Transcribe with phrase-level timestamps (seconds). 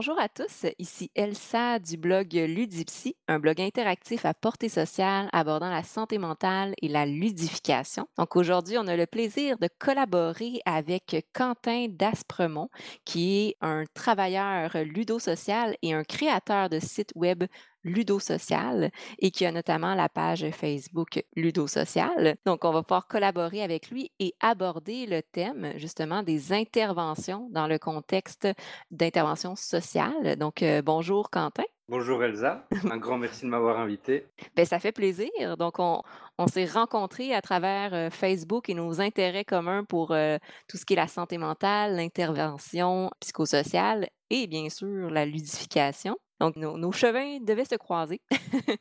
[0.00, 5.68] Bonjour à tous, ici Elsa du blog Ludipsy, un blog interactif à portée sociale abordant
[5.68, 8.08] la santé mentale et la ludification.
[8.16, 12.70] Donc aujourd'hui, on a le plaisir de collaborer avec Quentin Daspremont,
[13.04, 17.44] qui est un travailleur ludosocial et un créateur de sites web
[17.84, 22.36] Ludosocial et qui a notamment la page Facebook Ludosocial.
[22.46, 27.66] Donc, on va pouvoir collaborer avec lui et aborder le thème justement des interventions dans
[27.66, 28.48] le contexte
[28.90, 30.36] d'intervention sociale.
[30.36, 31.64] Donc, euh, bonjour Quentin.
[31.88, 34.28] Bonjour Elsa, un grand merci de m'avoir invité.
[34.54, 35.56] Ben, ça fait plaisir.
[35.58, 36.02] Donc, on,
[36.38, 40.84] on s'est rencontrés à travers euh, Facebook et nos intérêts communs pour euh, tout ce
[40.84, 46.16] qui est la santé mentale, l'intervention psychosociale et bien sûr la ludification.
[46.40, 48.22] Donc, nos, nos chemins devaient se croiser.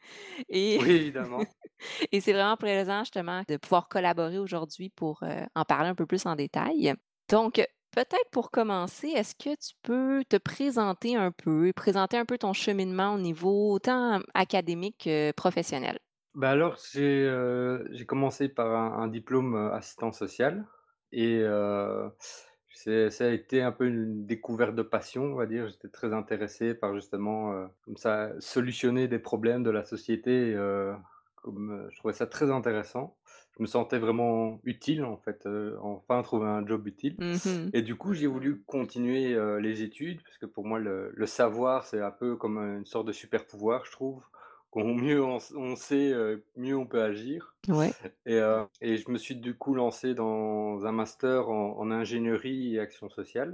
[0.49, 1.45] et Oui, évidemment.
[2.11, 6.05] et c'est vraiment plaisant justement de pouvoir collaborer aujourd'hui pour euh, en parler un peu
[6.05, 6.93] plus en détail.
[7.29, 7.55] Donc,
[7.91, 12.53] peut-être pour commencer, est-ce que tu peux te présenter un peu, présenter un peu ton
[12.53, 15.99] cheminement au niveau autant académique que professionnel?
[16.35, 20.67] Bah alors, j'ai euh, j'ai commencé par un, un diplôme euh, assistant social
[21.11, 22.07] et euh,
[22.73, 25.67] c'est- ça a été un peu une découverte de passion, on va dire.
[25.67, 30.53] J'étais très intéressé par justement euh, comme ça solutionner des problèmes de la société.
[30.55, 30.93] euh,
[31.35, 33.15] comme euh, je trouvais ça très intéressant.
[33.57, 37.15] Je me sentais vraiment utile en fait, euh, enfin trouver un job utile.
[37.19, 37.69] Mhm.
[37.73, 41.25] Et du coup, j'ai voulu continuer euh, les études parce que pour moi, le, le
[41.25, 44.23] savoir, c'est un peu comme une sorte de super pouvoir, je trouve.
[44.71, 47.55] Qu'on mieux on, on sait, euh, mieux on peut agir.
[47.67, 47.91] Ouais.
[48.25, 48.39] Et,
[48.81, 53.09] et je me suis du coup lancé dans un master en en ingénierie et action
[53.09, 53.51] sociale.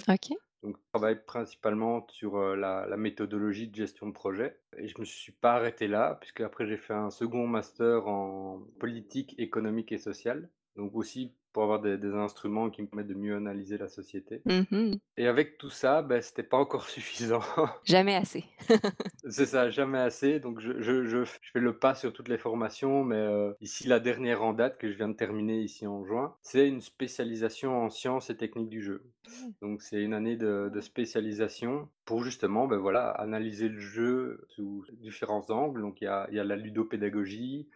[0.63, 5.05] Donc je travaille principalement sur, la la méthodologie de gestion de projet et je me
[5.05, 9.99] suis pas arrêté là puisque après j'ai fait un second master en politique économique et
[9.99, 13.88] sociale, donc aussi pour avoir des des instruments qui me permettent de mieux analyser la
[13.88, 15.00] société Mhm.
[15.17, 17.42] et avec tout ça, bah, c'était pas encore suffisant.
[17.83, 18.43] Jamais assez.
[19.27, 20.39] C'est ça, jamais assez.
[20.39, 23.99] Donc je je je fais le pas sur toutes les formations, mais heu, ici la
[23.99, 27.89] dernière en date que je viens de terminer ici en juin, c'est une spécialisation en
[27.89, 29.04] sciences et techniques du jeu.
[29.27, 29.52] Mmh.
[29.61, 34.86] Donc c'est une année de de spécialisation pour justement, ben voilà, analyser le jeu sous
[34.94, 35.82] différents angles.
[35.82, 37.67] Donc il y a y a la ludopédagogie,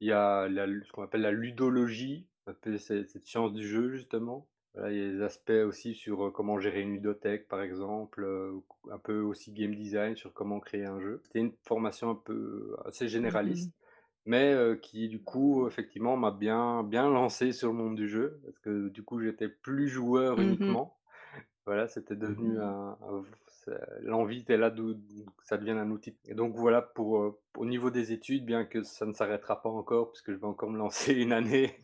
[0.00, 3.66] il y a la ce qu'on appelle la ludologie, un peu c'est cette science du
[3.66, 4.48] jeu justement?
[4.74, 8.24] Voilà, il y a des aspects aussi sur, heu, comment gérer une ludothèque par exemple,
[8.24, 8.60] heu,
[8.90, 11.20] un peu aussi game design sur comment créer un jeu.
[11.24, 13.72] C'était une formation un peu assez Mhm.
[13.72, 13.72] généraliste,
[14.26, 18.40] mais heu, qui du coup effectivement m'a bien bien lancé sur le monde du jeu
[18.44, 20.78] parce que du coup j'étais plus joueur Mhm.
[20.80, 20.98] uniquement.
[21.66, 23.24] Voilà, c'était devenu un un
[24.00, 27.90] l'envie était là que ça devienne un outil et donc voilà pour, heu, au niveau
[27.90, 31.12] des études, bien que ça ne s'arrêtera pas encore puisque je vais encore me lancer
[31.22, 31.76] une année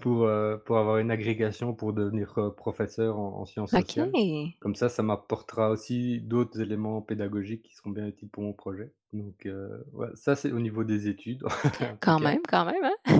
[0.00, 4.16] pour, heu, pour avoir une agrégation pour devenir, professeur en en sciences sociales.
[4.60, 8.94] Comme ça, ça m'apportera aussi d'autres éléments pédagogiques qui seront bien utiles pour mon projet.
[9.14, 11.44] Donc, heu, ouais, ça c'est au niveau des études
[11.80, 12.28] en tout Quand cas.
[12.28, 13.12] même, quand même, hein?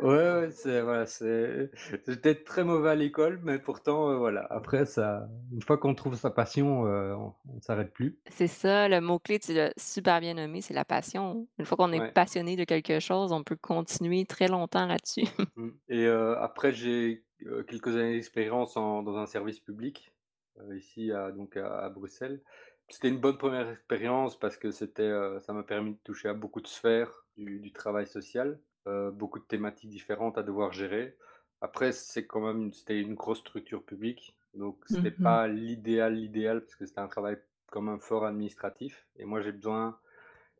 [0.00, 0.08] Ouais,
[0.40, 1.70] ouais, c'est voilà, c'est
[2.06, 6.16] j'étais très mauvais à l'école, mais pourtant, heu, voilà, après ça une fois qu'on trouve
[6.16, 8.18] sa passion, heu, on on s'arrête plus.
[8.30, 11.46] C'est ça, le mot-clé, tu l'as super bien nommé, c'est la passion.
[11.58, 15.26] Une fois qu'on est Ouais, passionné de quelque chose, on peut continuer très longtemps là-dessus.
[15.56, 20.14] mmh et heu, après j'ai, heu, quelques années d'expérience en dans un service public,
[20.58, 22.42] heu, ici à donc à à Bruxelles.
[22.88, 26.34] C'était une bonne première expérience parce que c'était, heu, ça m'a permis de toucher à
[26.34, 31.16] beaucoup de sphères du du travail social, heu, beaucoup de thématiques différentes à devoir gérer.
[31.60, 35.10] Après c'est quand même c'était une grosse structure publique, donc c'était Mhm.
[35.10, 37.38] pas l'idéal, l'idéal parce que c'était un travail
[37.70, 39.98] quand même fort administratif et moi j'ai besoin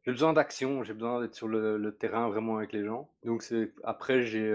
[0.05, 3.11] j'ai besoin d'action, j'ai besoin d'être sur le le terrain vraiment avec les gens.
[3.25, 4.53] Donc c'est après j'ai,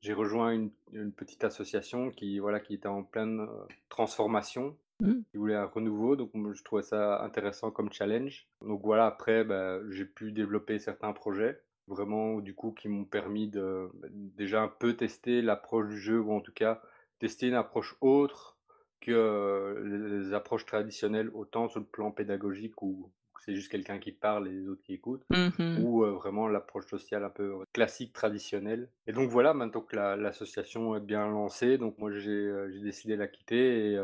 [0.00, 3.46] j'ai rejoint une une petite association qui voilà, qui était en pleine,
[3.88, 5.22] transformation, Mm.
[5.30, 8.46] qui voulait un renouveau, donc je trouvais ça intéressant comme challenge.
[8.60, 13.48] Donc voilà, après, bah, j'ai pu développer certains projets, vraiment du coup qui m'ont permis
[13.48, 16.82] de, bah, déjà un peu tester l'approche du jeu ou en tout cas
[17.18, 18.58] tester une approche autre
[19.00, 23.10] que, les approches traditionnelles, autant sur le plan pédagogique où
[23.40, 25.82] c'est juste quelqu'un qui parle et les autres qui écoutent Mhm.
[25.82, 30.94] ou vraiment l'approche sociale un peu, classique, traditionnelle et donc voilà, maintenant que la l'association
[30.96, 32.52] est bien lancée, donc moi j'ai,
[32.82, 33.98] décidé de la quitter et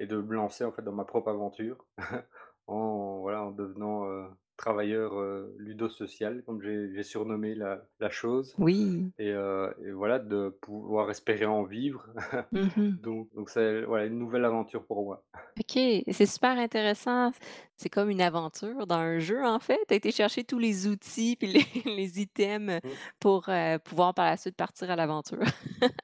[0.00, 1.86] et de me lancer en fait dans ma propre aventure
[2.66, 4.06] en voilà, en devenant,
[4.56, 9.12] travailleur, heu, ludosocial comme j'ai j'ai surnommé la la chose Oui.
[9.18, 9.32] et
[9.92, 12.08] voilà, de pouvoir espérer en vivre
[12.52, 13.00] Mhm.
[13.02, 15.24] donc donc c'est voilà, une nouvelle aventure pour moi.
[15.58, 15.78] OK,
[16.12, 17.32] c'est super intéressant.
[17.76, 19.78] C'est comme une aventure dans un jeu, en fait.
[19.88, 21.64] Tu as été chercher tous les outils puis les
[21.96, 23.48] les items Mmh, pour,
[23.84, 25.40] pouvoir par la suite partir à l'aventure.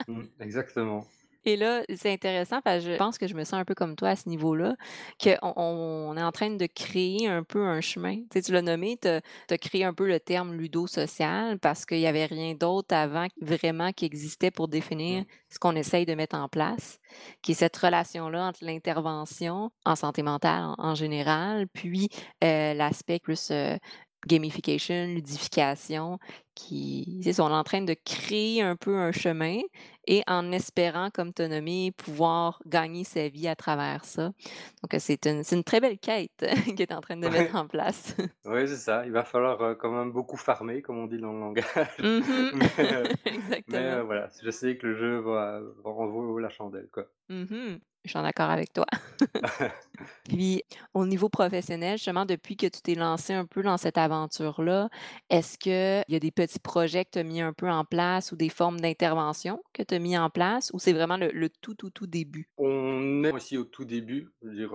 [0.07, 1.13] mmh, exactement.
[1.49, 3.95] Et là, c'est intéressant parce que je pense que je me sens un peu comme
[3.95, 4.75] toi à ce niveau-là,
[5.23, 8.17] qu'on on est en train de créer un peu un chemin.
[8.17, 12.01] Tu sais, tu l'as nommé, tu as créé un peu le terme ludo-social parce qu'il
[12.01, 16.37] y avait rien d'autre avant vraiment qui existait pour définir ce qu'on essaye de mettre
[16.37, 16.99] en place,
[17.43, 22.09] qui est cette relation-là entre l'intervention en santé mentale en en général, puis,
[22.43, 23.79] heu, l'aspect plus, heu,
[24.27, 26.19] gamification, ludification
[26.57, 29.61] qui c'est on est en train de créer un peu un chemin
[30.09, 34.33] et en espérant, comme tu as nommé, pouvoir gagner sa vie à travers ça.
[34.83, 37.55] Donc, c'est une c'est une très belle quête que tu es en train de mettre
[37.57, 38.17] en place.
[38.45, 39.05] ouais, c'est ça.
[39.05, 41.65] Il va falloir, quand même beaucoup farmer, comme on dit dans le langage.
[41.99, 42.21] Mmh
[42.55, 44.05] Mais, heu, mais, Exactement.
[44.05, 47.05] voilà, je sais que le jeu va va en vaut la chandelle, quoi.
[47.29, 48.87] Mmh Je suis en accord avec toi.
[50.29, 50.63] Puis,
[50.95, 54.89] au niveau professionnel, justement, depuis que tu t'es lancé un peu dans cette aventure-là,
[55.31, 58.33] est-ce qu'il y a des petits projets que tu as mis un peu en place
[58.33, 61.49] ou des formes d'intervention que tu as mis en place ou c'est vraiment le le
[61.51, 62.51] tout, tout, tout début?
[62.59, 64.67] On est aussi au tout début, je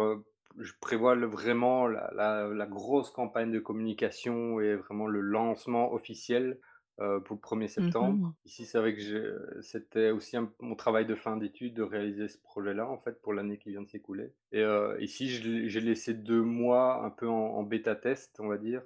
[0.58, 5.92] je prévois le vraiment la la la grosse campagne de communication et vraiment le lancement
[5.94, 6.60] officiel,
[7.00, 8.36] heu, pour le premier Mmh septembre.
[8.46, 12.38] Ici, c'est vrai que c'était aussi un mon travail de fin d'études de réaliser ce
[12.40, 16.42] projet-là, en fait, pour l'année qui vient de s'écouler et heu, ici, j'ai laissé 2
[16.44, 18.84] mois un peu en en bêta test, on va dire,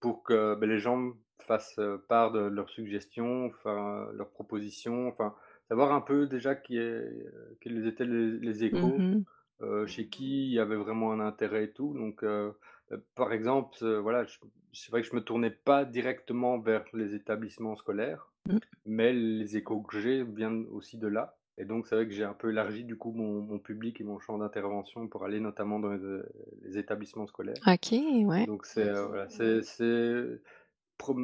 [0.00, 5.34] pour que, beh, les gens fassent, part de leurs suggestions, enfin, leurs propositions, enfin,
[5.68, 7.04] savoir un peu déjà qui est,
[7.60, 9.22] quels étaient les les échos, Mmh
[9.62, 12.24] heu, chez qui il y avait vraiment un intérêt et tout donc
[13.14, 14.24] par exemple, voilà,
[14.72, 18.56] c'est vrai que je me tournais pas directement vers les établissements scolaires, Mmh.
[18.86, 22.24] mais les échos que j'ai viennent aussi de là et donc c'est vrai que j'ai
[22.24, 25.78] un peu élargi du coup mon mon public et mon champ d'intervention pour aller notamment
[25.78, 27.62] dans les, établissements scolaires.
[27.66, 28.46] OK, ouais.
[28.46, 29.28] Donc c'est, voilà,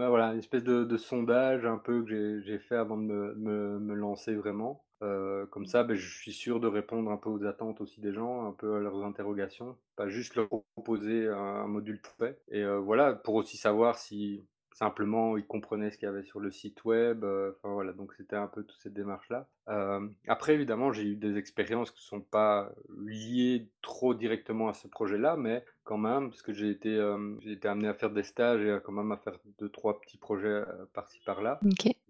[0.08, 4.34] voilà, une espèce de sondage un peu que j'ai fait avant de me me lancer
[4.34, 4.84] vraiment.
[5.02, 8.12] Heu, comme ça, beh, je suis sûr de répondre un peu aux attentes aussi des
[8.12, 12.62] gens, un peu à leurs interrogations, pas juste leur proposer un module tout fait et
[12.62, 14.46] heu, voilà, pour aussi savoir si
[14.78, 18.36] simplement ils comprenaient ce qu'il y avait sur le site web, enfin voilà, donc c'était
[18.36, 19.48] un peu toute cette démarche-là.
[19.66, 22.72] Hem, après évidemment, j'ai eu des expériences qui sont pas
[23.04, 26.96] liées trop directement à ce projet-là, mais quand même, parce que j'ai été,
[27.40, 30.00] j'ai été amené à faire des stages et à quand même à faire deux trois
[30.00, 31.58] petits projets, par-ci par-là.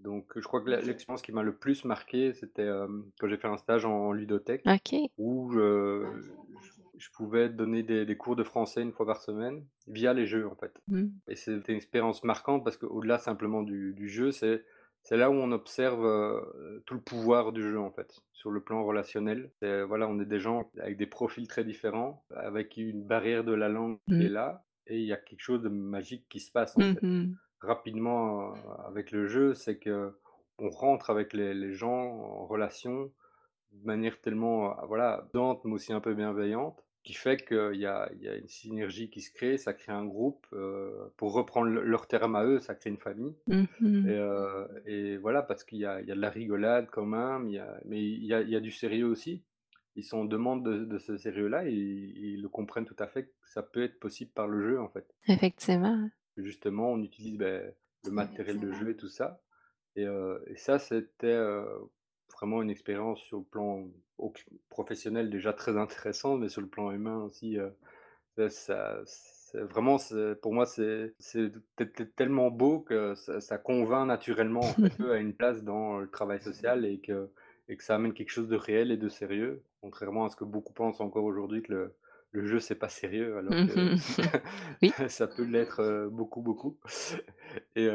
[0.01, 3.49] Donc, je crois que l'expérience qui m'a le plus marqué, c'était, hem, quand j'ai fait
[3.49, 4.95] un stage en ludothèque OK.
[5.17, 5.53] où
[6.99, 10.47] je pouvais donner des des cours de français une fois par semaine via les jeux,
[10.49, 10.81] en fait.
[10.87, 11.21] Mmh.
[11.29, 14.65] Et c'était une expérience marquante parce qu'au-delà simplement du du jeu, c'est
[15.03, 18.63] c'est là où on observe, heu, tout le pouvoir du jeu, en fait, sur le
[18.63, 19.53] plan relationnel.
[19.63, 23.69] Voilà, on est des gens avec des profils très différents, avec une barrière de la
[23.69, 24.31] langue qui est Mmh.
[24.31, 27.05] là et il y a quelque chose de magique qui se passe, en Mmh fait.
[27.61, 33.13] Rapidement, heu, avec le jeu, c'est qu'on rentre avec les les gens en relation
[33.73, 37.79] de manière tellement, heu, voilà, aidante, mais aussi un peu bienveillante, qui fait qu'il y
[37.81, 41.83] y a une synergie qui se crée, ça crée un groupe, heu, pour reprendre le
[41.83, 43.35] leurs termes à eux, ça crée une famille
[44.05, 46.89] et Mmh heu et voilà, parce qu'il y a il y a de la rigolade
[46.93, 49.45] quand même, il y a mais il y a il y a du sérieux aussi.
[49.97, 53.25] Ils sont en demande de de ce sérieux-là et ils le comprennent tout à fait
[53.29, 55.07] que ça peut être possible par le jeu, en fait.
[55.29, 56.11] Effectivement.
[56.37, 57.75] Justement, on utilise, beh,
[58.05, 59.43] le matériel de jeu et tout ça
[59.97, 60.05] et
[60.53, 61.39] et ça, c'était,
[62.33, 63.89] vraiment une expérience sur le plan
[64.19, 67.73] oc professionnel déjà très intéressante, mais sur le plan humain aussi, heu,
[68.49, 69.03] ça
[69.55, 69.97] vraiment
[70.43, 71.15] pour moi, c'est
[72.17, 76.41] tellement beau que ça convainc naturellement, en fait, eux, à une place dans le travail
[76.41, 77.31] social et que
[77.71, 80.45] et que ça amène quelque chose de réel et de sérieux, contrairement à ce que
[80.45, 81.95] beaucoup pensent encore aujourd'hui que le
[82.33, 83.97] le jeu, c'est pas sérieux alors Mmh que
[84.83, 84.95] Oui.
[85.09, 86.79] ça peut l'être, beaucoup, beaucoup.
[87.77, 87.89] Et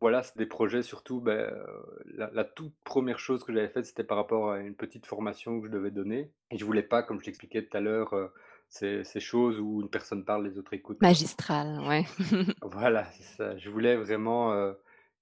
[0.00, 1.50] voilà, c'est des projets surtout, heu,
[2.06, 5.60] la la toute première chose que j'avais faite, c'était par rapport à une petite formation
[5.60, 8.32] que je devais donner et je voulais pas, comme je t'expliquais tout à l'heure, heu,
[8.68, 11.00] ces ces choses où une personne parle, les autres écoutent.
[11.00, 12.06] Magistral, ouais.
[12.62, 13.56] Voilà, ça.
[13.58, 14.52] Je voulais vraiment,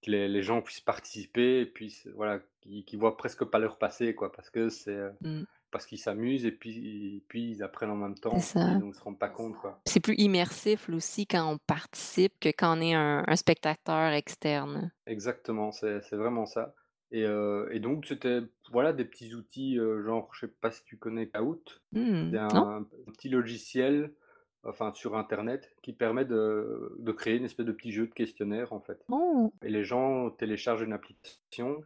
[0.03, 3.79] que les les gens puissent participer et puissent, voilà, qu'ils qu'ils voient presque pas l'heure
[3.79, 5.45] passer, quoi, parce que c'est, Mmh.
[5.75, 8.77] Parce qu'ils s'amusent et puis puis ils apprennent en même temps et ça.
[8.77, 9.57] donc ils se rendent pas compte.
[9.87, 14.93] C'est plus immersif aussi quand on participe que quand on est un un spectateur externe.
[15.07, 16.75] Exactement, c'est vraiment ça
[17.11, 18.41] et heu et donc c'était,
[18.73, 21.83] voilà, des petits outils, heu, genre, je sais pas si tu connais Kahoot?
[21.93, 22.33] Mmh.
[22.33, 22.67] C'est Non?
[22.73, 24.15] un petit logiciel,
[24.63, 28.73] enfin sur internet, qui permet de de créer une espèce de petit jeu de questionnaire,
[28.73, 29.55] en fait Oh!
[29.63, 31.83] et les gens téléchargent une application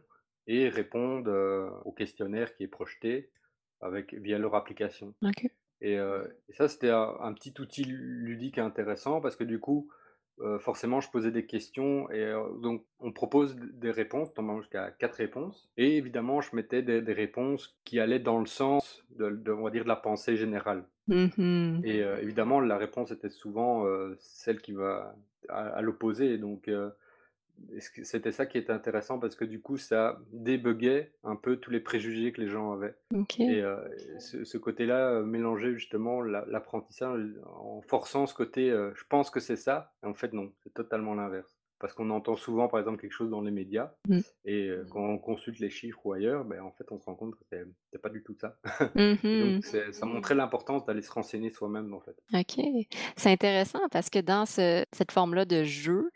[0.47, 3.31] et répondent, heu, au questionnaire qui est projeté
[3.81, 5.49] avec via leur application OK.
[5.81, 5.97] et
[6.51, 9.89] ça, c'était un un petit outil ludique intéressant parce que du coup,
[10.41, 14.91] heu, forcément je posais des questions et heu, donc on propose des réponses, normalement jusqu'à
[14.91, 19.29] 4 réponses et évidemment je mettais des des réponses qui allaient dans le sens de
[19.31, 21.83] de on va dire de la pensée générale Mmh mh.
[21.83, 23.85] et évidemment la réponse était souvent,
[24.19, 25.15] celle qui va
[25.49, 26.69] à à l'opposé donc
[28.03, 29.19] c'était ça qui était intéressant?
[29.19, 32.95] Parce que du coup ça débuggait un peu tous les préjugés que les gens avaient
[33.13, 33.39] OK.
[33.41, 33.77] et heu,
[34.19, 39.39] ce ce côté-là, heu, mélangeait justement l'a l'apprentissage en forçant ce côté, «Je pense que
[39.39, 41.57] c'est ça» et en fait non, c'est totalement l'inverse.
[41.79, 44.21] Parce qu'on entend souvent par exemple quelque chose dans les médias Mmh.
[44.45, 47.15] et heu, quand on consulte les chiffres ou ailleurs, ben, en fait on se rend
[47.15, 47.43] compte que
[47.91, 48.59] c'est pas du tout ça
[48.95, 49.61] Mmh donc mh.
[49.61, 52.15] c'est ça montrait l'importance d'aller se renseigner soi-même en fait.
[52.33, 52.61] OK.
[53.17, 56.11] C'est intéressant parce que dans ce cette forme-là de jeu,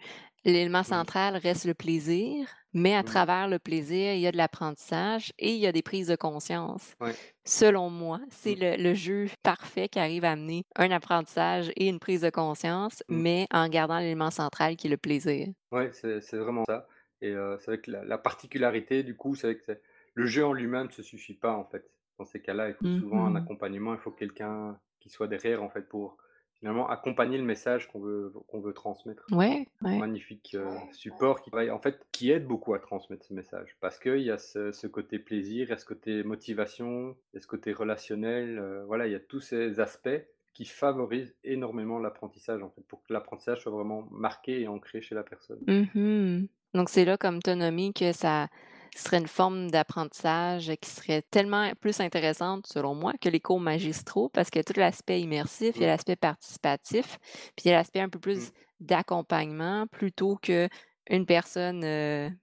[0.45, 3.03] l'élément central reste le plaisir, mais à Mmh.
[3.03, 6.15] travers le plaisir, il y a de l'apprentissage et il y a des prises de
[6.15, 6.93] conscience.
[6.99, 7.17] Ouais.
[7.45, 8.59] Selon moi, c'est Mmh.
[8.59, 13.03] le le jeu parfait qui arrive à amener un apprentissage et une prise de conscience,
[13.09, 13.23] Mmh.
[13.23, 15.47] mais en gardant l'élément central qui est le plaisir.
[15.71, 16.87] Ouais, c'est vraiment ça
[17.21, 19.79] et c'est vrai que la la particularité du coup, c'est vrai que
[20.13, 21.89] le jeu en lui-même ne se suffit pas en fait.
[22.19, 25.63] Dans ces cas-là, il faut Mmh souvent un accompagnement, il faut quelqu'un qui soit derrière
[25.63, 26.17] en fait pour
[26.63, 29.31] finalement accompagner le message qu'on veut qu'on veut transmettre.
[29.31, 29.97] Ouais, Un ouais.
[29.97, 33.75] magnifique, heu, support qui ouais, en fait, qui aide beaucoup à transmettre ce message.
[33.81, 37.37] Parce qu'il y a ce ce côté plaisir, il y a ce côté motivation, il
[37.37, 40.09] y a ce côté relationnel, heu, voilà, il y a tous ces aspects
[40.53, 45.15] qui favorisent énormément l'apprentissage, en fait, pour que l'apprentissage soit vraiment marqué et ancré chez
[45.15, 45.65] la personne.
[45.67, 46.47] Mmh mh.
[46.73, 47.51] Donc c'est là, comme tu
[47.93, 48.47] que ça
[48.99, 54.29] serait une forme d'apprentissage qui serait tellement plus intéressante, selon moi, que les cours magistraux
[54.29, 57.17] parce que tout l'aspect immersif, il y a Mmh, l'aspect participatif,
[57.55, 60.37] puis il y a l'aspect un peu mmh, plus d'accompagnement plutôt
[61.05, 61.83] qu'une personne,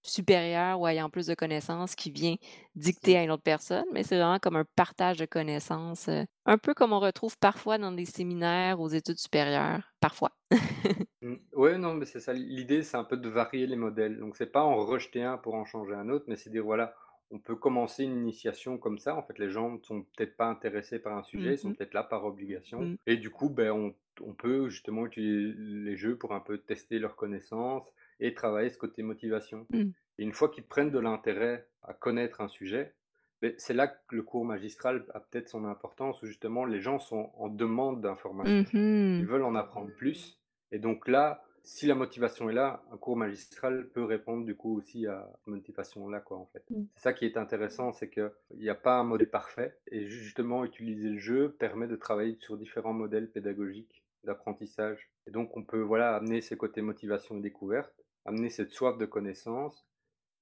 [0.02, 2.36] supérieure ou ayant plus de connaissances qui vient
[2.74, 3.16] dicter mmh.
[3.16, 6.08] à une autre personne, mais c'est vraiment comme un partage de connaissances,
[6.46, 10.32] un peu comme on retrouve parfois dans des séminaires aux études supérieures, parfois.
[11.22, 11.34] Mmh.
[11.52, 12.32] Ouais, non, mais c'est ça.
[12.32, 14.18] L'idée, c'est un peu de varier les modèles.
[14.18, 16.94] Donc, c'est pas en rejeter un pour en changer un autre, mais c'est dire, voilà,
[17.30, 19.14] on peut commencer une initiation comme ça.
[19.16, 21.70] En fait, les gens ne sont peut-être pas intéressés par un sujet, Mmh ils sont
[21.70, 21.74] mh.
[21.74, 22.88] peut-être là par obligation.
[22.88, 22.96] Mmh.
[23.06, 26.98] Et du coup, ben, on, on peut justement utiliser les jeux pour un peu tester
[26.98, 29.66] leurs connaissances et travailler ce côté motivation.
[29.72, 32.94] Et une fois qu'ils prennent de l'intérêt à connaître un sujet,
[33.42, 36.98] beh, c'est là que le cours magistral a peut-être son importance, où justement les gens
[36.98, 38.64] sont en demande d'informations.
[38.72, 39.26] Ils mh.
[39.26, 40.40] veulent en apprendre plus
[40.72, 44.76] et donc là, si la motivation est là, un cours magistral peut répondre du coup
[44.76, 46.64] aussi à cette motivation-là, quoi, en fait.
[46.70, 46.84] Mmh.
[46.94, 50.64] C'est ça qui est intéressant, c'est qu'il n'y a pas un modèle parfait et justement
[50.64, 55.10] utiliser le jeu permet de travailler sur différents modèles pédagogiques d'apprentissage.
[55.26, 59.06] Et donc on peut voilà amener ces côtés motivation et découverte, amener cette soif de
[59.06, 59.84] connaissance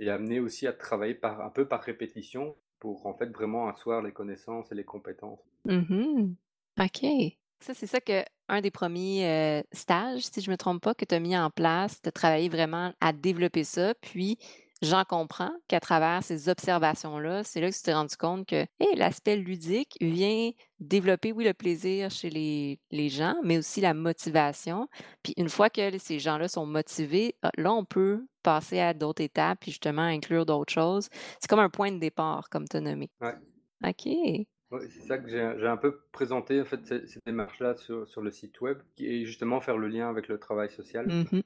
[0.01, 4.03] et amener aussi à travailler par un peu par répétition pour en fait vraiment asseoir
[4.03, 5.41] les connaissances et les compétences.
[5.65, 6.35] Mmh
[6.81, 7.07] OK.
[7.61, 11.05] Ça, c'est ça que un des premiers er stages, si je me trompe pas, que
[11.05, 14.39] tu as mis en place, tu as travaillé vraiment à développer ça, puis
[14.83, 18.95] j'en comprends qu'à travers ces observations-là, c'est là que tu t'es rendu compte que, hey,
[18.97, 24.89] l'aspect ludique vient développer, oui, le plaisir chez les les gens, mais aussi la motivation.
[25.23, 29.23] Puis une fois que ces gens-là sont motivés, ah, là, on peut passer à d'autres
[29.23, 31.09] étapes, puis justement inclure d'autres choses.
[31.41, 33.11] C'est comme un point de départ, comme tu as nommé.
[33.21, 33.35] Ouais.
[33.85, 34.47] OK.
[34.81, 38.31] C'est ça que j'ai un peu présenté en fait ces ces démarches-là sur sur le
[38.31, 41.07] site web, est justement faire le lien avec le travail social.
[41.07, 41.41] Mmh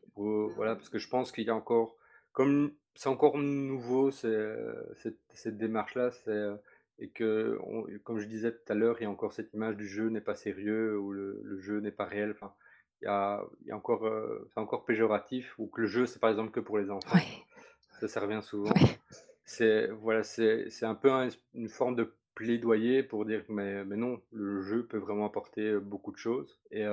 [0.57, 1.97] voilà, parce que je pense qu'il y a encore
[2.33, 6.58] comme c'est encore nouveau, heu, cette cette démarche-là, heu
[6.99, 9.88] et qu'on comme je disais tout à l'heure, il y a encore cette image du
[9.88, 12.32] jeu n'est pas sérieux ou le le jeu n'est pas réel.
[12.32, 12.54] Enfin,
[13.02, 16.06] il y a il y a encore, heu, c'est encore péjoratif ou que le jeu,
[16.06, 17.14] c'est par exemple que pour les enfants.
[17.14, 17.46] Ouais,
[18.00, 18.84] Ça, ça revient souvent.
[18.84, 18.99] ouais.
[19.44, 23.96] C'est voilà, c'est c'est un peu un une forme de plaidoyer pour dire mais mais
[23.96, 26.84] non, le jeu peut vraiment apporter, beaucoup de choses et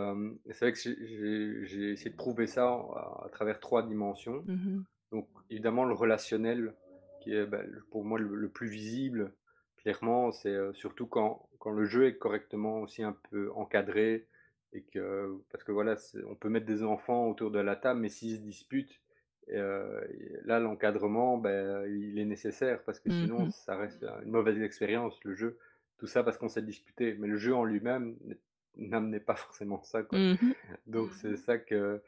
[0.52, 0.80] c'est vrai que
[1.66, 4.46] j'ai essayé de prouver ça à à travers 3 dimensions.
[4.46, 4.86] Mmh mh.
[5.50, 6.76] Évidemment le relationnel
[7.20, 9.34] qui est, bah, pour moi le le plus visible,
[9.78, 14.28] clairement, c'est, heu, surtout quand quand le jeu est correctement aussi un peu encadré
[14.74, 15.96] et que parce que voilà,
[16.28, 19.02] on peut mettre des enfants autour de la table, mais s'ils se disputent,
[19.48, 19.58] et
[20.46, 23.50] là l'encadrement, ben, il est nécessaire parce que Mmh sinon mh.
[23.50, 25.58] ça reste, une mauvaise expérience, le jeu.
[25.98, 28.16] Tout ça parce qu'on s'est disputé, mais le jeu en lui-même
[28.78, 30.20] n'amenait pas forcément ça, quoi.
[30.20, 30.54] Mmh mh.
[30.88, 32.02] Donc c'est ça que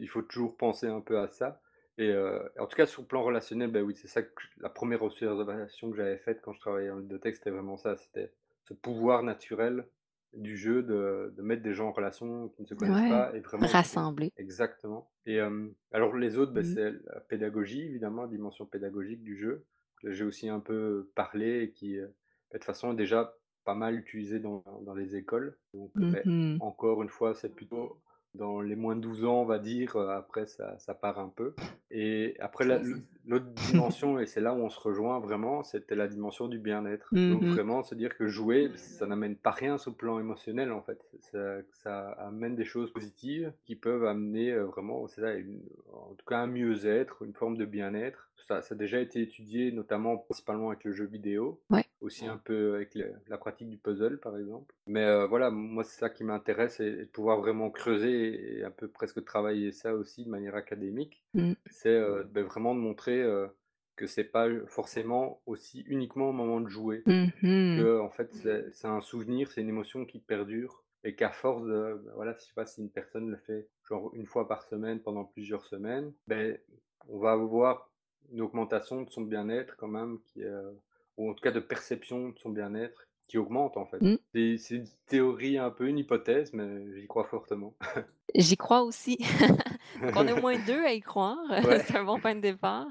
[0.00, 1.60] il faut toujours penser un peu à ça
[2.00, 4.70] et heu, en tout cas sur le plan relationnel, bah, oui, c'est ça que la
[4.70, 8.32] première observation que j'avais faite quand je travaillais en bibliothèque, c'était vraiment ça, c'était
[8.64, 9.86] ce pouvoir naturel
[10.34, 13.34] du jeu de de mettre des gens en relation qui ne se connaissent Ouais, pas
[13.36, 14.32] et vraiment rassembler.
[14.36, 16.64] exactement et hem, alors les autres, bah, Mmh.
[16.64, 19.66] c'est la pédagogie évidemment, la dimension pédagogique du jeu,
[20.04, 22.12] j'ai aussi un peu parlé et qui, heu, bah,
[22.54, 27.02] de toute façon est déjà pas mal utilisé dans dans les écoles donc Mmh encore
[27.02, 28.02] une fois, c'est plutôt
[28.34, 31.28] dans les moins de 12 ans, on va dire, heu, après ça ça part un
[31.28, 31.56] peu
[31.90, 32.80] et après la
[33.26, 37.12] l'autre dimension et c'est là où on se rejoint vraiment, c'était la dimension du bien-être.
[37.12, 40.72] Mmh Donc vraiment se dire que jouer, ça n'amène pas rien sur le plan émotionnel,
[40.72, 41.04] en fait.
[41.20, 46.14] Ça ça amène des choses positives qui peuvent amener, heu, vraiment, c'est ça, une en
[46.14, 48.30] tout cas un mieux-être, une forme de bien-être.
[48.36, 51.89] Ça ça a déjà été étudié, notamment principalement avec le jeu vidéo, Ouais.
[52.00, 54.74] Aussi un peu avec le la pratique du puzzle, par exemple.
[54.86, 58.64] Mais heu, voilà, moi, c'est ça qui m'intéresse et et de pouvoir vraiment creuser et
[58.64, 61.24] un peu presque travailler ça aussi de manière académique.
[61.34, 61.52] Mmh.
[61.70, 63.48] C'est, heu, beh, vraiment de montrer, heu,
[63.96, 67.02] que c'est pas, forcément aussi uniquement au moment de jouer.
[67.06, 67.76] Mmh mh.
[67.76, 68.30] Que en fait,
[68.72, 72.40] c'est un souvenir, c'est une émotion qui perdure et qu'à force de, bah, voilà, je
[72.40, 76.12] sais pas si une personne le fait genre une fois par semaine pendant plusieurs semaines,
[76.28, 76.60] beh,
[77.08, 77.90] on va avoir
[78.32, 80.78] une augmentation de son bien-être quand même qui, heu
[81.20, 84.00] ou en tout cas de perception de son bien-être qui augmente, en fait.
[84.00, 84.16] Mmh.
[84.58, 87.76] C'est une théorie un peu, une hypothèse, mais j'y crois fortement.
[88.34, 89.18] J'y crois aussi.
[90.02, 91.80] Donc on est au moins 2 à y croire, Ouais.
[91.80, 92.86] c'est un bon point de départ.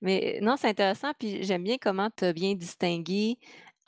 [0.00, 3.38] Mais non, c'est intéressant, puis j'aime bien comment tu as bien distingué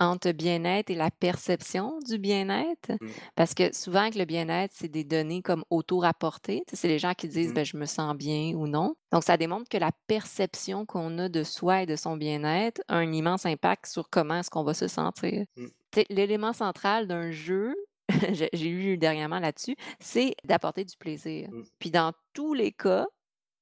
[0.01, 2.93] entre bien-être et la perception du bien-être?
[3.01, 3.09] Mmh.
[3.37, 6.63] Parce que souvent avec le bien-être, c'est des données comme auto-rapportées.
[6.67, 7.55] Tu sais, c'est les gens qui disent: Mmh.
[7.55, 8.97] «Beh, je me sens bien» ou non.
[9.13, 12.97] Donc ça démontre que la perception qu'on a de soi et de son bien-être a
[12.97, 15.45] un immense impact sur comment est-ce qu'on va se sentir.
[15.57, 15.67] Mmh.
[15.93, 17.75] Tu sais, l'élément central d'un jeu,
[18.33, 21.49] j'ai lu dernièrement là-dessus, c'est d'apporter du plaisir.
[21.51, 21.63] Mmh.
[21.79, 23.07] Puis dans tous les cas,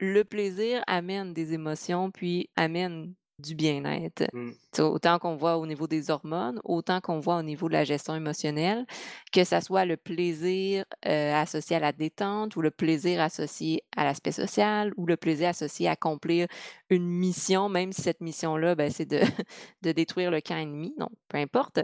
[0.00, 4.24] le plaisir amène des émotions, puis amène du bien-être.
[4.72, 7.84] Sais, autant qu'on voit au niveau des hormones, autant qu'on voit au niveau de la
[7.84, 8.84] gestion émotionnelle,
[9.32, 14.04] que ça soit le plaisir, heu, associé à la détente ou le plaisir associé à
[14.04, 16.46] l'aspect social ou le plaisir associé à accomplir
[16.90, 19.20] une mission, même si cette mission-là, ben, c'est de
[19.82, 21.78] de détruire le camp ennemi, donc peu importe.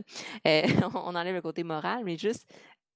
[0.47, 0.63] Heu,
[0.95, 2.47] on enlève le côté moral, mais juste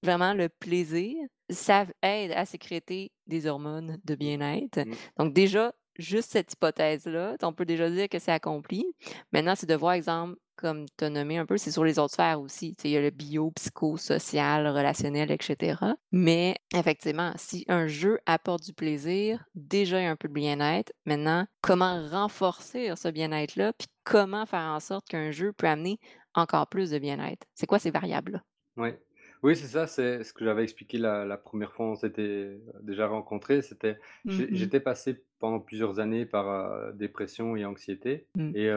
[0.03, 1.15] vraiment le plaisir,
[1.51, 4.81] ça aide à sécréter des hormones de bien-être.
[4.81, 4.93] Mmh.
[5.19, 8.87] Donc déjà, juste cette hypothèse-là, on peut déjà dire que c'est accompli.
[9.33, 12.15] Maintenant, c'est de voir, exemple, comme tu as nommé un peu, c'est sur les autres
[12.15, 12.75] sphères aussi.
[12.83, 15.95] Il y a le bio, psycho, social, relationnel, et cetera.
[16.11, 20.33] Mais effectivement, si un jeu apporte du plaisir, déjà il y a un peu de
[20.33, 20.93] bien-être.
[21.07, 23.73] Maintenant, comment renforcer ce bien-être-là?
[23.75, 26.01] Puis comment faire en sorte qu'un jeu peut amener
[26.35, 27.47] encore plus de bien-être?
[27.55, 28.43] C'est quoi ces variables-là?
[28.77, 29.01] Ouais.
[29.45, 32.61] Oui, c'est ça, c'est ce que j'avais expliqué la la 1re fois où on s'était
[32.81, 33.63] déjà rencontrés.
[33.63, 34.55] C'était Mmh j'ai mh.
[34.57, 38.55] j'étais passé pendant plusieurs années par, heu, dépression et anxiété Mmh.
[38.55, 38.69] et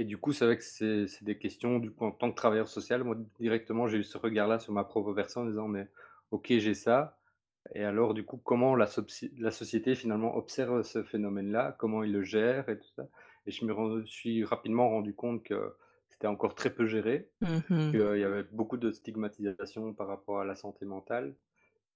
[0.00, 2.36] et du coup, c'est vrai que c'est c'est des questions, du coup, en tant que
[2.36, 5.88] travailleur social, moi, directement, j'ai eu ce regard-là sur ma propre personne en disant: «Mais
[6.30, 7.16] OK, j'ai ça
[7.74, 11.76] et alors, du coup, comment la sopsi la société, finalement, observe ce phénomène-là?
[11.78, 13.08] Comment ils le gèrent et tout ça?»
[13.46, 15.74] et je me suis rapidement rendu compte que
[16.18, 17.94] c'était encore très peu géré, Mmh mh.
[17.94, 21.36] qu'il y avait beaucoup de stigmatisation par rapport à la santé mentale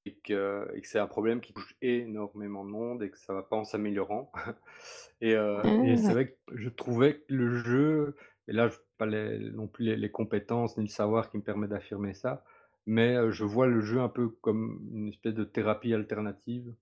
[0.07, 3.57] et que c'est un problème qui touche énormément de monde et que ça va pas
[3.57, 4.33] en s'améliorant
[5.21, 6.15] et heu et c'est Ah!
[6.15, 8.17] vrai que je trouvais que le jeu
[8.49, 11.43] et là, j pas les non plus les les compétences ni le savoir qui me
[11.43, 12.45] permet d'affirmer ça,
[12.87, 16.75] mais heu, je vois le jeu un peu comme une espèce de thérapie alternative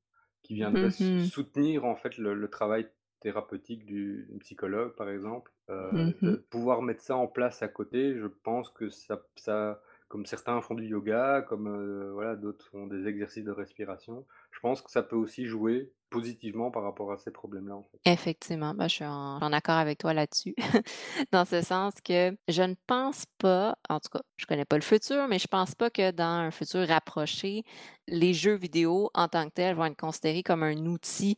[0.43, 2.89] qui viendrait Mmh soutenir, en fait, le le travail
[3.21, 5.53] thérapeutique du psychologue, par exemple.
[5.91, 6.43] Mmh Heu, de mh.
[6.51, 10.75] pouvoir mettre ça en place à côté, je pense que ça ça comme certains font
[10.75, 14.27] du yoga, comme, heu, voilà, d'autres font des exercices de respiration.
[14.51, 18.01] Je pense que ça peut aussi jouer positivement par rapport à ces problèmes-là, en fait.
[18.07, 20.55] Effectivement, bah, je suis en en accord avec toi là-dessus.
[21.33, 24.83] Dans ce sens que je ne pense pas, en tout cas, je connais pas le
[24.83, 27.63] futur, mais je pense pas que dans un futur rapproché,
[28.09, 31.37] les jeux vidéo en tant que tels vont être considérés comme un outil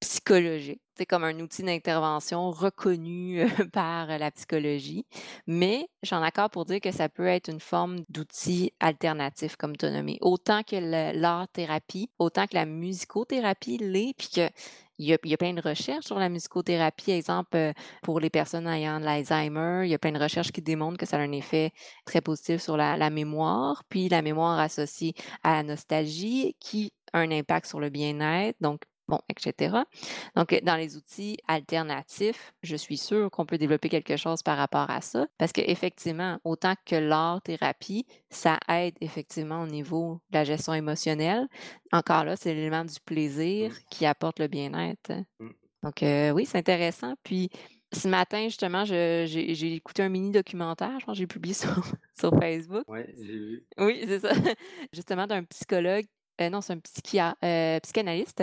[0.00, 0.80] psychologique.
[0.96, 5.06] Sais, comme un outil d'intervention reconnu, heu, par la psychologie.
[5.46, 9.56] Mais je suis en accord pour dire que ça peut être une forme d'outil alternatif,
[9.56, 10.18] comme tu nommé.
[10.20, 10.76] Autant que
[11.14, 14.50] l'art-thérapie, autant que la musicothérapie l'est, puis a
[15.00, 17.12] il y a plein de recherches sur la musicothérapie.
[17.12, 20.60] Exemple, heu, pour les personnes ayant de l'Alzheimer, il y a plein de recherches qui
[20.60, 21.70] démontrent que ça a un effet
[22.04, 27.20] très positif sur la la mémoire, puis la mémoire associée à la nostalgie qui a
[27.20, 29.84] un impact sur le bien-être, donc bon, et cetera.
[30.36, 34.90] Donc dans les outils alternatifs, je suis sûre qu'on peut développer quelque chose par rapport
[34.90, 35.26] à ça.
[35.38, 41.48] Parce qu'effectivement, autant que l'art-thérapie, ça aide effectivement au niveau de la gestion émotionnelle.
[41.92, 43.72] Encore là, c'est l'élément du plaisir Mmh.
[43.90, 45.12] qui apporte le bien-être.
[45.40, 45.48] Mmh.
[45.82, 47.14] Donc heu, oui, c'est intéressant.
[47.22, 47.50] Puis
[47.92, 51.84] ce matin, justement, j'ai écouté un mini documentaire, je pense que j'ai publié sur
[52.18, 52.84] sur Facebook.
[52.88, 53.66] Ouais, j'ai vu.
[53.78, 54.30] Oui, c'est ça.
[54.92, 56.06] Justement d'un psychologue,
[56.40, 56.78] heu, non, c'est un
[57.44, 58.42] heu, psychanalyste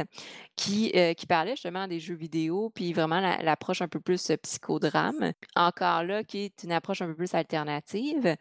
[0.55, 4.31] qui, heu, qui parlait justement des jeux vidéo, puis vraiment la l'approche un peu plus
[4.43, 5.33] psychodrame.
[5.55, 8.35] Encore là, qui est une approche un peu plus alternative,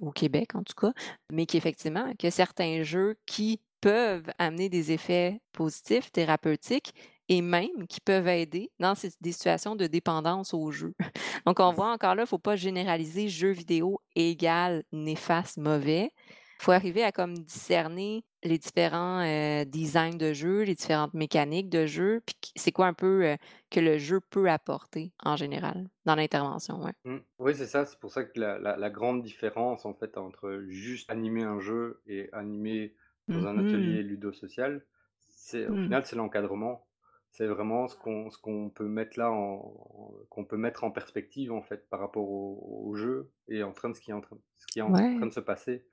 [0.00, 0.92] au Québec en tout cas,
[1.32, 6.94] mais qui effectivement que certains jeux qui peuvent amener des effets positifs, thérapeutiques
[7.28, 10.94] et même qui peuvent aider dans ces des situations de dépendance aux jeux.
[11.46, 16.12] Donc on voit encore là, il ne faut pas généraliser jeux vidéo égale néfaste, mauvais.
[16.60, 21.68] Il faut arriver à comme discerner les différents, heu, designs de jeux, les différentes mécaniques
[21.68, 23.36] de jeu, puis c'est quoi un peu, heu,
[23.70, 26.94] que le jeu peut apporter en général dans l'intervention, ouais.
[27.04, 27.18] Mmh.
[27.38, 30.64] Oui, c'est ça, c'est pour ça que la la la grande différence, en fait, entre
[30.68, 32.96] juste animer un jeu et animer
[33.28, 33.58] dans Mmh un mh.
[33.58, 34.86] atelier ludo-social,
[35.18, 35.94] c'est au Mmh.
[35.94, 36.86] final, c'est l'encadrement.
[37.30, 39.74] C'est vraiment ce qu'on ce qu'on peut mettre là en
[40.30, 43.90] qu'on peut mettre en perspective, en fait, par rapport au au jeu et en train
[43.90, 45.26] de ce qui est en train ce qui est en train Ouais.
[45.26, 45.86] de se passer.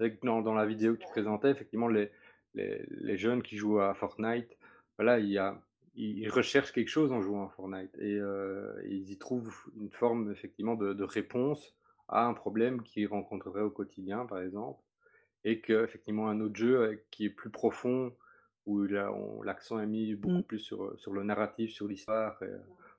[0.00, 2.10] C'est vrai que dans dans la vidéo que tu présentais, effectivement, les
[2.54, 4.56] les les jeunes qui jouent à Fortnite,
[4.98, 5.60] voilà, il y a
[5.94, 10.32] ils recherchent quelque chose en jouant à Fortnite et heu, ils y trouvent une forme
[10.32, 11.76] effectivement de de réponse
[12.08, 14.80] à un problème qu'ils rencontreraient au quotidien, par exemple
[15.44, 18.14] et qu'effectivement un autre jeu, heu, qui est plus profond,
[18.66, 18.82] où
[19.42, 20.44] l'accent est mis beaucoup Mmh.
[20.44, 22.40] plus sur, le narratif, sur l'histoire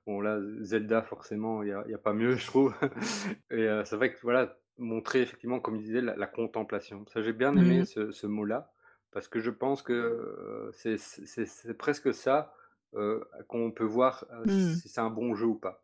[0.06, 2.74] bon là, Zelda forcément, il y a pas mieux je trouve.
[3.50, 7.06] Et heu, c'est vrai que voilà, montrer effectivement comme il disait la la contemplation.
[7.08, 7.86] Ça j'ai bien aimé Mmh.
[7.86, 8.72] ce ce mot-là,
[9.12, 12.54] parce que je pense que, heu, c'est c'est c'est c'est presque ça,
[12.94, 14.82] heu, qu'on peut voir, heu, Mmh.
[14.82, 15.82] si c'est un bon jeu ou pas.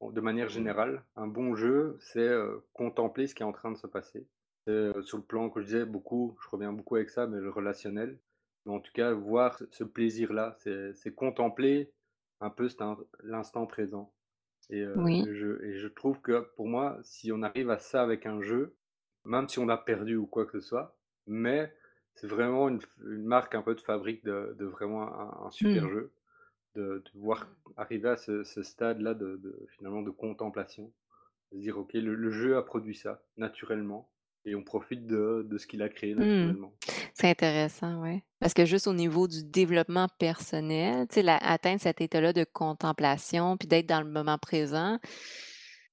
[0.00, 2.28] Bon, de manière générale, un bon jeu, c'est,
[2.74, 4.28] contempler ce qui est en train de se passer.
[5.02, 8.20] Sur le plan que je disais beaucoup, je reviens beaucoup avec ça, mais le relationnel.
[8.66, 11.92] Mais en tout cas, voir ce plaisir-là, c'est contempler
[12.40, 12.68] un peu
[13.22, 14.12] l'instant présent
[14.70, 15.26] et heu, Oui.
[15.32, 18.76] je et je trouve que pour moi, si on arrive à ça avec un jeu,
[19.24, 21.74] même si on a perdu ou quoi que ce soit, mais
[22.14, 25.88] c'est vraiment une une marque un peu de fabrique de de vraiment un un super
[25.88, 25.90] Mmh.
[25.90, 26.12] jeu,
[26.76, 30.92] de de voir arriver à ce ce stade-là de de finalement de contemplation.
[31.52, 34.10] Se dire: «OK, le le jeu a produit ça, naturellement
[34.46, 36.56] et on profite de de ce qu'il a créé Mmh.
[37.16, 37.20] Naturellement».
[37.20, 38.24] C'est intéressant, ouais.
[38.40, 43.56] Parce que juste au niveau du développement personnel, tu sais, atteindre cet état-là de contemplation,
[43.56, 44.98] puis d'être dans le moment présent,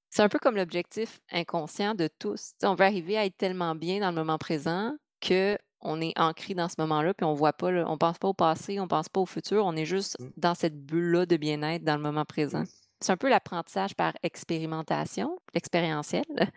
[0.09, 2.53] c'est un peu comme l'objectif inconscient de tous.
[2.63, 6.69] On veut arriver à être tellement bien dans le moment présent qu'on est ancré dans
[6.69, 9.21] ce moment-là, puis on voit pas le on pense pas au passé, on pense pas
[9.21, 10.29] au futur, on est juste Mmh.
[10.37, 12.61] dans cette bulle-là de bien-être dans le moment présent.
[12.61, 12.67] Mmh.
[13.01, 16.23] C'est un peu l'apprentissage par expérimentation, expérientiel.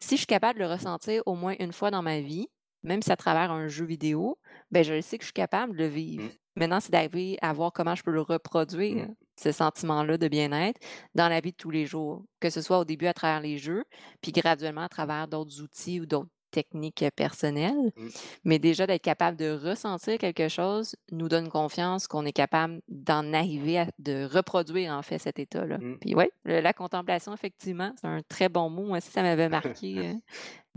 [0.00, 2.48] Si je suis capable de le ressentir au moins une fois dans ma vie,
[2.82, 4.38] même si à travers un jeu vidéo,
[4.70, 6.24] ben je sais que je suis capable de le vivre.
[6.24, 6.30] Mmh.
[6.56, 9.14] Maintenant, c'est d'arriver à voir comment je peux le reproduire, Mmh.
[9.36, 10.78] ce sentiment-là de bien-être,
[11.14, 12.24] dans la vie de tous les jours.
[12.40, 13.84] Que ce soit au début à travers les jeux,
[14.20, 17.92] puis graduellement à travers d'autres outils ou d'autres techniques, heu, personnelles.
[17.96, 18.08] Mmh.
[18.44, 23.32] Mais déjà d'être capable de ressentir quelque chose nous donne confiance qu'on est capable d'en
[23.32, 25.78] arriver à de reproduire en fait cet état-là.
[25.78, 25.96] Mmh.
[26.00, 28.84] Puis le la contemplation effectivement, c'est un très bon mot.
[28.84, 30.18] Moi aussi ça m'avait marqué, le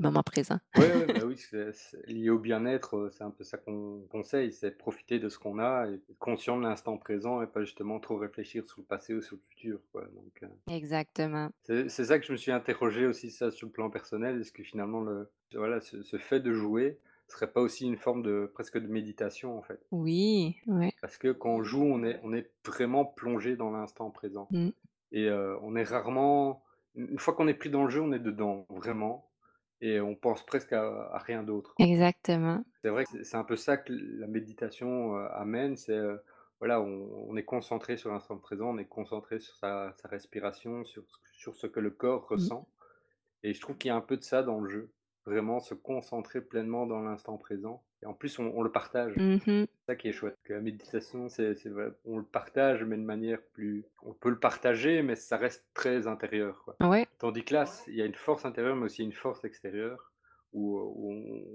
[0.03, 0.59] moment présent.
[0.75, 4.51] Ouais, bah, oui, c'est c'est lié au bien-être, heu, c'est un peu ça qu'on conseille,
[4.51, 7.99] c'est profiter de ce qu'on a et être conscient de l'instant présent et pas justement
[8.01, 11.51] trop réfléchir sur le passé ou sur le futur, quoi, donc Exactement.
[11.63, 14.39] c'est c'est ça que je me suis interrogé aussi ça sur le plan personnel.
[14.41, 18.23] Est-ce que finalement le voilà, ce ce fait de jouer serait pas aussi une forme
[18.23, 19.81] de presque de méditation, en fait?
[19.91, 20.93] Oui, ouais.
[21.01, 24.71] Parce que quand on joue, on est on est vraiment plongé dans l'instant présent Mmh.
[25.11, 26.63] et heu, on est rarement
[26.95, 29.31] une fois qu'on est pris dans le jeu, on est dedans, vraiment
[29.81, 31.79] et on pense presque à à rien d'autre.
[31.79, 32.65] Exactement.
[32.83, 36.21] C'est vrai que c'est un peu ça que la méditation, heu, amène, c'est, heu,
[36.59, 40.85] voilà, on on est concentré sur l'instant présent, on est concentré sur sa sa respiration,
[40.85, 42.49] sur ce sur ce que le corps Mmh.
[42.49, 42.69] ressent
[43.43, 44.93] et je trouve qu'il y a un peu de ça dans le jeu.
[45.25, 49.13] Vraiment se concentrer pleinement dans l'instant présent et en plus on on le partage.
[49.17, 49.65] Mmh mh.
[49.87, 53.03] C'est ça qui est chouette, que la méditation, c'est vrai, on le partage, mais de
[53.03, 56.75] manière plus on peut le partager, mais ça reste très intérieur, quoi.
[56.81, 57.07] Ouais.
[57.19, 60.11] Tandis que là, il y a une force intérieure, mais aussi une force extérieure
[60.53, 60.79] où,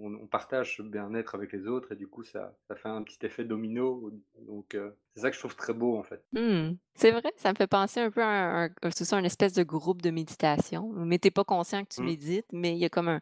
[0.02, 3.24] on partage ce bien-être avec les autres et du coup ça ça fait un petit
[3.24, 6.22] effet domino, donc heu, c'est ça que je trouve très beau, en fait.
[6.32, 6.76] Mmh.
[6.94, 10.00] C'est vrai, ça me fait penser un peu à un un un espèce de groupe
[10.02, 12.04] de méditation, mais tu es pas conscient que tu Mmh.
[12.04, 13.20] médites, mais il y a comme un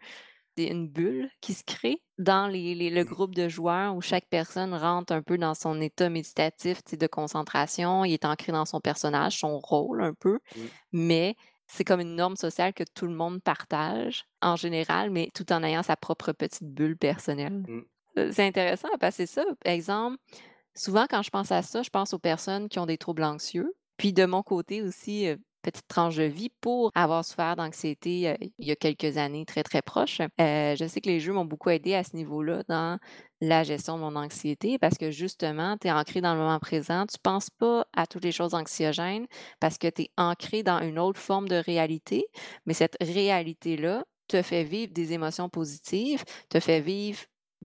[0.67, 4.75] une bulle qui se crée dans les les le groupe de joueurs où chaque personne
[4.75, 8.05] rentre un peu dans son état méditatif, de concentration.
[8.05, 10.41] Il est ancré dans son personnage, son rôle un peu,
[10.93, 15.53] mais c'est comme une norme sociale que tout le monde partage en général, mais tout
[15.53, 17.67] en ayant sa propre petite bulle personnelle.
[17.67, 17.81] Mmh.
[18.17, 20.19] Heu, c'est intéressant parce que c'est ça, exemple,
[20.75, 23.75] souvent quand je pense à ça, je pense aux personnes qui ont des troubles anxieux.
[23.97, 25.39] Puis de mon côté aussi, heu,
[25.71, 29.63] petite tranche de vie pour avoir souffert d'anxiété, heu, il y a quelques années très,
[29.63, 30.21] très proches.
[30.21, 32.99] Heu, je sais que les jeux m'ont beaucoup aidé à ce niveau-là dans
[33.41, 37.07] la gestion de mon anxiété parce que justement, tu es ancré dans le moment présent,
[37.07, 39.27] tu penses pas à toutes les choses anxiogènes
[39.61, 42.27] parce que tu es ancré dans une autre forme de réalité,
[42.67, 47.21] mais cette réalité-là te fait vivre des émotions positives, te fait vivre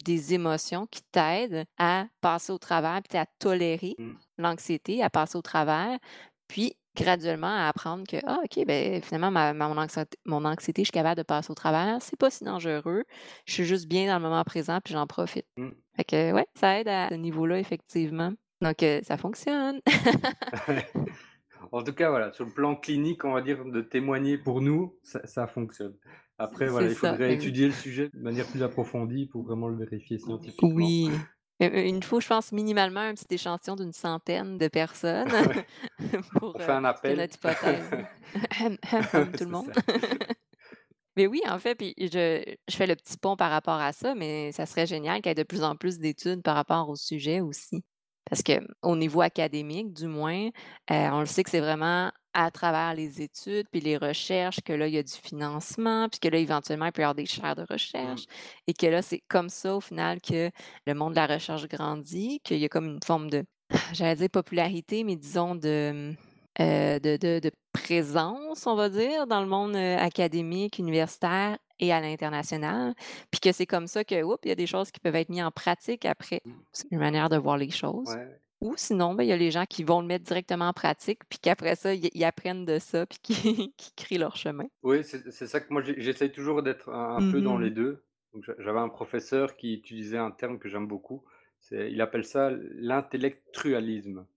[0.06, 4.18] des émotions qui t'aident à passer au travers, puis à tolérer Mmh.
[4.38, 6.00] l'anxiété, à passer au travers,
[6.48, 10.82] puis graduellement à apprendre que: «Ah OK, ben finalement ma ma mon anxiété mon anxiété,
[10.84, 13.04] je suis capable de passer au travers, c'est pas si dangereux,
[13.46, 15.46] je suis juste bien dans le moment présent, puis j'en profite».
[15.58, 15.70] Mmh.
[15.96, 18.34] Fait que ouais, ça aide à ce niveau-là effectivement.
[18.62, 19.82] Donc heu, ça fonctionne.
[21.72, 24.96] En tout cas, voilà, sur le plan clinique, on va dire, de témoigner pour nous,
[25.02, 25.96] ça ça fonctionne.
[26.38, 29.78] Après, voilà, il faudrait ex étudier le sujet de manière plus approfondie pour vraiment le
[29.78, 30.70] vérifier scientifiquement.
[30.76, 31.10] oui.
[31.86, 35.66] Il nous faut, je pense, minimalement un petit échantillon d'une centaine de personnes Ouais,
[36.40, 37.18] pour, un que appel.
[37.18, 37.90] notre hypothèse
[39.12, 39.72] comme tout le monde.
[41.16, 44.16] Mais oui, en fait, puis je je fais le petit pont par rapport à ça,
[44.16, 46.96] mais ça serait génial qu'il y ait de plus en plus d'études par rapport au
[46.96, 47.84] sujet aussi.
[48.30, 50.52] Parce qu'au niveau académique, du moins, heu,
[50.90, 54.88] on le sait que c'est vraiment à travers les études puis les recherches que là,
[54.88, 57.56] il y a du financement, puis que là, éventuellement, il peut y avoir des chaires
[57.56, 57.66] de
[57.98, 58.06] Mmh.
[58.08, 58.26] recherche
[58.68, 60.50] et que là, c'est comme ça, au final, que
[60.88, 63.44] le monde de la recherche grandit, qu'il y a comme une forme de,
[63.94, 66.14] j'allais dire popularité, mais disons de,
[66.60, 71.92] heu, de de de présence, on va dire, dans le monde, heu, académique, universitaire et
[71.92, 72.94] à l'international.
[73.32, 75.30] Puis que c'est comme ça que, oups, il y a des choses qui peuvent être
[75.30, 76.42] mis en pratique après.
[76.46, 76.52] Mmh.
[76.72, 78.16] C'est une manière de voir les choses.
[78.16, 78.43] Ouais.
[78.64, 81.22] Ou sinon, ben, il y a les gens qui vont le mettre directement en pratique,
[81.30, 84.68] puis qu'après ça, ils apprennent de ça, puis qui qui créent leur chemin.
[84.84, 88.04] Oui, c'est ça que moi j'essaye toujours d'être un un peu dans les Mmh 2.
[88.34, 91.24] Donc j'a j'avais un professeur qui utilisait un terme que j'aime beaucoup,
[91.72, 94.28] il appelle ça l'intellectualisme.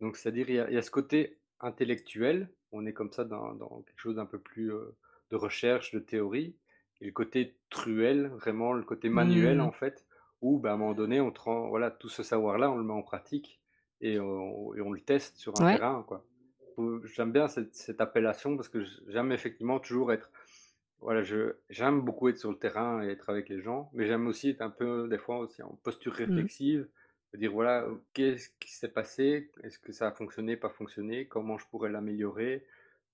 [0.00, 3.24] Donc c'est-à-dire il y a il y a ce côté intellectuel, on est comme ça
[3.24, 4.96] dans dans quelque chose d'un peu plus, heu,
[5.30, 6.56] de recherche, de théorie
[7.00, 9.62] et le côté truel, vraiment le côté manuel Mmh.
[9.62, 10.06] en fait,
[10.42, 12.84] où, bah, à un moment donné on te rend voilà, tout ce savoir-là, on le
[12.84, 13.61] met en pratique
[14.02, 15.78] et on et on le teste sur un Ouais.
[15.78, 16.26] terrain, quoi.
[16.76, 20.32] Faut j'aime bien cette cette appellation parce que j'aime effectivement toujours être
[21.00, 24.26] voilà, je j'aime beaucoup être sur le terrain et être avec les gens, mais j'aime
[24.28, 26.48] aussi être un peu, des fois aussi en posture Mmh.
[26.52, 26.88] réflexive,
[27.34, 29.50] dire voilà, qu'est-ce qui s'est passé?
[29.64, 31.26] Est-ce que ça a fonctionné, pas fonctionné?
[31.28, 32.66] Comment je pourrais l'améliorer?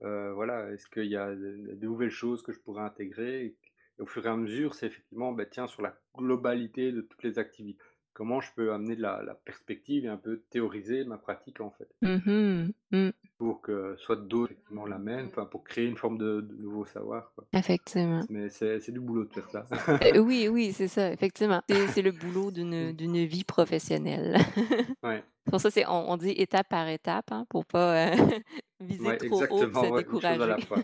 [0.03, 3.57] Heu, voilà, est-ce qu'il y a de de nouvelles choses que je pourrais intégrer?
[3.98, 7.22] Et au fur et à mesure, c'est effectivement, bah, tiens, sur la globalité de toutes
[7.24, 7.83] les activités,
[8.18, 11.70] comment je peux amener de la la perspective et un peu théoriser ma pratique, en
[11.70, 12.72] fait, Mmh mh.
[12.90, 13.11] Mmh.
[13.38, 17.33] pour que soit d'autres effectivement l'amènent, enfin pour créer une forme de de nouveau savoir,
[17.35, 17.44] quoi.
[17.52, 18.24] Effectivement.
[18.28, 19.66] Mais c'est c'est du boulot de faire ça.
[20.04, 21.62] Heu, oui, oui, c'est ça, effectivement.
[21.94, 22.92] C'est le boulot d'une Mmh.
[22.92, 24.37] d'une vie professionnelle.
[25.04, 28.16] Ouais, pour ça, c'est on on dit étape par étape, hein, pour pas, heu,
[28.81, 30.46] viser ouais, trop haut se ouais, à décourager.
[30.46, 30.83] la fois.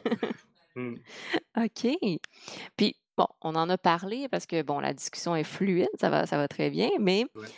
[0.77, 0.95] Mmh.
[1.57, 1.87] OK.
[2.77, 6.27] Puis bon, on en a parlé parce que bon, la discussion est fluide, ça va
[6.27, 7.55] ça va très bien, mais Ouais.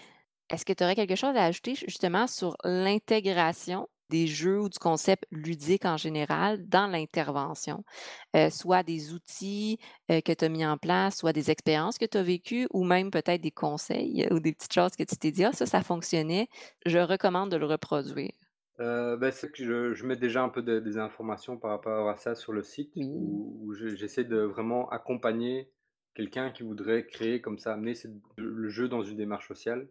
[0.50, 4.68] est-ce que tu aurais quelque chose à ajouter ju justement sur l'intégration des jeux ou
[4.68, 7.84] du concept ludique en général dans l'intervention?
[8.36, 9.78] Heu, soit des outils,
[10.10, 12.84] heu, que tu as mis en place, soit des expériences que tu as vécues ou
[12.84, 15.66] même peut-être des conseils euh, ou des petites choses que tu t'es dit: «Ah ça,
[15.66, 16.48] ça fonctionnait,
[16.86, 18.32] je recommande de le reproduire».
[18.78, 22.08] Heu, bah, c'est que je je mets déjà un peu de des informations par rapport
[22.10, 23.06] à ça sur le site Oui.
[23.14, 25.72] où où je j'essaie de vraiment accompagner
[26.14, 29.88] quelqu'un qui voudrait créer comme ça, amener cette le jeu dans une démarche sociale.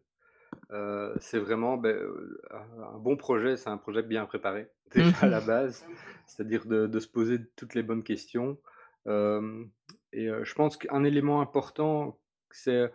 [0.71, 5.17] Heu, c'est vraiment, beh, heu, un un bon projet, c'est un projet bien préparé, déjà
[5.21, 5.87] à la base,
[6.27, 8.59] c'est-à-dire de de se poser toutes les bonnes questions.
[9.07, 9.71] Hem
[10.13, 12.19] et heu, je pense qu'un élément important,
[12.51, 12.91] c'est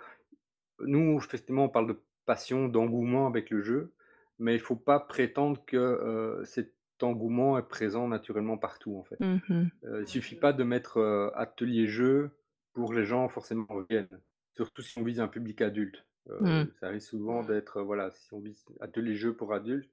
[0.81, 3.93] nous, effectivement, on parle de passion, d'engouement avec le jeu,
[4.41, 9.21] mais il faut pas prétendre que, heu, cet engouement est présent naturellement partout, en fait.
[9.21, 9.71] Mmh mh.
[9.85, 12.33] Heu, il suffit pas de mettre, heu, atelier jeu
[12.75, 14.21] pour les gens forcément reviennent,
[14.57, 16.07] surtout si on vise un public adulte.
[16.41, 16.71] Mmh.
[16.81, 19.91] Ça risque souvent d'être, voilà, si on vise atelier jeu pour adultes,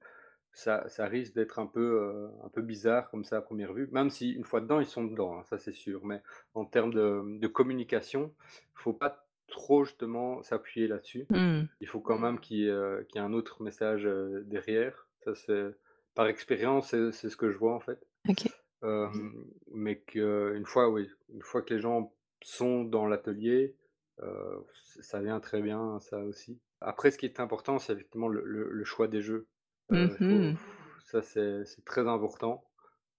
[0.52, 4.10] ça ça risque d'être un peu, un peu bizarre comme ça à première vue, même
[4.10, 6.22] si une fois dedans, ils sont dedans, hein, ça c'est sûr, mais
[6.54, 8.34] en termes de de communication,
[8.74, 11.28] faut pas trop justement s'appuyer là-dessus.
[11.30, 11.68] Mmh.
[11.80, 15.08] Il faut quand même qu'il y ait, y ait un autre message, heu, derrière.
[15.24, 15.76] Ça c'est
[16.14, 18.06] par expérience, c'est ce que je vois en fait.
[19.72, 23.76] Mais qu'une fois, oui, une fois que les gens sont dans l'atelier,
[24.22, 26.60] heu, ç ça vient très bien, ça aussi.
[26.80, 29.48] Après, ce qui est important, c'est effectivement le le le choix des jeux.
[29.90, 30.50] Mmh faut
[31.04, 32.64] ça, c'est très important.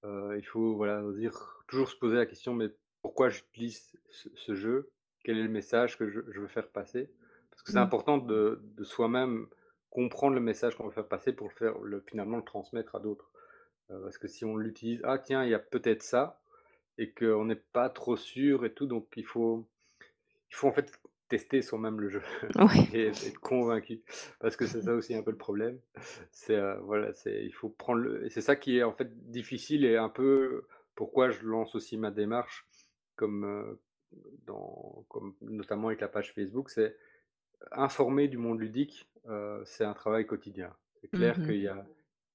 [0.06, 2.70] Il faut, voilà, dire toujours se poser la question: «Mais
[3.04, 4.92] pourquoi j'utilise ce ce jeu?
[5.30, 7.12] Quel est le message que je je veux faire passer?»
[7.52, 7.90] parce que c'est Mmh.
[7.90, 9.48] important de de soi-même
[9.92, 13.00] comprendre le message qu'on veut faire passer pour le faire le finalement le transmettre à
[13.00, 13.32] d'autres.
[13.92, 16.42] Heu, parce que si on l'utilise: «Ah tiens, il y a peut-être ça»
[17.00, 19.68] et qu'on n'est pas trop sûr et tout, donc il faut
[20.52, 20.92] il faut en fait
[21.30, 22.22] tester soi-même le jeu
[22.60, 22.90] Ouais.
[22.92, 24.04] et être convaincu.
[24.40, 25.80] Parce que c'est ça aussi un peu le problème.
[26.32, 29.86] C'est, heu, voilà, c'est il faut prendre le c'est ça qui est en fait difficile
[29.86, 32.68] et un peu pourquoi je lance aussi ma démarche
[33.16, 33.80] comme, heu,
[34.46, 36.98] dans comme notamment avec la page Facebook, c'est
[37.72, 40.76] informer du monde ludique, heu, c'est un travail quotidien.
[41.02, 41.44] C'est Mmh clair mh.
[41.44, 41.88] qu'il y a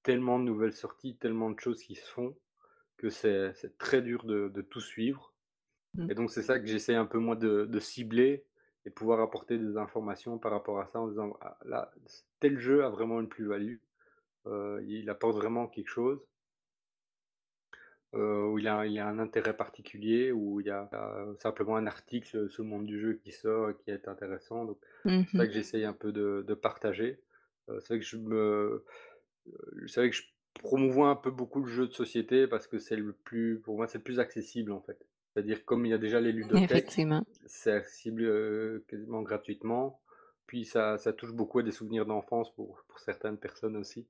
[0.03, 2.37] tellement de nouvelles sorties, tellement de choses qui se font
[2.97, 5.33] que c'est très dur de de tout suivre
[5.93, 6.09] Mmh.
[6.09, 8.45] et donc c'est ça que j'essaie un peu moi de de cibler
[8.85, 11.91] et pouvoir apporter des informations par rapport à ça en disant: «Ah là,
[12.39, 13.77] tel jeu a vraiment une plus-value,
[14.47, 16.25] heu, il apporte vraiment quelque chose».
[18.15, 21.35] Heu, où il a il y a un intérêt particulier, où il y a, heu,
[21.37, 24.79] simplement un article sur le monde du jeu qui sort et qui est intéressant, donc
[25.05, 25.45] Mmh c'est mh.
[25.45, 27.21] ça que j'essaye un peu de de partager.
[27.69, 28.85] Heu, c'est vrai que je me
[29.87, 30.23] c'est vrai que je
[30.55, 33.87] promouvois un peu beaucoup le jeu de société parce que c'est le plus pour moi,
[33.87, 35.07] c'est le plus accessible, en fait.
[35.33, 37.01] C'est-à-dire comme il y a déjà les ludothèques,
[37.45, 40.01] c'est accessible, quasiment gratuitement.
[40.47, 44.07] Puis ça ça touche beaucoup à des souvenirs d'enfance pour pour certaines personnes aussi.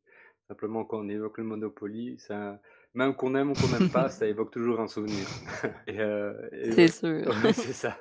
[0.50, 2.62] Simplement quand on évoque le Monopoly, ça
[2.96, 5.30] même qu'on aime ou qu'on n'aime pas, ça évoque toujours un souvenir
[5.88, 6.00] et et
[6.72, 7.34] C'est sûr.
[7.44, 8.00] ouais, c'est ça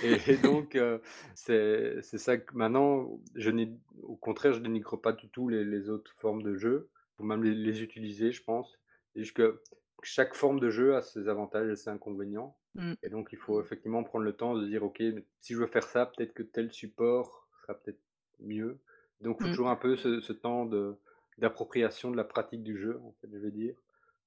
[0.00, 1.00] et et donc heu,
[1.34, 3.72] c'est c'est ça que maintenant je n'ai
[4.02, 6.90] au contraire, je dénigre pas du tout les les autres formes de jeux.
[7.16, 8.78] Faut même les les utiliser, je pense.
[9.14, 9.62] C'est juste que
[10.02, 12.96] chaque forme de jeu a ses avantages et ses inconvénients Mmh.
[13.02, 15.02] et donc il faut effectivement prendre le temps de dire: «OK,
[15.40, 18.00] si je veux faire ça, peut-être que tel support sera peut-être
[18.40, 18.80] mieux».
[19.20, 19.48] Donc il faut Mmh.
[19.48, 20.96] toujours un peu ce ce temps de
[21.38, 23.76] d'appropriation de la pratique du jeu, en fait, je veux dire,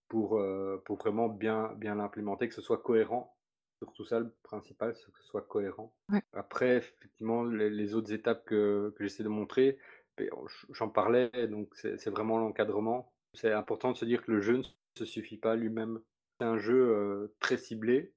[0.09, 3.37] pour, heu, pour vraiment bien bien l'implémenter, que ce soit cohérent.
[3.79, 5.95] Surtout ça le principal, c'est que ce soit cohérent.
[6.09, 6.23] Ouais.
[6.33, 9.79] Après effectivement les les autres étapes que que j'essaie de montrer,
[10.17, 13.13] beh, j j'en parlais donc c'est vraiment l'encadrement.
[13.33, 14.63] C'est important de se dire que le jeu ne
[14.97, 16.01] se suffit pas lui-même.
[16.39, 18.13] C'est un jeu, heu, très ciblé,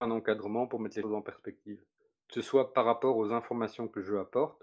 [0.00, 1.82] un encadrement pour mettre les choses en perspective.
[2.28, 4.62] Que ce soit par rapport aux informations que le jeu apporte,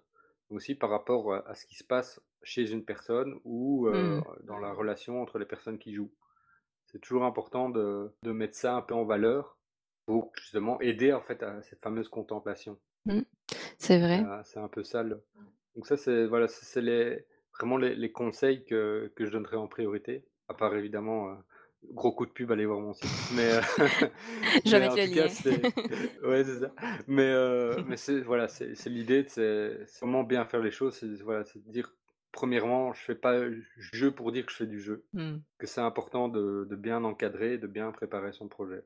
[0.49, 4.23] mais aussi par rapport à ce qui se passe chez une personne ou heu, Mmh.
[4.43, 6.13] dans la relation entre les personnes qui jouent.
[6.91, 9.57] C'est toujours important de de mettre ça un peu en valeur
[10.05, 12.79] pour justement aider en fait à cette fameuse contemplation.
[13.05, 13.21] Mmh.
[13.77, 14.23] C'est vrai.
[14.43, 15.23] c'est un peu ça le
[15.75, 17.25] donc ça c'est voilà, c'est les
[17.57, 21.35] vraiment les les conseils que que je donnerais en priorité, à part évidemment, heu,
[21.93, 23.09] gros coup de pub, allez voir mon site.
[23.35, 23.61] Mais heu,
[24.65, 25.27] Je vais mettre le lien.
[25.29, 25.61] c'est
[26.25, 26.73] ouais, c'est ça.
[27.07, 31.21] Mais heu, mais c'est voilà, c'est l'idée, c'est c'est vraiment bien faire les choses, c'est
[31.23, 31.93] voilà, c'est de dire,
[32.31, 33.39] premièrement, je fais pas
[33.77, 35.37] jeu pour dire que je fais du jeu, Mmh.
[35.57, 38.83] que c'est important de de bien encadrer, de bien préparer son projet.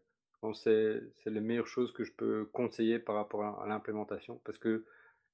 [0.53, 4.85] C'est les meilleures choses que je peux conseiller par rapport à à l'implémentation parce que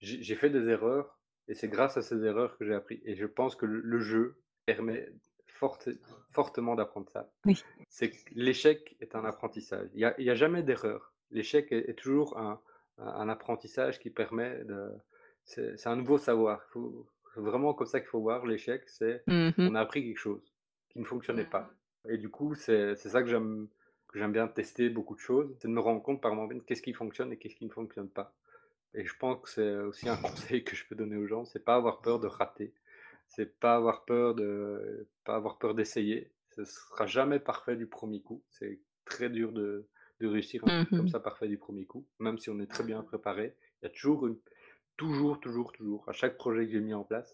[0.01, 3.25] j'ai fait des erreurs et c'est grâce à ces erreurs que j'ai appris et je
[3.25, 5.11] pense que le le jeu permet
[5.47, 5.89] forte
[6.31, 7.31] fortement d'apprendre ça.
[7.45, 7.63] Oui.
[7.89, 9.89] C'est que l'échec est un apprentissage.
[9.93, 11.13] Il y a il jamais d'erreur.
[11.31, 12.61] L'échec est est toujours un
[12.97, 14.91] un apprentissage qui permet de
[15.43, 16.63] c'est un nouveau savoir.
[16.71, 19.67] Faut c'est vraiment comme ça qu'il faut voir l'échec, c'est Mmh mh.
[19.71, 20.53] on a appris quelque chose
[20.89, 21.71] qui ne fonctionnait pas
[22.07, 23.67] et du coup, c'est ça que j'aime
[24.07, 26.81] que j'aime bien tester beaucoup de choses, c'est de me rendre compte par moi-même qu'est-ce
[26.81, 28.33] qui fonctionne et qu'est-ce qui ne fonctionne pas
[28.95, 31.63] et je pense que c'est aussi un conseil que je peux donner aux gens, c'est
[31.63, 32.73] pas avoir peur de rater,
[33.27, 36.31] c'est pas avoir peur de pas avoir peur d'essayer.
[36.55, 39.87] Ce sera jamais parfait du premier coup, c'est très dur de
[40.21, 42.83] de réussir un Mmh comme ça parfait du premier coup, même si on est très
[42.83, 43.55] bien préparé.
[43.81, 44.37] Il y a toujours une
[44.99, 47.29] toujours, toujours, toujours, à chaque projet que j'ai mis en place,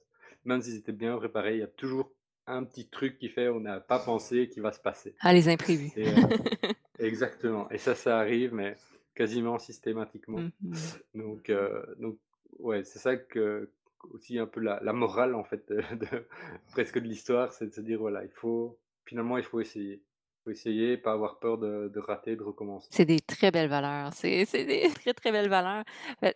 [0.46, 2.08] même s'ils étaient bien préparés, il y a toujours
[2.48, 5.50] un petit truc qui fait on n'a pas pensé qui va se passer Ah, les
[5.50, 5.92] imprévus.
[5.98, 6.16] et heu
[7.00, 8.78] exactement et ça, ça arrive mais
[9.16, 10.78] quasiment systématiquement Mmh
[11.16, 11.20] mh.
[11.24, 12.18] donc heu, donc
[12.60, 13.70] ouais, c'est ça que
[14.12, 16.28] aussi un peu la la morale en fait de de
[16.72, 20.02] presque de l'histoire, c'est de se dire voilà, il faut finalement il faut essayer.
[20.46, 22.88] Faut essayer, pas avoir peur de de rater, de recommencer.
[22.92, 24.14] C'est des très belles valeurs.
[24.14, 25.84] C'est des très, très belles valeurs.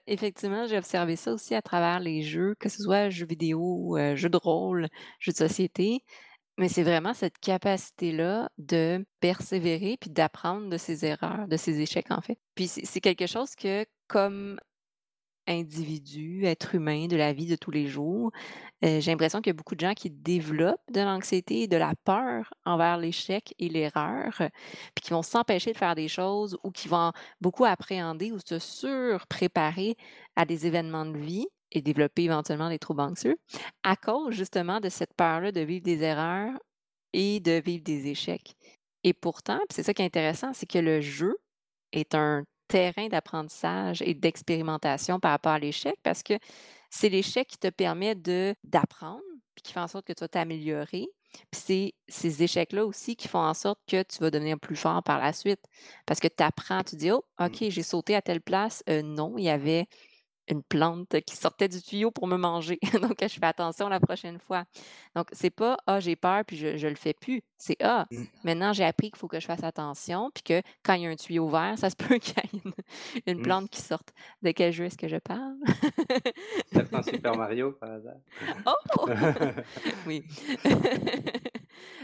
[0.08, 4.16] Effectivement, j'ai observé ça aussi à travers les jeux, que ce soit jeux vidéo, heu,
[4.16, 4.88] jeux de rôle,
[5.20, 6.04] jeux de société,
[6.58, 12.12] mais c'est vraiment cette capacité-là de persévérer puis d'apprendre de ses erreurs, de ses échecs,
[12.12, 12.38] en fait.
[12.56, 14.60] Puis c'est quelque chose que comme
[15.50, 18.32] individu, être humain de la vie de tous les jours,
[18.84, 21.78] heu, j'ai l'impression qu'il y a beaucoup de gens qui développent de l'anxiété et de
[21.78, 24.34] la peur envers l'échec et l'erreur,
[24.96, 28.60] puis qui vont s'empêcher de faire des choses ou qui vont beaucoup appréhender ou se
[28.60, 29.96] surpréparer
[30.36, 33.38] à des événements de vie et développer éventuellement des troubles anxieux
[33.84, 36.58] à cause justement de cette peur-là de vivre des erreurs
[37.14, 38.56] et de vivre des échecs.
[39.04, 41.38] Et pourtant, c'est ça qui est intéressant, c'est que le jeu
[41.94, 46.36] est un terrain d'apprentissage et d'expérimentation par rapport à l'échec parce que
[46.90, 49.22] c'est l'échec qui te permet de d'apprendre,
[49.56, 51.08] puis qui fait en sorte que tu vas t'améliorer.
[51.52, 55.04] Puis c'est ces échecs-là aussi qui font en sorte que tu vas devenir plus fort
[55.04, 55.62] par la suite
[56.08, 57.70] parce que tu apprends, tu dis: «Oh, OK, Mmh.
[57.70, 59.88] j'ai sauté à telle place, heu, non, il y avait
[60.50, 62.80] une plante qui sortait du tuyau pour me manger.
[63.02, 64.66] Donc, je fais attention la prochaine fois.
[65.16, 67.42] Donc, c'est pas Ah, j'ai peur puis je, je le fais plus.
[67.58, 68.24] C'est Ah, Mmh.
[68.44, 71.10] maintenant j'ai appris qu'il faut que je fasse attention, puis que quand il y a
[71.10, 72.72] un tuyau vert, ça se peut qu'il y ait une,
[73.28, 73.42] une Mmh.
[73.44, 74.10] plante qui sorte.
[74.42, 75.56] De quel jeu est-ce que je parle?
[76.74, 78.16] Certain Super Mario par hasard?
[78.66, 79.08] Oh!
[80.06, 80.24] Oui.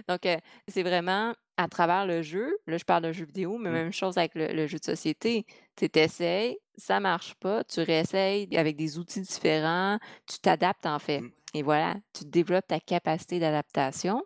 [0.07, 0.37] Donc, heu,
[0.67, 3.73] c'est vraiment à travers le jeu, là, je parle de jeu vidéo, mais Mmh.
[3.73, 5.45] même chose avec le le jeu de société.
[5.75, 11.21] Tu sais, ça marche pas, tu réessayes avec des outils différents, tu t'adaptes, en fait
[11.21, 11.31] Mmh.
[11.53, 14.23] et voilà, tu développes ta capacité d'adaptation.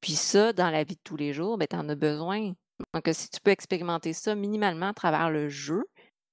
[0.00, 2.52] Puis ça, dans la vie de tous les jours, ben, tu en as besoin.
[2.92, 5.84] Donc, si tu peux expérimenter ça minimalement à travers le jeu,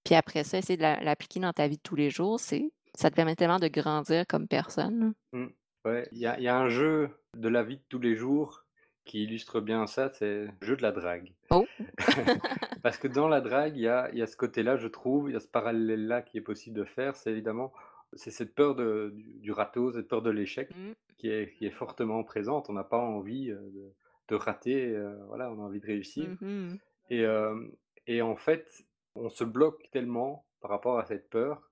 [0.04, 2.72] puis après ça, essayer de l'a l'appliquer dans ta vie de tous les jours, c'est
[2.96, 5.14] ça te permet tellement de grandir comme personne.
[5.34, 5.48] Mmh.
[5.86, 8.16] Ouais, il y a il y a un jeu de la vie de tous les
[8.16, 8.66] jours
[9.10, 11.34] qui illustre bien ça, c'est le jeu de la drague.
[11.52, 11.68] Oh!
[12.84, 15.34] Parce que dans la drague, il y a y a ce côté-là, je trouve, il
[15.34, 17.74] y a ce parallèle-là qui est possible de faire, c'est évidemment,
[18.14, 20.94] c'est cette peur de du du râteau, cette peur de l'échec Mmh.
[21.18, 22.70] qui est qui est fortement présente.
[22.70, 23.94] On n'a pas envie, heu, de
[24.30, 26.80] de rater, heu, voilà, on a envie de réussir Mmh mh.
[27.10, 27.72] et hem
[28.08, 28.86] et en fait,
[29.16, 31.72] on se bloque tellement par rapport à cette peur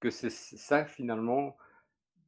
[0.00, 1.56] que c'est ça finalement,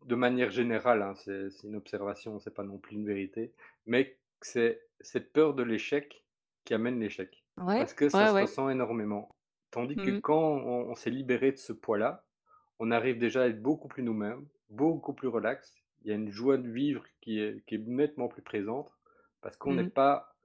[0.06, 3.52] de manière générale, hein, c'est une observation, c'est pas non plus une vérité,
[3.86, 6.24] mais c'est cette peur de l'échec
[6.64, 7.44] qui amène l'échec.
[7.56, 8.38] Ouais, Parce que ça ouais, se ouais.
[8.38, 9.36] ressent énormément.
[9.70, 10.20] Tandis que Mmh.
[10.20, 12.26] quand on on s'est libéré de ce poids-là,
[12.78, 15.74] on arrive déjà à être beaucoup plus nous-mêmes, beaucoup plus relax.
[16.02, 18.90] Il y a une joie de vivre qui est qui est nettement plus présente
[19.40, 19.90] parce qu'on n'est Mmh.
[19.90, 20.36] pas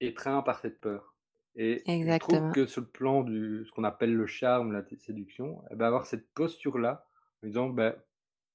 [0.00, 1.14] étreint par cette peur
[1.56, 2.52] et je trouve Exactement.
[2.52, 6.06] que sur le plan du ce qu'on appelle le charme, la séduction et bah, avoir
[6.06, 7.06] cette posture-là,
[7.42, 7.96] en disant: «Bah,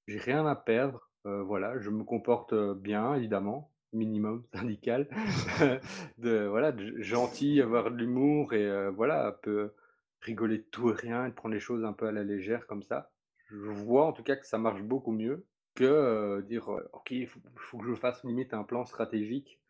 [0.06, 5.08] j'ai rien à perdre, heu, voilà, je me comporte, heu, bien évidemment, minimum syndical,
[6.18, 9.72] de voilà, de gentil, avoir de l'humour et heu, voilà, un peu
[10.20, 12.66] rigoler de tout et rien et de prendre les choses un peu à la légère
[12.66, 13.10] comme ça».
[13.50, 17.10] Je vois en tout cas que ça marche beaucoup mieux que, heu, dire, heu: «OK,
[17.12, 19.60] il faut faut que je fasse limite un plan stratégique,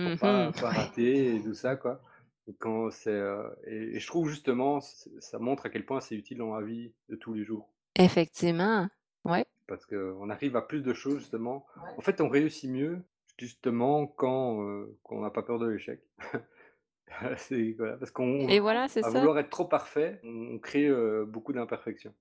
[0.00, 0.52] pour Mmh pas mh.
[0.52, 2.02] pas rater et tout ça quoi».
[2.48, 3.20] Et quand c'est,
[3.66, 6.92] et et je trouve justement ça montre à quel point c'est utile dans la vie
[7.08, 7.72] de tous les jours.
[7.94, 8.88] Effectivement,
[9.24, 9.46] ouais.
[9.66, 11.64] Parce qu'on arrive à plus de choses justement.
[11.76, 11.96] Ouais.
[11.96, 13.02] En fait, on réussit mieux
[13.40, 14.58] justement quand,
[15.02, 16.00] quand on n'a pas peur de l'échec.
[17.38, 19.20] C'est voilà, parce qu'on Et voilà, c'est à ça.
[19.20, 20.88] vouloir être trop parfait, on crée,
[21.26, 22.14] beaucoup d'imperfections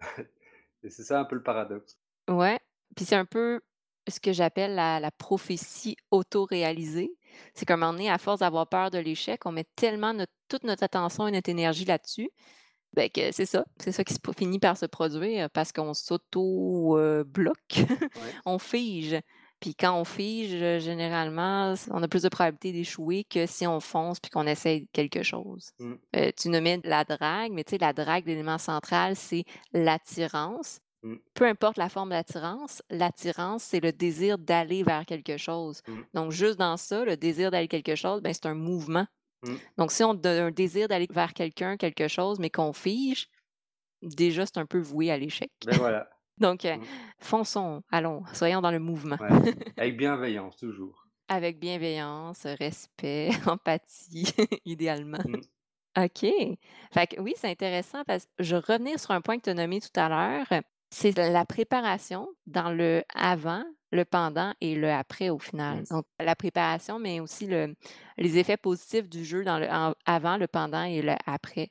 [0.84, 2.00] et c'est ça un peu le paradoxe.
[2.28, 2.58] Ouais,
[2.96, 3.60] puis c'est un peu
[4.08, 7.10] ce que j'appelle la la prophétie auto-réalisée.
[7.54, 10.32] C'est qu'à un moment donné, à force d'avoir peur de l'échec, on met tellement notre
[10.48, 12.30] toute notre attention et notre énergie là-dessus,
[12.94, 16.98] ben, que c'est ça, c'est ça qui se finit par se produire parce qu'on s'auto,
[16.98, 17.78] heu, bloque,
[18.14, 18.38] Ouais.
[18.46, 19.18] on fige.
[19.60, 23.80] Puis quand on fige, heu, généralement, on a plus de probabilité d'échouer que si on
[23.80, 25.70] fonce puis qu'on essaye quelque chose.
[25.78, 25.94] Mmh.
[26.16, 30.80] Heu, tu nommais la drague, mais tu sais, la drague, l'élément central, c'est l'attirance.
[31.02, 31.16] Mmh.
[31.34, 35.82] Peu importe la forme d'attirance, l'attirance, c'est le désir d'aller vers quelque chose.
[35.86, 36.00] Mmh.
[36.14, 39.06] Donc juste dans ça, le désir d'aller quelque chose, ben, c'est un mouvement.
[39.76, 43.28] Donc si on a un désir d'aller vers quelqu'un, quelque chose, mais qu'on fige,
[44.02, 45.50] déjà, c'est un peu voué à l'échec.
[45.64, 46.08] Beh, voilà.
[46.40, 46.82] Donc heu, Mmh.
[47.18, 49.16] fonçons, allons, soyons dans le mouvement.
[49.20, 49.28] Ouais,
[49.76, 51.06] avec bienveillance toujours.
[51.28, 54.32] Avec bienveillance, respect, empathie,
[54.64, 55.18] idéalement.
[55.24, 55.40] Mmh.
[56.04, 56.26] OK.
[56.92, 59.80] Fait que oui, c'est intéressant parce je revenir sur un point que tu as nommé
[59.80, 65.38] tout à l'heure, c'est la préparation dans le avant, le pendant et le après au
[65.38, 65.80] final.
[65.80, 65.84] Mmh.
[65.90, 67.74] Donc la préparation, mais aussi le
[68.16, 71.70] les effets positifs du jeu dans le en avant, le pendant et le après.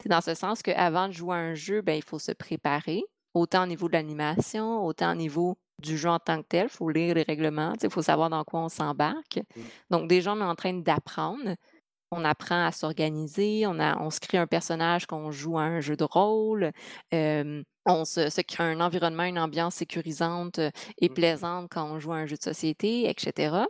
[0.00, 3.02] C'est dans ce sens qu'avant de jouer à un jeu, ben, il faut se préparer,
[3.36, 6.66] autant au niveau de l'animation, autant au niveau du jeu en tant que tel.
[6.66, 9.40] Il faut lire les règlements, il faut savoir dans quoi on s'embarque.
[9.56, 9.62] Mmh.
[9.90, 11.54] Donc déjà, on est en train d'apprendre.
[12.12, 15.80] On apprend à s'organiser, on a on se crée un personnage qu'on joue à un
[15.80, 16.70] jeu de rôle,
[17.12, 20.60] on se se crée un environnement, une ambiance sécurisante,
[21.00, 21.14] et Mmh.
[21.14, 23.66] plaisante quand on joue à un jeu de société et cetera.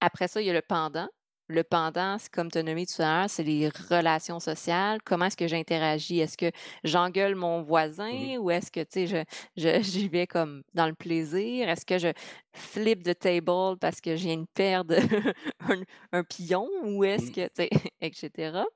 [0.00, 1.08] Après ça, il y a le pendant.
[1.50, 4.98] Le pendant, c'est comme tu as nommé tout à l'heure, c'est les relations sociales.
[5.02, 6.20] Comment est-ce que j'interagis?
[6.20, 6.50] Est-ce que
[6.84, 9.24] j'engueule mon voisin ou est-ce que, tu sais, je
[9.56, 11.70] je j'y vais comme dans le plaisir?
[11.70, 12.08] Est-ce que je
[12.54, 14.94] flip the table parce que je viens de perdre
[15.60, 15.82] un
[16.12, 17.32] un pion ou est-ce Mmh.
[17.32, 17.70] que, tu sais
[18.02, 18.66] et cetera?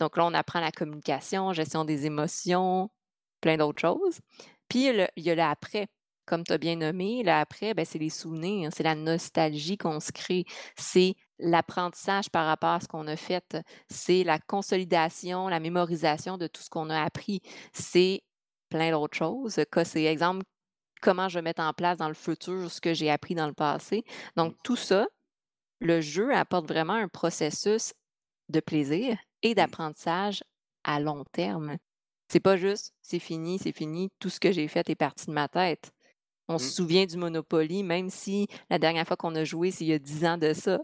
[0.00, 2.90] Donc là, on apprend la communication, gestion des émotions,
[3.40, 4.18] plein d'autres choses.
[4.68, 5.86] Puis il y a le il y a l'après.
[6.26, 10.10] Comme tu as bien nommé, l'après, ben, c'est les souvenirs, c'est la nostalgie qu'on se
[10.12, 10.44] crée,
[10.76, 13.56] c'est l'apprentissage par rapport à ce qu'on a fait,
[13.88, 17.40] c'est la consolidation, la mémorisation de tout ce qu'on a appris.
[17.72, 18.22] C'est
[18.68, 19.60] plein d'autres choses.
[19.84, 20.44] C'est exemple,
[21.02, 23.54] comment je vais mettre en place dans le futur ce que j'ai appris dans le
[23.54, 24.04] passé.
[24.36, 25.06] Donc tout ça,
[25.80, 27.92] le jeu apporte vraiment un processus
[28.48, 30.42] de plaisir et d'apprentissage
[30.84, 31.76] à long terme.
[32.32, 35.32] C'est pas juste: «C'est fini, c'est fini, tout ce que j'ai fait est parti de
[35.32, 35.92] ma tête».
[36.48, 36.72] On se Mmh.
[36.72, 39.98] souvient du Monopoly, même si la dernière fois qu'on a joué, c'est il y a
[39.98, 40.78] 10 ans de ça.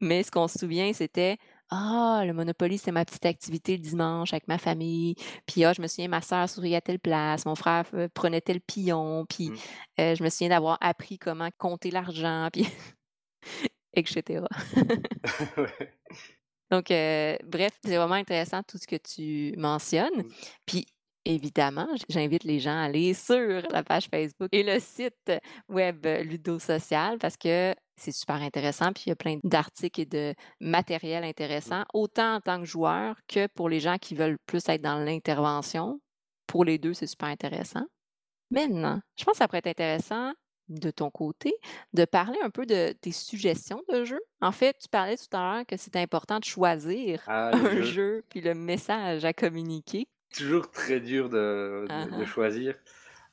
[0.00, 1.38] Mais ce qu'on se souvient, c'était:
[1.70, 5.14] «Ah, le Monopoly, c'est ma petite activité le dimanche avec ma famille.
[5.46, 8.40] Puis, ah, je me souviens, ma sœur souriait à telle place, mon frère f prenait
[8.40, 9.58] tel pion, puis, Mmh.
[10.00, 12.66] heu, je me souviens d'avoir appris comment compter l'argent, puis
[13.94, 14.48] et cetera.
[15.56, 15.94] Ouais.
[16.70, 20.22] Donc, heu, bref, c'est vraiment intéressant tout ce que tu mentionnes.
[20.22, 20.34] Mmh.
[20.66, 20.86] Puis
[21.24, 25.32] évidemment, j'invite les gens à aller sur la page Facebook et le site
[25.68, 30.06] web Ludo Social parce que c'est super intéressant, puis il y a plein d'articles et
[30.06, 34.68] de matériel intéressant, autant en tant que joueur que pour les gens qui veulent plus
[34.68, 36.00] être dans l'intervention.
[36.46, 37.86] Pour les 2, c'est super intéressant.
[38.50, 40.32] Maintenant, je pense que ça pourrait être intéressant,
[40.68, 41.52] de ton côté,
[41.92, 44.20] de parler un peu de tes suggestions de jeux.
[44.40, 47.82] En fait, tu parlais tout à l'heure que c'était important de choisir Ah un jeux.
[47.82, 50.06] jeu, puis le message à communiquer.
[50.32, 52.24] Toujours très dur de hein.
[52.24, 52.76] choisir.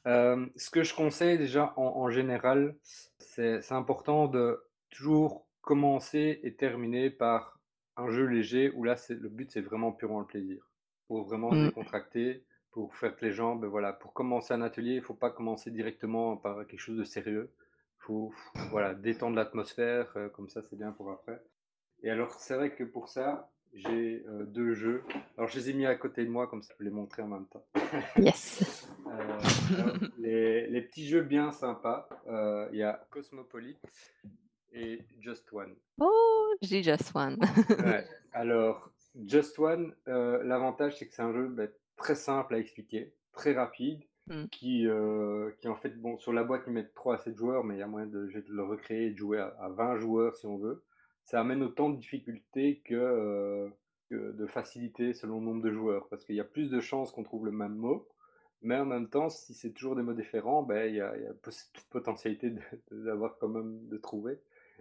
[0.06, 2.76] Hem, ce que je conseille déjà en en général,
[3.20, 7.60] c'est important de toujours commencer et terminer par
[7.98, 10.70] un jeu léger où là, le but, c'est vraiment purement le plaisir.
[11.08, 11.70] Pour vraiment se Mmh.
[11.70, 15.32] décontracter, pour faire que les gens, beh, voilà, pour commencer un atelier, il faut pas
[15.32, 17.54] commencer directement par quelque chose de sérieux.
[18.00, 21.42] Faut f voilà, détendre l'atmosphère, heu, comme ça, c'est bien pour après.
[22.04, 25.04] Et alors, c'est vrai que pour ça, j'ai, heu, 2 jeux.
[25.38, 27.22] Alors, je les ai mis à côté de moi, comme ça, je peux les montrer
[27.22, 27.66] en même temps.
[28.18, 28.88] Yes.
[29.10, 33.80] Alors les les petits jeux bien sympas, heu, il y a Cosmopolite
[34.72, 35.76] et Just One.
[36.00, 36.54] Oh!
[36.62, 37.38] J'ai Just One.
[37.80, 38.90] Ouais, alors
[39.26, 44.02] Just One, l'avantage, c'est que c'est un jeu, beh, très simple à expliquer, très rapide,
[44.28, 44.46] Mmh.
[44.52, 44.88] qui,
[45.60, 47.80] qui en fait, bon, sur la boîte, ils mettent 3 à 7 joueurs, mais il
[47.80, 50.58] y a moyen de le recréer et de jouer à à 20 joueurs si on
[50.58, 50.84] veut.
[51.24, 53.70] Ça amène autant de difficulté que,
[54.10, 57.12] que de facilité selon le nombre de joueurs, parce qu'il y a plus de chances
[57.12, 58.08] qu'on trouve le même mot,
[58.62, 61.24] mais en même temps, si c'est toujours des mots différents, beh, il y a il
[61.24, 61.34] y a
[61.90, 62.54] potentialité
[62.92, 64.40] d'avoir quand même de trouver.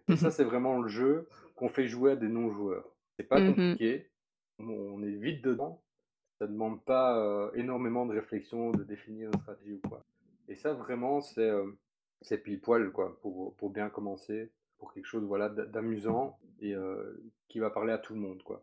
[0.09, 2.97] Et ça, c'est vraiment le jeu qu'on fait jouer à des non-joueurs.
[3.16, 3.80] C'est pas Mmh mh.
[3.80, 4.11] compliqué,
[4.59, 5.82] on est vite dedans,
[6.38, 10.05] ça demande pas, heu, énormément de réflexion, de définir une stratégie ou quoi.
[10.49, 11.51] Et ça, vraiment, c'est,
[12.22, 16.74] c'est pile poil, quoi, pour pour bien commencer, pour quelque chose, voilà, d'a d'amusant et
[17.49, 18.62] qui va parler à tout le monde, quoi.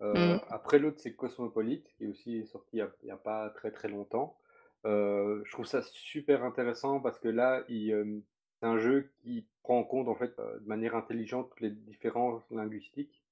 [0.00, 0.38] Mmh.
[0.48, 4.36] après l'autre, c'est Cosmopolite, qui est aussi sorti il y a pas très, très longtemps.
[4.84, 10.08] Je trouve ça super intéressant parce que là, c'est un jeu qui prend en compte,
[10.08, 13.22] en fait, de manière intelligente les différences linguistiques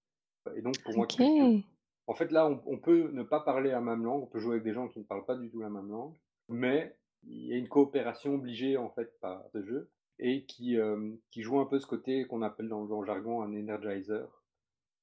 [0.55, 1.65] et donc pour moi, culture OK.
[2.07, 4.53] en fait, là, on on peut ne pas parler la même langue, on peut jouer
[4.53, 6.15] avec des gens qui ne parlent pas du tout la même langue,
[6.49, 11.19] mais il y a une coopération obligée, en fait, par ce jeu et qui, hem,
[11.31, 14.45] qui joue un peu ce côté qu'on appelle dans le jargon un energizer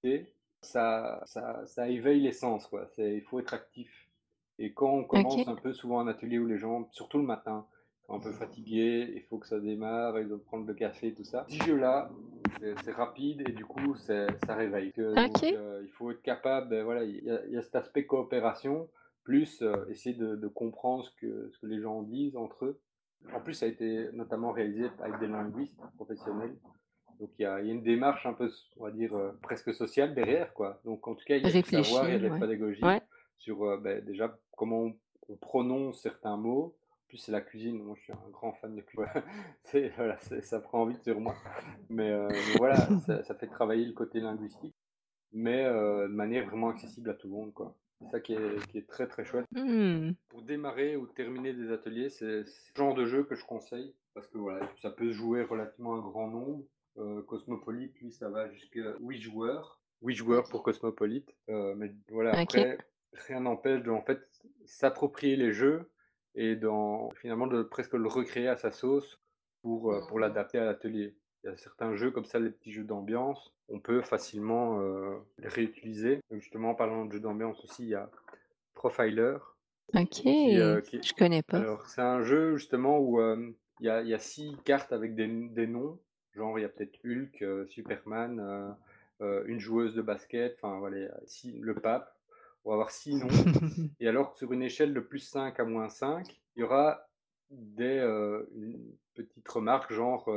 [0.03, 0.27] et
[0.61, 2.89] ça ça ça éveille les sens, quoi.
[2.97, 4.09] Il faut être actif
[4.59, 7.67] et quand on commence un peu souvent un atelier où les gens, surtout le matin,
[8.05, 11.23] sont un peu fatigués, il faut que ça démarre, ils doivent prendre le café, tout
[11.23, 11.45] ça.
[11.49, 12.11] Ce jeu-là,
[12.83, 14.91] c'est rapide et du coup, ça réveille.
[14.93, 17.61] Que donc heu, il faut être capable, beh, voilà, il y a il y a
[17.61, 18.89] cet aspect coopération,
[19.23, 22.81] plus, heu, essayer de de comprendre ce que ce que les gens disent entre eux.
[23.33, 26.55] En plus, ça a été notamment réalisé avec des linguistes professionnels,
[27.19, 29.37] donc il y a il y a une démarche un peu on va dire, heu,
[29.41, 30.81] presque sociale derrière, quoi.
[30.85, 32.39] Donc en tout cas, il y a du savoir, il y a de la ouais.
[32.39, 33.01] pédagogie Ouais.
[33.37, 34.95] sur, heu, beh, déjà comment on
[35.29, 36.75] on prononce certains mots.
[36.91, 38.97] En plus, c'est la cuisine, moi, je suis un grand fan de cu
[39.63, 41.35] c'est voilà, c'est ça prend vite sur moi.
[41.89, 44.75] Mais heu, mais voilà, ça ça fait travailler le côté linguistique,
[45.33, 47.75] mais de manière vraiment accessible à tout le monde, quoi.
[48.03, 49.45] C'est ça qui est qui est très, très chouette.
[49.51, 50.11] Mmh.
[50.29, 52.45] Pour démarrer ou terminer des ateliers, c'est le
[52.75, 56.01] genre de jeu que je conseille parce que, voilà, ça peut se jouer relativement un
[56.01, 56.63] grand nombre.
[56.97, 59.79] Heu, Cosmopolite, lui, ça va jusqu'à 8 joueurs.
[60.03, 62.77] 8 joueurs pour Cosmopolite, heu, mais voilà, après,
[63.13, 64.19] rien n'empêche de, en fait,
[64.65, 65.89] s'approprier les jeux
[66.35, 69.19] et d'en finalement, de presque le recréer à sa sauce
[69.61, 71.15] pour, heu, pour l'adapter à l'atelier.
[71.43, 75.17] Il y a certains jeux comme ça, les petits jeux d'ambiance, on peut facilement, heu,
[75.39, 76.21] les réutiliser.
[76.31, 78.09] Justement, en parlant de jeux d'ambiance aussi, il y a
[78.73, 79.37] Profiler
[79.95, 80.27] OK, qui,
[80.57, 81.59] est je connais pas.
[81.59, 84.91] alors c'est un jeu justement où, hem, il y a il y a 6 cartes
[84.93, 85.99] avec des des noms,
[86.33, 88.75] genre il y a peut-être Hulk, heu, Superman,
[89.21, 92.15] une joueuse de basket, enfin voilà, il y a 6 le pape.
[92.65, 93.27] On va avoir 6 noms
[93.99, 97.07] et alors sur une échelle de +5 à -5, il y aura
[97.49, 100.29] des, heu, une petite remarque genre,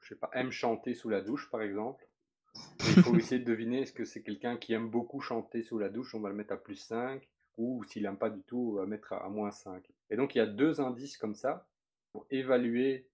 [0.00, 2.06] je sais pas, aime chanter sous la douche, par exemple
[2.82, 5.88] il faut essayer de deviner est-ce que c'est quelqu'un qui aime beaucoup chanter sous la
[5.88, 7.28] douche, on va le mettre à +5
[7.58, 10.40] ou s'il aime pas du tout, on va mettre à -5 et donc il y
[10.40, 11.68] a 2 indices comme ça
[12.12, 13.06] pour évaluer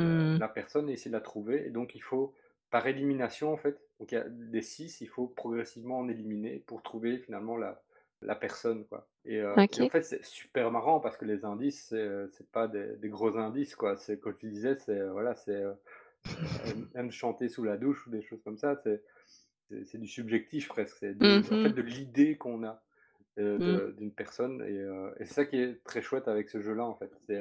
[0.00, 0.38] la Mmh.
[0.38, 2.34] la personne et essayer de la trouver et donc il faut
[2.70, 6.58] par élimination, en fait, donc il y a des 6, il faut progressivement en éliminer
[6.66, 7.82] pour trouver finalement la
[8.22, 9.06] la personne, quoi.
[9.26, 12.68] Et, et en fait, c'est super marrant parce que les indices, c'est, heu, c'est pas
[12.68, 13.96] des des gros indices, quoi.
[13.96, 15.62] C'est comme tu disais, c'est, voilà, c'est,
[16.66, 18.80] aime aime chanter sous la douche ou des choses comme ça.
[19.84, 20.96] C'est du subjectif presque.
[20.98, 22.82] C'est de en fait, de l'idée qu'on a,
[23.36, 23.58] Mmh.
[23.58, 26.84] de d'une personne et heu, et c'est ça qui est très chouette avec ce jeu-là,
[26.84, 27.10] en fait.
[27.26, 27.40] C'est,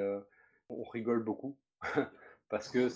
[0.70, 1.58] on rigole beaucoup
[2.50, 2.88] parce que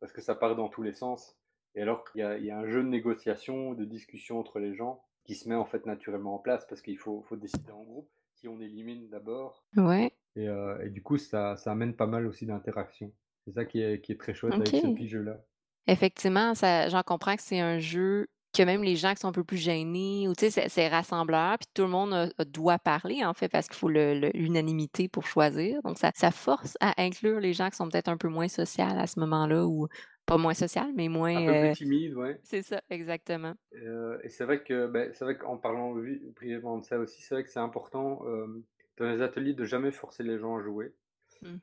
[0.00, 1.38] parce que ça part dans tous les sens
[1.74, 4.58] et alors qu'il y a il y a un jeu de négociation, de discussion entre
[4.58, 7.70] les gens qui se met, en fait, naturellement en place parce qu'il faut faut décider
[7.72, 10.46] en groupe qui on élimine d'abord Ouais, et
[10.84, 13.12] et du coup, ça ça amène pas mal aussi d'interactions.
[13.46, 15.46] C'est ça qui est qui est très chouette avec ce petit jeu-là.
[15.88, 18.26] Effectivement, j'en comprends que c'est un jeu
[18.56, 21.58] que même les gens qui sont un peu plus gênés ou tu sais, c'est rassembleur,
[21.58, 25.82] puis tout le monde, doit parler, en fait, parce qu'il faut l'unanimité pour choisir.
[25.84, 28.98] Donc ça ça force à inclure les gens qui sont peut-être un peu moins sociales
[28.98, 29.88] à ce moment-là ou
[30.26, 32.40] pas moins sociales, mais moins, Un peu plus heu timide, ouais.
[32.44, 33.54] c'est ça, exactement.
[33.72, 35.92] Et heu et c'est vrai que, beh, c'est vrai qu'en parlant
[36.36, 38.64] brièvement de ça aussi, c'est vrai que c'est important, hem,
[38.98, 40.94] dans les ateliers de jamais forcer les gens à jouer.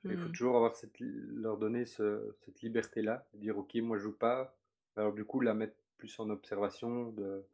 [0.09, 4.03] Il faut Mmh toujours avoir cette leur donner ce cette liberté-là, dire: «OK, moi je
[4.03, 4.55] joue pas».
[4.95, 7.45] Alors du coup, la mettre plus en observation de,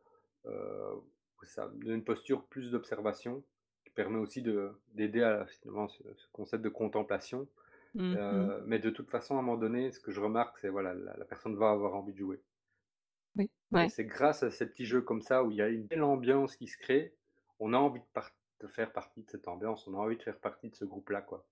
[0.47, 1.01] heu,
[1.43, 3.43] ça, une posture plus d'observation,
[3.85, 7.47] qui permet aussi de d'aider à finalement ce ce concept de contemplation.
[7.93, 8.49] Mmh mh.
[8.49, 10.93] Heu, mais de toute façon, à un moment donné, ce que je remarque, c'est voilà,
[10.95, 12.43] la la personne va avoir envie de jouer.
[13.35, 13.49] Oui,
[13.79, 13.89] Et ouais.
[13.89, 16.55] c'est grâce à ces petits jeux comme ça, où il y a une belle ambiance
[16.55, 17.15] qui se crée,
[17.59, 20.23] on a envie de part de faire partie de cette ambiance, on a envie de
[20.23, 21.47] faire partie de ce groupe-là, quoi.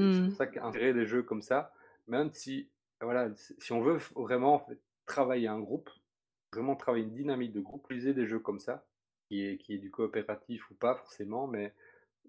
[0.00, 1.72] Et c'est pour Mmh ça qu'intégrer des jeux comme ça,
[2.08, 5.90] même si voilà, si on veut vraiment en fait travailler un groupe,
[6.52, 8.86] vraiment travailler une dynamique de groupe, utiliser des jeux comme ça,
[9.28, 11.74] qui est qui est du coopératif ou pas forcément, mais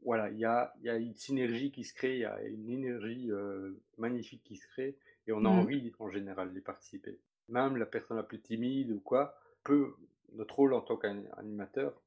[0.04, 2.70] voilà, il y a y a une synergie qui se crée, il y a une
[2.70, 3.32] énergie,
[3.98, 4.98] magnifique qui se crée
[5.28, 5.50] et on a Mmh.
[5.50, 7.20] envie en général d'y participer.
[7.50, 9.96] Même la personne la plus timide ou quoi, peut
[10.34, 12.02] notre rôle en tant qu'animateur,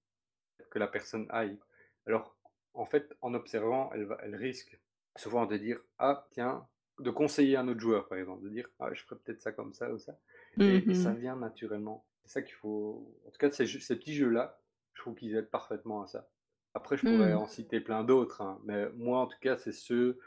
[0.70, 1.58] que la personne aille.
[2.06, 2.36] Alors,
[2.74, 4.78] en fait, en observant, elle va elle risque
[5.16, 8.92] souvent de dire: «Ah tiens», de conseiller un autre joueur, par exemple, de dire: «Ah,
[8.94, 10.18] je ferais peut-être ça comme ça ou ça»
[10.66, 12.06] et et ça Mmh vient naturellement.
[12.24, 14.60] C'est ça qu'il faut en tout cas, ces jeux ces petits jeux-là,
[14.94, 16.30] je trouve qu'ils aident parfaitement à ça.
[16.74, 17.40] Après, je pourrais Mmh.
[17.42, 20.18] en citer plein d'autres, hein, mais moi, en tout cas, c'est ceux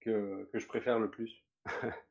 [0.00, 1.44] que que je préfère le plus.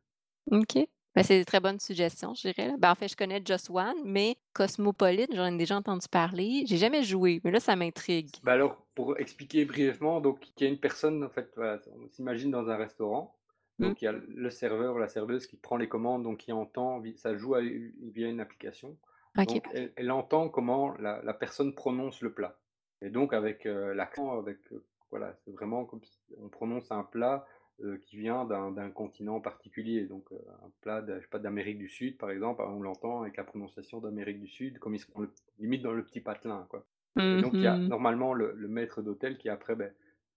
[0.52, 0.88] OK.
[1.16, 2.74] Ben, c'est des très bonnes suggestions, je dirais.
[2.78, 6.64] Ben, en fait, je connais Just One, mais Cosmopolite, j'en ai déjà entendu parler.
[6.68, 8.36] J'ai jamais joué, mais là, ça m'intrigue.
[8.44, 12.08] Bah, alors, pour expliquer brièvement, donc il y a une personne, en fait, voilà, on
[12.10, 13.36] s'imagine dans un restaurant,
[13.80, 13.96] Mmh.
[13.96, 16.52] donc il y a le serveur ou la serveuse qui prend les commandes, donc qui
[16.52, 18.98] entend, ça joue à via une application.
[19.46, 22.60] Donc elle elle entend comment la la personne prononce le plat
[23.02, 27.04] et donc avec, heu, l'accent, avec, heu, voilà, c'est vraiment comme si on prononce un
[27.04, 27.46] plat,
[27.82, 31.78] heu, qui vient d'un continent particulier, donc, heu, un plat de je sais pas, d'Amérique
[31.78, 35.08] du Sud, par exemple, on l'entend avec la prononciation d'Amérique du Sud, comme ils se
[35.12, 36.86] font le limite dans le petit patelin, quoi.
[37.32, 39.92] Et donc il y a Mmh normalement le le maître d'hôtel qui après, beh,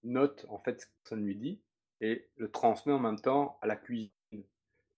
[0.04, 1.60] note en fait ce que personne lui dit
[2.00, 4.12] et le transmet en même temps à la cuisine.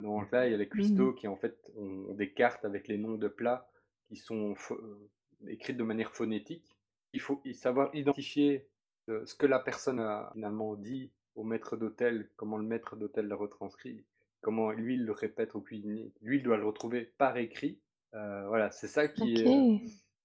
[0.00, 2.88] Donc là, il y a les Mmh cuistots qui en fait ont des cartes avec
[2.88, 3.68] les noms de plats
[4.08, 5.10] qui sont heu,
[5.48, 6.78] écrites de manière phonétique.
[7.12, 8.68] Il faut savoir identifier,
[9.08, 13.36] ce que la personne a finalement dit au maître d'hôtel, comment le maître d'hôtel l'a
[13.36, 14.04] retranscrit,
[14.40, 16.12] comment lui il le répète au cuisinier.
[16.22, 17.80] Lui, il doit le retrouver par écrit.
[18.14, 19.68] Heu, voilà, c'est ça qui est,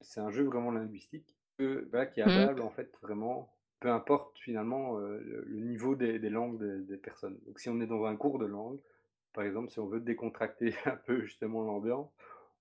[0.01, 2.49] c'est un jeu vraiment linguistique, voilà, qui est Mmh.
[2.49, 6.97] adaptable en fait vraiment, peu importe finalement, heu, le niveau des des langues des des
[6.97, 7.39] personnes.
[7.45, 8.79] Donc si on est dans un cours de langue,
[9.33, 12.11] par exemple, si on veut décontracter un peu justement l'ambiance,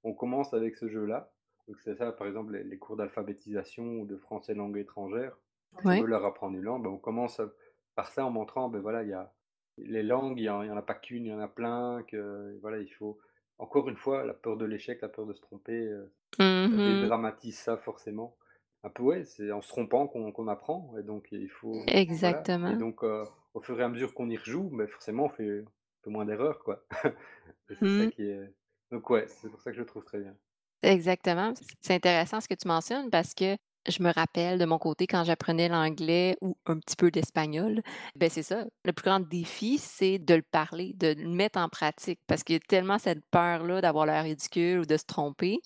[0.04, 1.32] on commence avec ce jeu-là.
[1.68, 5.36] Donc c'est ça, par exemple, les les cours d'alphabétisation ou de français langue étrangère.
[5.80, 7.54] Si on veut leur apprendre une langue, ben, on commence, heu,
[7.94, 9.32] par ça en montrant, ben, voilà, il y a
[9.78, 12.78] les langues, il y en a pas qu'une, il y en a plein, que voilà,
[12.78, 13.18] il faut
[13.58, 15.90] encore une fois, la peur de l'échec, la peur de se tromper,
[16.38, 18.36] Mmh dédramatise ça forcément.
[18.82, 22.50] Un peu, ouais, c'est en se trompant qu'on qu'on apprend et donc il faut voilà
[22.66, 22.76] et Exactement.
[22.76, 23.24] donc heu,
[23.54, 25.64] au fur et à mesure qu'on y rejoue, beh, forcément on fait un
[26.02, 26.84] peu moins d'erreurs, quoi
[27.86, 28.08] ça Mmh.
[28.08, 28.54] qui est
[28.90, 30.36] donc ouais, c'est pour ça que je le trouve très bien.
[30.82, 31.54] Exactement.
[31.80, 33.56] C'est intéressant ce que tu mentionnes parce que
[33.88, 37.82] je me rappelle de mon côté quand j'apprenais l'anglais ou un petit peu d'espagnol,
[38.16, 41.68] ben c'est ça, le plus grand défi, c'est de le parler, de le mettre en
[41.68, 45.58] pratique parce qu'il y a tellement cette peur-là d'avoir l'air ridicule ou de se tromper.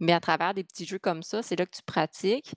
[0.00, 2.52] Mais à travers des petits jeux comme ça, c'est là que tu pratiques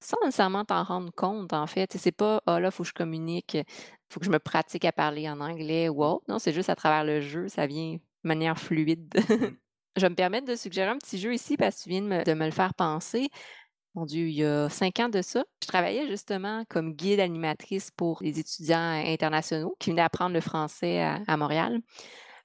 [0.00, 1.96] sans nécessairement t'en rendre compte, en fait.
[1.98, 3.64] C'est pas: «Ah là, faut que je communique, il
[4.10, 6.24] faut que je me pratique à parler en anglais ou autre».
[6.28, 9.12] Non, c'est juste à travers le jeu, ça vient de manière fluide.
[9.16, 9.56] Mmh.
[9.96, 12.06] Je vais me permettre de suggérer un petit jeu ici parce que tu viens de
[12.06, 13.30] me de me le faire penser.
[13.96, 17.90] Mon Dieu, il y a 5 ans de ça, je travaillais justement comme guide animatrice
[17.90, 21.80] pour les étudiants internationaux qui venaient apprendre le français à à Montréal.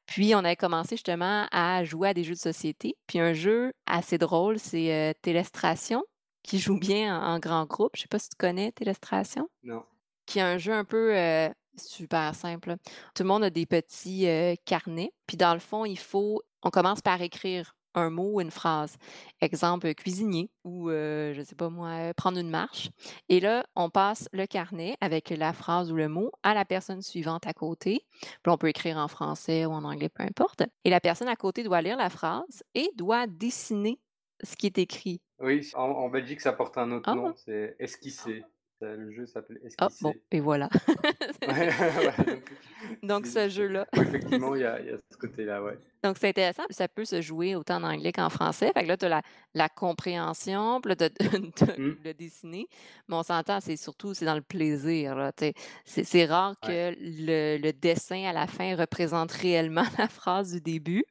[0.08, 2.96] Puis on avait commencé justement à jouer à des jeux de société.
[3.08, 6.04] Puis un jeu assez drôle, c'est, heu, Télestration.
[6.44, 7.92] qui joue bien en en grand groupe.
[7.96, 9.48] Je sais pas si tu connais Télestration?
[9.64, 9.86] Non.
[10.28, 12.76] Qui est un jeu un peu, heu, super simple.
[13.16, 16.70] Tout le monde a des petits, heu, carnets, puis dans le fond, il faut on
[16.72, 18.98] commence par écrire un mot ou une phrase.
[19.42, 22.90] Exemple, heu, cuisinier ou, heu, je sais pas moi, heu, prendre une marche
[23.30, 27.02] et là, on passe le carnet avec la phrase ou le mot à la personne
[27.02, 28.06] suivante à côté.
[28.22, 31.36] Puis on peut écrire en français ou en anglais, peu importe et la personne à
[31.36, 34.00] côté doit lire la phrase et doit dessiner
[34.44, 35.22] ce qui est écrit.
[35.40, 37.16] Oui, en en Belgique, ça porte un autre Ah!
[37.16, 38.48] nom, c'est esquisser.
[38.82, 40.70] Le jeu s'appelle Ah bon et voilà.
[41.48, 42.52] Ouais, ouais, donc
[43.04, 43.88] Donc c'est ce jeu-là.
[43.96, 45.78] ouais, effectivement, il y a il y a ce côté-là, ouais.
[46.04, 48.72] Donc c'est intéressant, puis ça peut se jouer autant en anglais qu'en français.
[48.74, 49.22] Fait que là, tu as la
[49.54, 51.96] la compréhension, puis là, tu as tu as Mmh.
[52.04, 52.68] le dessiner,
[53.08, 55.54] mais on s'entend, c'est surtout c'est dans le plaisir, là, tu sais.
[55.86, 56.94] C'est c'est rare Ouais.
[56.94, 61.04] que le le dessin à la fin représente réellement la phrase du début,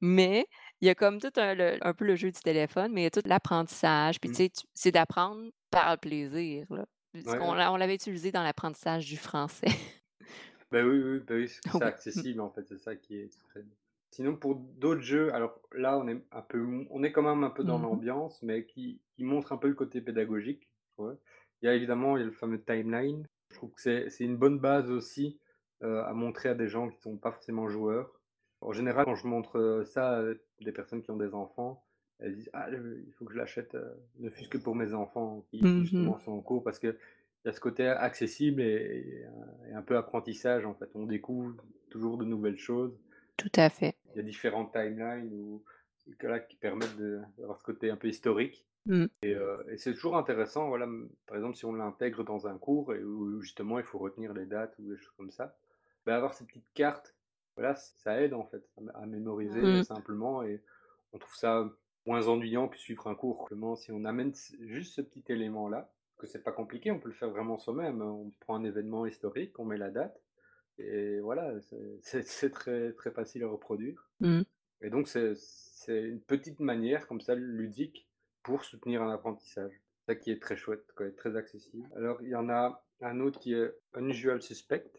[0.00, 0.46] mais
[0.80, 3.04] il y a comme tout un le un peu le jeu du téléphone, mais il
[3.04, 4.46] y a tout l'apprentissage, puis tu Mmh.
[4.46, 6.86] sais, tu c'est d'apprendre par le plaisir, là.
[7.24, 9.68] Ouais, l'a on l'avait utilisé dans l'apprentissage du français.
[10.70, 13.64] Bah, oui, oui, bah, oui, c'est accessible, en fait, c'est ça qui est très
[14.10, 17.50] sinon pour d'autres jeux, alors là, on est un peu on est quand même un
[17.50, 18.00] peu dans Mmh mh.
[18.00, 20.70] l'ambiance, mais qui qui montre un peu le côté pédagogique.
[21.62, 23.26] Il y a évidemment, il y a le fameux timeline.
[23.50, 25.40] Je trouve que c'est c'est une bonne base aussi,
[25.82, 28.20] heu, à montrer à des gens qui sont pas forcément joueurs.
[28.62, 30.24] En général, quand je montre, heu, ça à
[30.60, 31.85] des personnes qui ont des enfants,
[32.20, 35.44] elles disent: «Ah, il faut que je l'achète, heu, ne fût-ce que pour mes enfants
[35.50, 36.96] qui Mmh justement sont en cours» parce qu'il
[37.44, 39.26] y a ce côté accessible et
[39.70, 40.90] et un peu apprentissage, en fait.
[40.96, 41.56] On découvre
[41.90, 42.98] toujours de nouvelles choses.
[43.36, 43.96] Tout à fait.
[44.14, 45.64] Il y a différentes timelines ou
[46.18, 49.08] que là, qui permettent de d'avoir ce côté un peu historique Mmh.
[49.22, 50.88] et heu et c'est toujours intéressant, voilà,
[51.26, 54.46] par exemple, si on l'intègre dans un cours et où justement il faut retenir les
[54.46, 55.56] dates ou des choses comme ça,
[56.06, 57.16] bah, avoir ces petites cartes,
[57.56, 59.84] voilà, ça aide en fait à mé à mémoriser Mmh.
[59.84, 60.62] simplement et
[61.12, 61.70] on trouve ça
[62.06, 63.48] moins ennuyant que suivre un cours.
[63.76, 67.30] Si on amène juste ce petit élément-là, que c'est pas compliqué, on peut le faire
[67.30, 68.10] vraiment soi-même, hein.
[68.10, 70.22] On prend un événement historique, on met la date
[70.78, 71.52] et voilà,
[72.02, 74.42] c'est très, très facile à reproduire Mmh.
[74.80, 75.34] et donc c'est
[75.88, 78.08] une petite manière comme ça ludique
[78.42, 79.72] pour soutenir un apprentissage.
[80.06, 81.86] Ça qui est très chouette, quoi très accessible.
[81.96, 84.90] Alors il y en a un autre qui est Unusual Suspect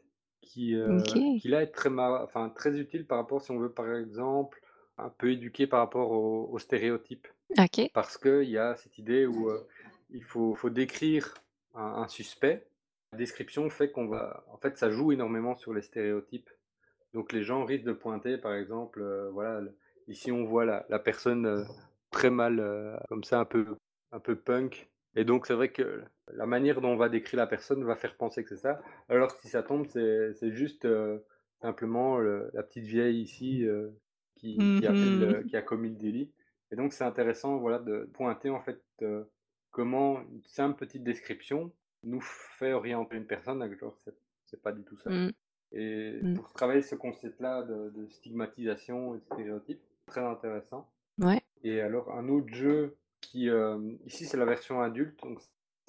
[0.41, 1.13] qui, OK.
[1.41, 4.61] qui là est très enfin très utile par rapport si on veut, par exemple,
[4.97, 7.27] un peu éduquer par rapport aux aux stéréotypes.
[7.57, 7.89] OK.
[7.93, 9.67] Parce qu'il y a cette idée où, heu,
[10.09, 11.33] il faut faut décrire
[11.75, 12.67] un un suspect.
[13.13, 16.49] La description fait qu'on va en fait, ça joue énormément sur les stéréotypes.
[17.13, 19.61] Donc les gens risquent de pointer, par exemple, heu, voilà,
[20.07, 21.65] ici on voit la la personne, heu,
[22.11, 22.61] très mal,
[23.09, 23.65] comme ça un peu
[24.11, 27.47] un peu punk et donc c'est vrai que la manière dont on va décrire la
[27.47, 28.81] personne va faire penser que c'est ça.
[29.09, 30.87] Alors si ça tombe, c'est juste,
[31.61, 33.65] simplement le la petite vieille ici,
[34.37, 35.47] qui Mmh qui a fait le mh.
[35.49, 36.31] qui a commis le délit
[36.71, 39.29] et donc c'est intéressant, voilà, de pointer en fait, heu,
[39.71, 41.71] comment une simple petite description
[42.03, 44.11] nous fait orienter une personne alors que
[44.45, 45.31] c'est pas du tout ça Mmh.
[45.73, 46.35] et Mmh.
[46.35, 51.41] pour travailler ce concept-là de de stigmatisation et de stéréotypes, très intéressant Ouais.
[51.63, 55.39] et alors un autre jeu qui, hem, ici c'est la version adulte, donc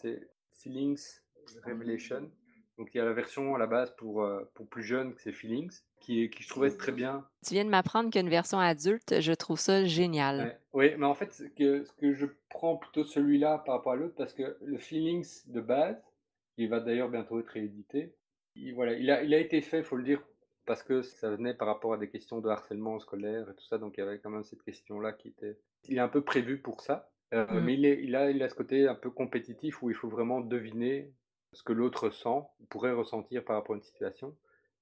[0.00, 1.20] c'est Feelings
[1.64, 2.30] Revelation.
[2.78, 5.32] Donc il y a la version à la base pour, heu, pour plus jeunes, c'est
[5.32, 7.28] Feelings, qui est qui je trouvais très bien.
[7.44, 10.46] Tu viens de m'apprendre qu'il y a une version adulte, je trouve ça génial.
[10.46, 13.92] Ouais, oui, mais en fait, ce que ce que je prends plutôt celui-là par rapport
[13.92, 16.00] à l'autre parce que le Feelings de base,
[16.56, 18.14] qui va d'ailleurs bientôt être réédité,
[18.54, 20.22] il voilà, il a il a été fait, faut le dire,
[20.64, 23.78] parce que ça venait par rapport à des questions de harcèlement scolaire et tout ça,
[23.78, 25.58] donc il y avait quand même cette question-là qui était
[25.88, 27.60] il est un peu prévu pour ça, heu, Mmh.
[27.60, 30.08] mais il est il a il a ce côté un peu compétitif où il faut
[30.08, 31.12] vraiment deviner
[31.52, 34.36] ce que l'autre ressent, pourrait ressentir par rapport à une situation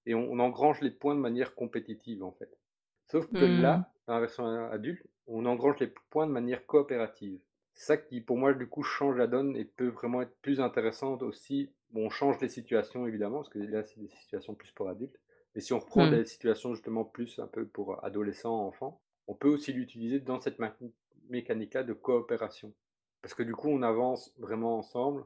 [0.07, 2.59] et on on engrange les points de manière compétitive, en fait.
[3.07, 3.47] Sauf que Mmh.
[3.47, 7.41] là, dans la version adulte, on engrange les points de manière coopérative.
[7.75, 10.61] C'est ça qui, pour moi, du coup, change la donne et peut vraiment être plus
[10.61, 11.71] intéressante aussi.
[11.91, 15.19] Bon, on change les situations évidemment, parce que là, c'est des situations plus pour adultes.
[15.55, 16.21] Mais si on reprend Mmh.
[16.21, 20.59] des situations justement plus un peu pour adolescents, enfants, on peut aussi l'utiliser dans cette
[21.29, 22.73] mécanique-là de coopération.
[23.23, 25.25] Parce que du coup, on avance vraiment ensemble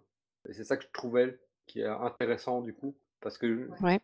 [0.48, 4.00] et c'est ça que je trouvais qui est intéressant du coup, parce que Ouais.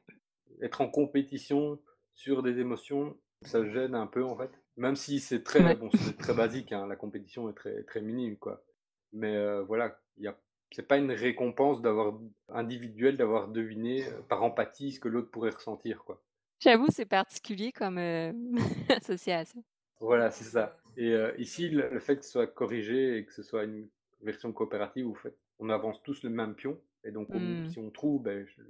[0.63, 1.81] être en compétition
[2.15, 4.51] sur des émotions, ça gêne un peu, en fait.
[4.77, 5.77] Même si c'est très Ouais.
[5.77, 8.65] bon, c'est très basique, hein, la compétition est très très minime, quoi.
[9.13, 10.39] Mais heu, voilà, il y a
[10.73, 12.19] c'est pas une récompense d'avoir
[12.49, 16.23] individuelle, d'avoir deviné, heu, par empathie ce que l'autre pourrait ressentir, quoi.
[16.61, 18.33] J'avoue, c'est particulier comme, heu,
[18.91, 19.65] association.
[20.01, 23.33] Voilà, c'est ça et heu, ici, le le fait que ce soit corrigé et que
[23.33, 23.89] ce soit une
[24.23, 27.67] version coopérative, où en fait, on avance tous le même pion et donc on Mmh.
[27.67, 28.63] si on trouve, je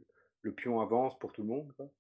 [0.42, 1.90] le pion avance pour tout le monde, quoi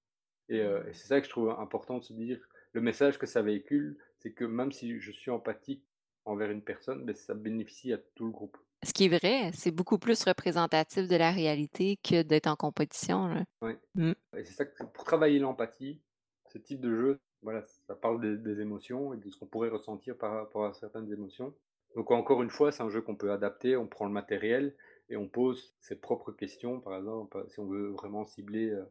[0.48, 0.62] et
[0.92, 2.40] c'est ça que je trouve important de se dire,
[2.72, 5.84] le message que ça véhicule, c'est que même si je suis empathique
[6.24, 8.56] envers une personne, beh, ça bénéficie à tout le groupe.
[8.84, 13.26] Ce qui est vrai, c'est beaucoup plus représentatif de la réalité que d'être en compétition,
[13.26, 13.44] là.
[13.62, 14.12] Oui Mmh.
[14.36, 16.02] et c'est ça que pour travailler l'empathie,
[16.48, 19.70] ce type de jeu, voilà, ça parle des des émotions et de ce qu'on pourrait
[19.70, 21.54] ressentir par rapport à certaines émotions.
[21.96, 24.74] Donc encore une fois, c'est un jeu qu'on peut adapter, on prend le matériel
[25.08, 26.78] et on pose ses propres questions.
[26.78, 28.86] Par exemple, si on veut vraiment cibler, heu,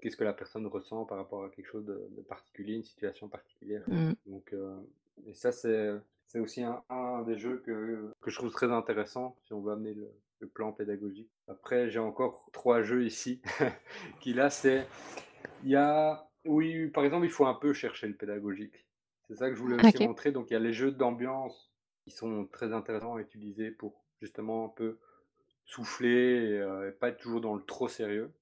[0.00, 3.28] qu'est-ce que la personne ressent par rapport à quelque chose de de particulier, une situation
[3.28, 3.82] particulière.
[3.88, 4.12] Mmh.
[4.26, 4.76] Donc heu
[5.26, 5.90] et ça, c'est
[6.26, 9.72] c'est aussi un un des jeux que que je trouve très intéressant si on veut
[9.72, 11.30] amener le le plan pédagogique.
[11.48, 13.40] Après, j'ai encore 3 jeux ici
[14.20, 14.86] qui là, c'est
[15.64, 18.86] il y a oui, par exemple, il faut un peu chercher le pédagogique.
[19.28, 20.32] C'est ça que je voulais aussi montrer.
[20.32, 21.69] Donc il y a les jeux d'ambiance
[22.04, 24.98] qui sont très intéressants à utiliser pour justement un peu
[25.64, 26.10] souffler
[26.52, 28.32] et heu, et pas être toujours dans le trop sérieux.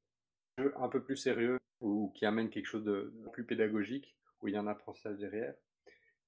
[0.58, 4.48] Jeux un peu plus sérieux ou qui amènent quelque chose de de plus pédagogique, où
[4.48, 5.54] il y a un apprentissage derrière.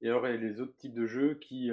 [0.03, 1.71] Et alors il y a les autres types de jeux qui,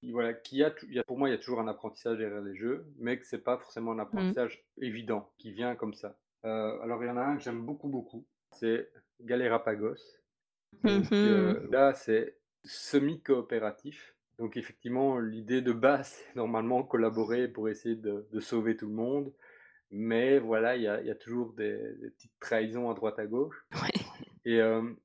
[0.00, 1.68] qui voilà, qui a tou il y a pour moi, il y a toujours un
[1.68, 4.34] apprentissage derrière les jeux, mais que c'est pas forcément un Mmh.
[4.34, 6.18] apprentissage évident, qui vient comme ça.
[6.44, 6.48] Heu,
[6.82, 8.90] alors il y en a un que j'aime beaucoup, beaucoup, c'est
[9.20, 9.96] Galérapagos.
[10.82, 11.26] Mmh Donc mh.
[11.26, 14.16] heu, là, c'est semi-coopératif.
[14.40, 18.94] Donc effectivement, l'idée de base, c'est normalement collaborer pour essayer de de sauver tout le
[18.94, 19.32] monde.
[19.92, 23.18] Mais voilà, il y a il y a toujours des des petites trahisons à droite
[23.20, 23.66] à gauche.
[23.74, 24.00] Ouais.
[24.46, 24.62] Et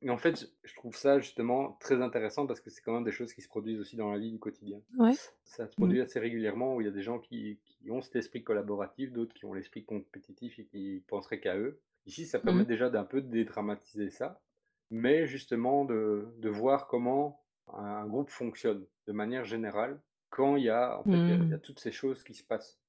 [0.10, 3.34] en fait, je trouve ça justement très intéressant parce que c'est quand même des choses
[3.34, 4.80] qui se produisent aussi dans la vie du quotidien.
[4.98, 5.14] Ouais.
[5.44, 5.76] Ça se Mmh.
[5.76, 9.12] produit assez régulièrement où il y a des gens qui qui ont cet esprit collaboratif,
[9.12, 11.82] d'autres qui ont l'esprit compétitif et qui penseraient qu'à eux.
[12.06, 12.68] Ici, ça permet Mmh.
[12.76, 14.42] déjà d'un peu dédramatiser ça,
[14.90, 20.70] mais justement de de voir comment un groupe fonctionne de manière générale quand il y
[20.70, 21.60] a en fait, il y a il y a Mmh.
[21.60, 22.80] toutes ces choses qui se passent.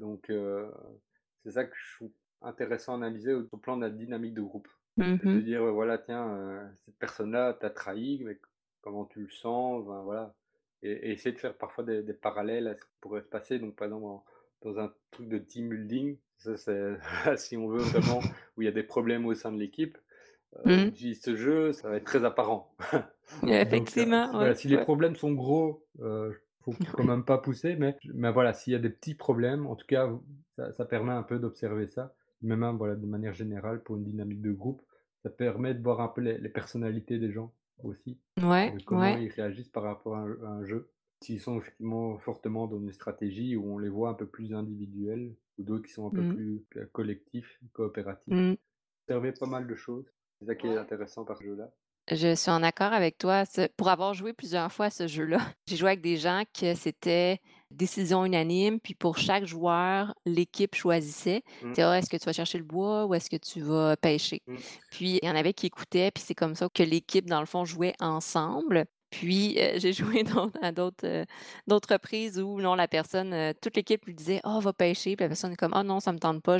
[0.00, 0.70] Donc heu,
[1.44, 2.12] c'est ça que je trouve
[2.42, 4.68] intéressant à analyser au plan de la dynamique de groupe.
[4.96, 8.38] Mmh De dire, voilà, tiens, heu, cette personne-là t'a trahi, mais
[8.82, 9.84] comment tu le sens?
[9.84, 10.34] Voilà
[10.82, 13.58] et et essayer de faire parfois des des parallèles à ce qui pourrait se passer.
[13.58, 14.24] Donc, par exemple, dans
[14.62, 16.96] dans un truc de team building, ça c'est
[17.36, 18.20] si on veut vraiment
[18.56, 19.98] où il y a des problèmes au sein de l'équipe,
[20.56, 20.92] heu, on Mmh.
[20.92, 22.74] utilise ce jeu, ça va être très apparent.
[23.62, 26.32] Donc, heu, Effectivement, si ouais, voilà, si les problèmes sont gros, heu,
[26.64, 29.76] faut quand même pas pousser, mais mais voilà, s'il y a des petits problèmes, en
[29.76, 30.10] tout cas,
[30.56, 32.14] ça ça permet un peu d'observer ça.
[32.42, 34.82] Même, hein, voilà, de manière générale pour une dynamique de groupe,
[35.22, 39.18] ça permet de voir un peu les les personnalités des gens aussi, Ouais, comment ouais.
[39.18, 40.90] ils réagissent par rapport à un à un jeu.
[41.22, 45.36] S'ils sont effectivement fortement dans une stratégie où on les voit un peu plus individuels
[45.58, 46.36] ou d'autres qui sont un peu Mmh.
[46.36, 48.34] plus co collectifs, coopératifs.
[48.34, 48.56] Mmh.
[49.08, 50.12] Observer pas mal de choses.
[50.42, 51.70] C'est ça qui est intéressant par ce jeu-là.
[52.10, 53.44] Je suis en accord avec toi.
[53.76, 55.38] Pour avoir joué plusieurs fois à ce jeu-là,
[55.68, 57.38] j'ai joué avec des gens que c'était
[57.70, 61.42] décision unanime, puis pour chaque joueur, l'équipe choisissait.
[61.62, 64.42] Mmh, «Ah, est-ce que tu vas chercher le bois ou est-ce que tu vas pêcher?»
[64.46, 64.56] mmh,
[64.90, 67.46] puis il y en avait qui écoutaient, puis c'est comme ça que l'équipe, dans le
[67.46, 68.84] fond, jouait ensemble.
[69.10, 71.24] Puis, heu, j'ai joué dans à d'autres, heu,
[71.68, 75.22] d'autres reprises où non, la personne, heu, toute l'équipe lui disait: «Ah, va pêcher», puis
[75.24, 76.58] la personne est comme: «Ah non, ça me tente pas,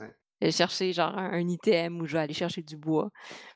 [0.00, 0.12] ouais.
[0.42, 3.10] Heu, chercher genre un item ou je vais aller chercher du bois».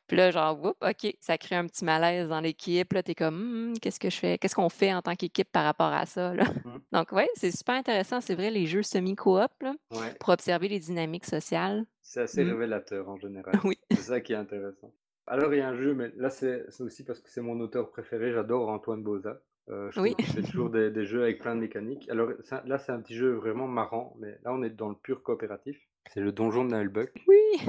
[0.07, 2.93] Puis là, genre, OK, ça crée un petit malaise dans l'équipe.
[2.93, 4.39] Là, tu es comme: «Mmh mh, qu'est-ce que je fais?
[4.39, 7.51] Qu'est-ce qu'on fait en tant qu'équipe par rapport à ça, là?» Mmh, Donc ouais, c'est
[7.57, 10.17] super intéressant, c'est vrai, les jeux semi-coop, là, ouais.
[10.21, 11.85] pour observer les dynamiques sociales.
[12.01, 12.43] C'est assez Mmh.
[12.43, 13.65] révélateur en général.
[13.65, 13.77] Oui.
[13.91, 14.95] C'est ça qui est intéressant.
[15.27, 17.61] Alors il y a un jeu, mais là c'est c'est aussi parce que c'est mon
[17.61, 19.43] auteur préféré, j'adore Antoine Bauza.
[19.69, 20.15] Heu, je Oui.
[20.33, 22.09] fait toujours des des jeux avec plein de mécaniques.
[22.09, 24.95] Alors ça là c'est un petit jeu vraiment marrant, mais là on est dans le
[24.97, 25.79] pur coopératif.
[26.09, 27.13] C'est le Donjon de Nullbuck.
[27.27, 27.61] Oui.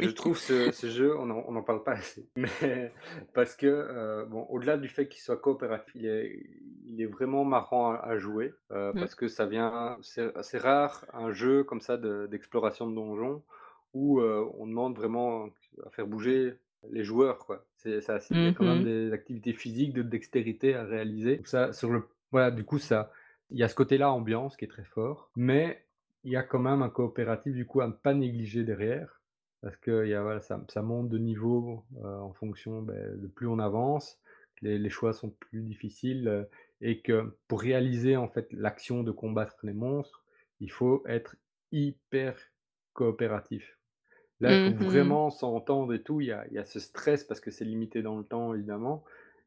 [0.00, 2.92] Je trouve ce ce jeu, on en on en parle pas assez, mais
[3.34, 6.40] parce que, heu, bon, au-delà du fait qu'il soit coopératif, il est
[6.84, 8.98] il est vraiment marrant à à jouer, heu, Mmh.
[8.98, 13.44] parce que ça vient c'est rare un jeu comme ça de d'exploration de donjons
[13.92, 15.46] où, heu, on demande vraiment
[15.84, 16.54] à faire bouger
[16.90, 17.66] les joueurs, quoi.
[17.76, 18.84] C'est c'est assez il y a Mmh quand même mh.
[18.84, 21.40] des activités physiques, de dextérité à réaliser.
[21.44, 23.10] Ça sur le voilà, du coup, ça
[23.50, 25.87] il y a ce côté-là ambiance qui est très fort, mais
[26.28, 29.22] il y a quand même un coopératif, du coup, à ne pas négliger derrière.
[29.62, 32.94] Parce que il y a voilà, ça ça monte de niveau, heu, en fonction, beh,
[33.16, 34.20] de plus on avance,
[34.62, 36.48] les les choix sont plus difficiles, heu
[36.80, 40.24] et que pour réaliser, en fait, l'action de combattre les monstres,
[40.60, 41.36] il faut être
[41.72, 42.38] hyper
[42.94, 43.78] coopératif.
[44.40, 44.78] Là, il faut mh.
[44.84, 46.20] vraiment s'entendre et tout.
[46.20, 48.54] Il y a il y a ce stress parce que c'est limité dans le temps,
[48.54, 49.04] évidemment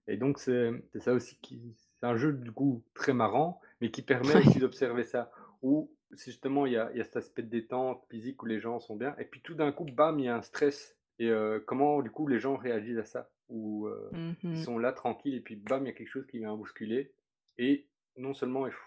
[0.07, 4.01] et donc c'est ça aussi qui c'est un jeu, du coup, très marrant, mais qui
[4.01, 5.31] permet aussi d'observer ça.
[5.61, 8.45] Où c'est justement, il y a il y a cet aspect de détente physique où
[8.45, 10.97] les gens sont bien et puis tout d'un coup, bam, il y a un stress
[11.19, 13.31] et heu, comment, du coup, les gens réagissent à ça?
[13.49, 16.27] Ou heu, Mmh ils sont là tranquilles et puis bam, il y a quelque chose
[16.27, 17.13] qui vient bousculer
[17.57, 17.87] et
[18.17, 18.79] non seulement il faut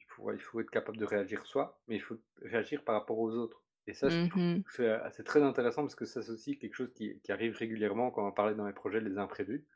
[0.00, 3.18] il faut il faut être capable de réagir soi, mais il faut réagir par rapport
[3.18, 6.74] aux autres et ça, Mmh que c'est, très intéressant parce que ça, c'est aussi quelque
[6.74, 9.66] chose qui qui arrive régulièrement quand on parlait dans les projets des imprévus.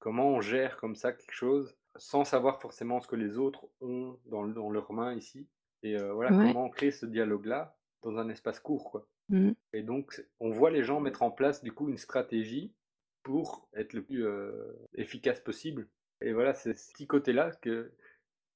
[0.00, 1.76] Comment on gère comme ça quelque chose?
[1.96, 5.48] sans savoir forcément ce que les autres ont dans dans leurs mains ici
[5.82, 6.34] et heu, voilà, Ouais.
[6.34, 9.54] comment créer ce dialogue-là dans un espace court, quoi Mmh.
[9.74, 12.74] et donc on voit les gens mettre en place, du coup, une stratégie
[13.22, 15.88] pour être le plus, heu, efficace possible
[16.22, 17.92] et voilà, c'est ce petit côté-là que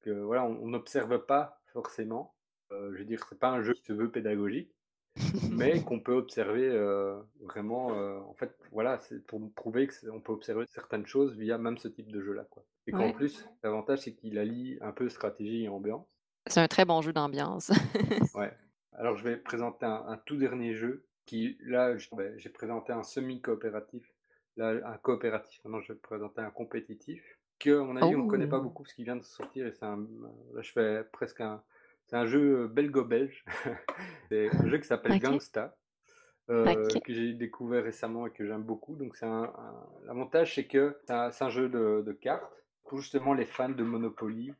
[0.03, 2.37] que voilà, on n'observe pas forcément.
[2.73, 4.75] Heu, je veux dire, c'est pas un jeu qui se veut pédagogique,
[5.49, 6.69] mais qu'on peut observer,
[7.41, 7.89] vraiment,
[8.29, 11.79] en fait, voilà, c'est pour prouver que c'est on peut observer certaines choses via même
[11.79, 13.13] ce type de jeu-là, quoi et qu'en Ouais.
[13.13, 16.12] plus, l'avantage, c'est qu'il allie un peu stratégie et ambiance.
[16.47, 17.71] C'est un très bon jeu d'ambiance.
[18.35, 18.53] Ouais.
[18.93, 23.03] Alors je vais présenter un un tout dernier jeu qui là, ouais, j'ai présenté un
[23.05, 24.05] semi-coopératif,
[24.57, 25.61] là, un coopératif.
[25.65, 27.23] Maintenant, je vais te présenter un compétitif
[27.59, 28.63] que, à mon avis, on connaît pas Oh!
[28.63, 29.99] beaucoup parce qu'il vient de sortir et c'est un,
[30.55, 31.63] là, je fais presque un
[32.07, 33.45] c'est un jeu, heu, belgo-belge.
[34.29, 35.19] C'est un jeu qui s'appelle.
[35.19, 35.77] Gangsta,
[36.49, 37.01] OK.
[37.05, 38.97] que j'ai découvert récemment et que j'aime beaucoup.
[38.97, 42.53] Donc c'est un un l'avantage, c'est que c'est un c'est un jeu de de cartes
[42.85, 44.53] pour justement les fans de Monopoly.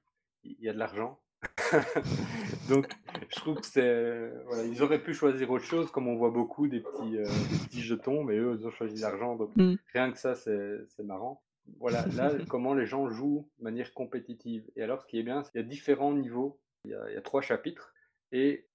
[0.45, 1.21] Il y a de l'argent.
[2.69, 2.87] Donc
[3.31, 6.69] je trouve que c'est voilà, ils auraient pu choisir autre chose, comme on voit beaucoup
[6.69, 9.75] des petits, des petits jetons, mais eux, ils ont choisi l'argent, donc Mmh.
[9.93, 11.43] rien que ça, c'est c'est marrant.
[11.79, 15.43] Voilà, là, comment les gens jouent de manière compétitive et alors ce qui est bien,
[15.43, 16.61] c'est qu'il y a différents niveaux.
[16.85, 17.93] Il y a il y a 3 chapitres
[18.33, 18.67] et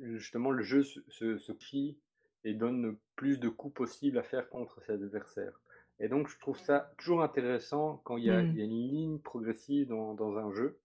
[0.00, 1.98] justement le jeu se se se crie
[2.44, 5.60] et donne le plus de coups possibles à faire contre ses adversaires
[6.00, 8.58] et donc je trouve ça toujours intéressant quand il y a il Mmh.
[8.58, 10.78] y a une ligne progressive dans dans un jeu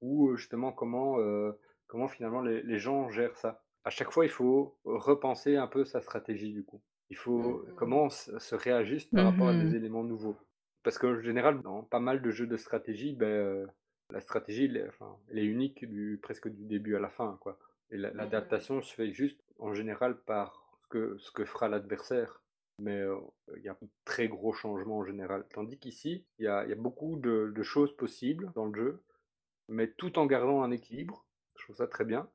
[0.00, 1.16] ou, justement comment,
[1.86, 3.62] comment finalement les les gens gèrent ça?
[3.84, 6.82] À chaque fois, il faut repenser un peu sa stratégie du coup.
[7.08, 9.74] Il faut comment on se réajuste par Mmh rapport à des mh.
[9.74, 10.36] éléments nouveaux?
[10.82, 13.66] Parce qu'en général, dans pas mal de jeux de stratégie, heu,
[14.10, 17.38] la stratégie, elle est enfin, elle est unique du presque du début à la fin,
[17.40, 17.58] quoi
[17.90, 22.42] et l'a l'adaptation se fait juste en général par ce que ce que fera l'adversaire,
[22.78, 23.02] mais
[23.56, 25.46] il y a très gros changements en général.
[25.52, 28.74] Tandis qu'ici, il y a il y a beaucoup de de choses possibles dans le
[28.80, 29.02] jeu,
[29.70, 31.26] mais tout en gardant un équilibre.
[31.58, 32.30] Je trouve ça très bien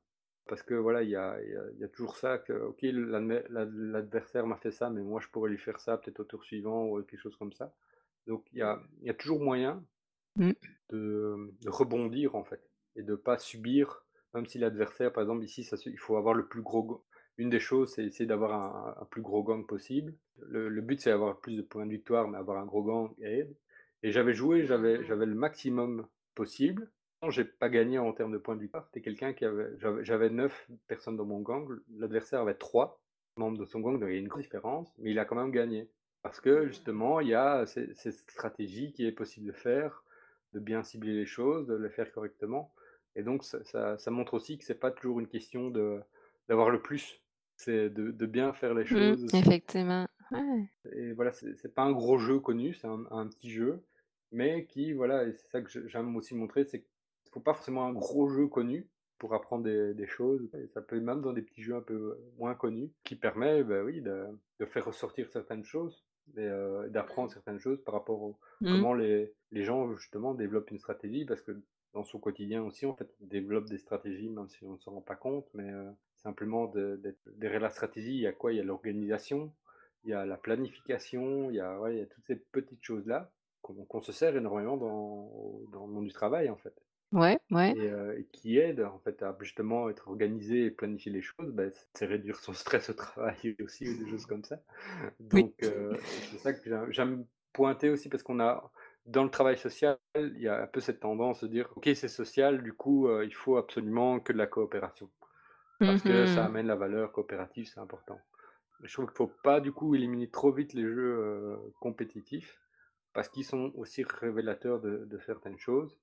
[0.48, 4.46] parce que voilà, il y a y a y a toujours ça que, OK, l'adversaire
[4.46, 7.02] m'a fait ça, mais moi je pourrais lui faire ça peut-être au tour suivant ou
[7.04, 7.74] quelque chose comme ça.
[8.28, 9.84] Donc il y a y a toujours moyen
[10.36, 10.52] Mmh.
[10.90, 12.60] de de rebondir en fait
[12.96, 16.46] et de pas subir, même si l'adversaire, par exemple, ici, ça il faut avoir le
[16.46, 17.00] plus gros gang
[17.38, 20.14] une des choses, c'est essayer d'avoir un un plus gros gang possible.
[20.38, 23.12] Le le but, c'est d'avoir plus de points de victoire, mais avoir un gros gang
[23.20, 23.54] aide
[24.02, 26.90] et j'avais joué, j'avais le maximum possible.
[27.28, 28.84] J'ai pas gagné en termes de points de victoire.
[28.86, 33.02] C'était quelqu'un qui avait j'avais j'avais 9 personnes dans mon gang, l'adversaire avait 3
[33.36, 35.34] membres de son gang, donc il y a une grosse différence, mais il a quand
[35.36, 35.90] même gagné.
[36.22, 37.96] Parce que justement, il y a cette
[38.30, 40.04] stratégie qui est possible de faire,
[40.52, 42.72] de bien cibler les choses, de les faire correctement.
[43.16, 46.00] Et donc ça ça ça montre aussi que c'est pas toujours une question de
[46.48, 47.22] d'avoir le plus,
[47.56, 49.36] c'est de de bien faire les Mmh, choses aussi.
[49.36, 50.68] Effectivement, ouais.
[50.92, 53.84] et voilà, c'est pas un gros jeu connu, c'est un un petit jeu,
[54.32, 56.90] mais qui voilà et c'est ça que j'aime aussi montrer, c'est qu'il
[57.36, 61.00] faut pas forcément un gros jeu connu pour apprendre des des choses et ça peut
[61.00, 64.26] même dans des petits jeux un peu moins connus qui permet, bah, oui, de
[64.60, 66.04] de faire ressortir certaines choses
[66.36, 68.86] et heu, d'apprendre certaines choses par rapport au Mmh.
[68.86, 71.62] comment les les gens justement développent une stratégie parce que
[71.92, 74.92] dans son quotidien aussi, en fait, on développe des stratégies même si on ne s'en
[74.92, 78.52] rend pas compte, mais heu, simplement de derrière la stratégie, il y a quoi?
[78.52, 79.54] Il y a l'organisation,
[80.04, 82.82] il y a la planification, il y a ouais, il y a toutes ces petites
[82.84, 83.32] choses-là
[83.62, 86.85] qu'on qu'on se sert énormément dans dans le monde du travail, en fait
[87.16, 87.76] Ouais, ouais.
[88.16, 91.64] et qui aident, en fait, à justement être organisé et planifier les choses, bah,
[91.94, 94.60] c'est réduire son stress au travail aussi ou des choses comme ça.
[95.32, 95.46] Oui.
[95.46, 98.72] Donc c'est ça que j'aime j'aime pointer aussi parce qu'on a
[99.06, 102.08] dans le travail social, il y a un peu cette tendance de dire: «OK, c'est
[102.08, 105.10] social, du coup, il faut absolument que de la coopération».
[105.80, 106.46] Mmh Parce que ça mh.
[106.46, 108.20] amène la valeur coopérative, c'est important.
[108.82, 112.60] Je trouve qu'il faut pas du coup éliminer trop vite les jeux, compétitifs,
[113.14, 115.98] parce qu'ils sont aussi révélateurs de de certaines choses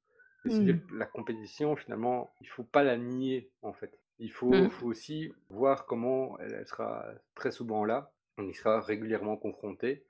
[0.45, 0.83] Mmh.
[0.91, 3.99] la compétition finalement, il faut pas la nier en fait.
[4.19, 4.69] Il faut Mmh.
[4.69, 10.05] faut aussi voir comment elle sera très souvent là, on y sera régulièrement confronté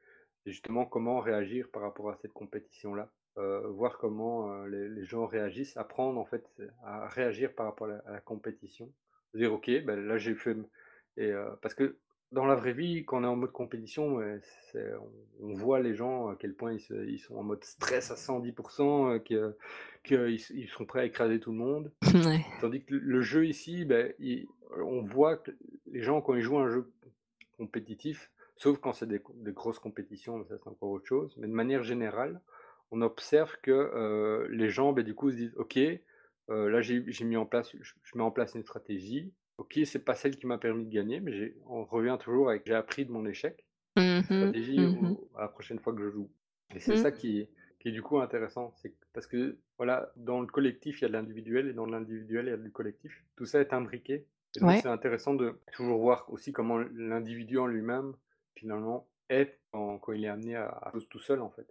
[0.46, 3.12] et justement comment réagir par rapport à cette compétition-là?
[3.38, 7.88] Heu, voir comment, heu, les les gens réagissent, apprendre en fait à réagir par rapport
[7.88, 8.94] à la à la compétition.
[9.34, 10.68] Dire: «OK, bah, là j'ai fait m»
[11.18, 12.00] et heu, parce que
[12.34, 14.20] dans la vraie vie, quand on est en mode compétition,
[15.42, 18.16] on voit les gens à quel point ils se ils sont en mode stress à
[18.16, 19.56] 110 heu, que
[20.04, 21.92] qu'ils sont prêts à écraser tout le monde.
[22.62, 23.88] Tandis que le jeu ici,
[24.20, 25.52] il on voit que
[25.92, 26.92] les gens quand ils jouent à un jeu
[27.58, 29.22] compétitif, sauf quand c'est des
[29.52, 32.42] grosses compétitions, ça c'est encore autre chose, mais de manière générale,
[32.92, 36.00] on observe que, heu, les gens, beh, du coup, se disent: «OK, heu,
[36.70, 39.34] là j'ai j'ai mis en place je je mets en place une stratégie.
[39.60, 42.64] OK, c'est pas celle qui m'a permis de gagner, mais j'ai» on revient toujours avec:
[42.66, 44.54] «J'ai appris de mon échec, Mmh mh.
[44.62, 46.32] stratégie Mmh au à la prochaine fois que je joue»
[46.76, 47.06] et c'est Mmh.
[47.06, 48.74] ça qui est qui est du coup intéressant.
[48.78, 52.48] C'est parce que, voilà, dans le collectif, il y a de l'individuel et dans l'individuel,
[52.48, 53.26] il y a du collectif.
[53.36, 54.84] Tout ça est imbriqué et donc Ouais.
[54.84, 58.16] c'est intéressant de toujours voir aussi comment l'individu en lui-même,
[58.56, 61.68] finalement, est quand quand il est amené à à tout seul, en fait.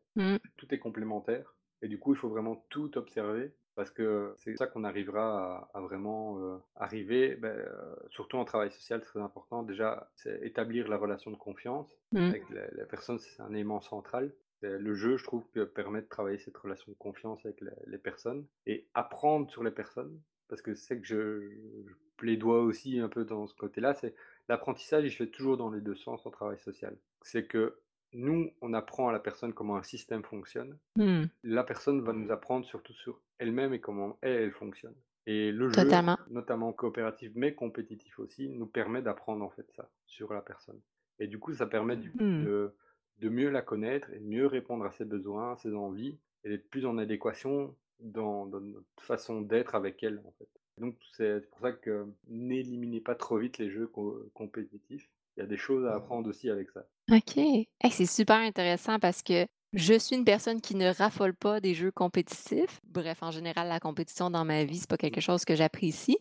[0.58, 4.66] Tout est complémentaire et du coup, il faut vraiment tout observer parce que c'est ça
[4.66, 9.62] qu'on arrivera à à vraiment, heu, arriver, beh, heu, surtout en travail social, très important,
[9.62, 12.32] déjà, c'est établir la relation de confiance Mmh.
[12.32, 14.34] avec la la personne, c'est un élément central.
[14.64, 17.98] Heu, le jeu, je trouve permet de travailler cette relation de confiance avec les les
[17.98, 21.50] personnes et apprendre sur les personnes parce que c'est que je
[21.88, 24.14] je plaidoie aussi un peu dans ce côté-là, c'est
[24.48, 26.96] l'apprentissage, il se fait toujours dans les 2 sens en travail social.
[27.22, 27.80] C'est que
[28.12, 30.78] nous, on apprend à la personne comment un système fonctionne.
[30.98, 31.28] Mmh.
[31.44, 34.94] La personne va nous apprendre surtout sur elle-même et comment elle, elle fonctionne
[35.26, 40.32] et le jeu, notamment coopératif, mais compétitif aussi, nous permet d'apprendre, en fait, ça, sur
[40.32, 40.80] la personne
[41.18, 42.44] et du coup, ça permet du Mmh.
[42.44, 42.74] de
[43.18, 46.68] de mieux la connaître et de mieux répondre à ses besoins, ses envies et d'être
[46.70, 50.48] plus en adéquation dans dans notre façon d'être avec elle, en fait.
[50.78, 55.08] Donc c'est pour ça que n'éliminez pas trop vite les jeux co compétitifs.
[55.36, 56.84] Il y a des choses à apprendre aussi avec ça.
[57.10, 57.36] OK.
[57.36, 61.74] Hey, c'est super intéressant parce que je suis une personne qui ne raffole pas des
[61.74, 62.80] jeux compétitifs.
[62.90, 66.18] Bref, en général, la compétition dans ma vie, c'est pas quelque chose que j'apprécie.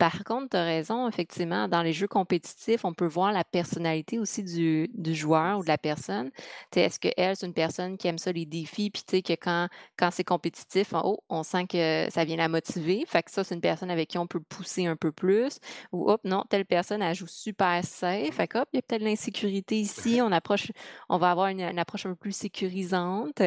[0.00, 4.18] Par contre, tu as raison, effectivement, dans les jeux compétitifs, on peut voir la personnalité
[4.18, 6.30] aussi du joueur ou de la personne.
[6.74, 10.24] Est-ce qu'elle, c'est une personne qui aime ça les défis, puis que quand quand c'est
[10.24, 10.94] compétitif,
[11.28, 13.04] on sent que ça vient la motiver.
[13.06, 15.58] Fait que ça, c'est une personne avec qui on peut pousser un peu plus
[15.92, 18.34] ou hop, non, telle personne, elle joue super safe.
[18.34, 20.72] Fait que hop, il y a peut-être l'insécurité ici, on approche
[21.10, 23.42] va avoir une une approche un peu plus sécurisante.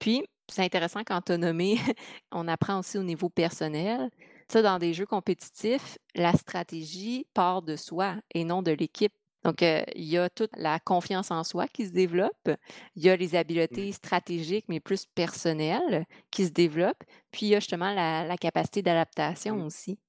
[0.00, 1.78] Puis, c'est intéressant quand tu as nommé,
[2.32, 4.10] on apprend aussi au niveau personnel.
[4.50, 9.12] Ça, dans des jeux compétitifs, la stratégie part de soi et non de l'équipe.
[9.44, 12.48] Donc, heu, il y a toute la confiance en soi qui se développe.
[12.96, 13.34] Il y a les
[13.70, 13.84] Mmh.
[13.84, 17.04] habiletés stratégiques, mais plus personnelles, qui se développent.
[17.30, 19.64] Puis, il y a justement la la capacité d'adaptation Mmh.
[19.64, 20.00] aussi,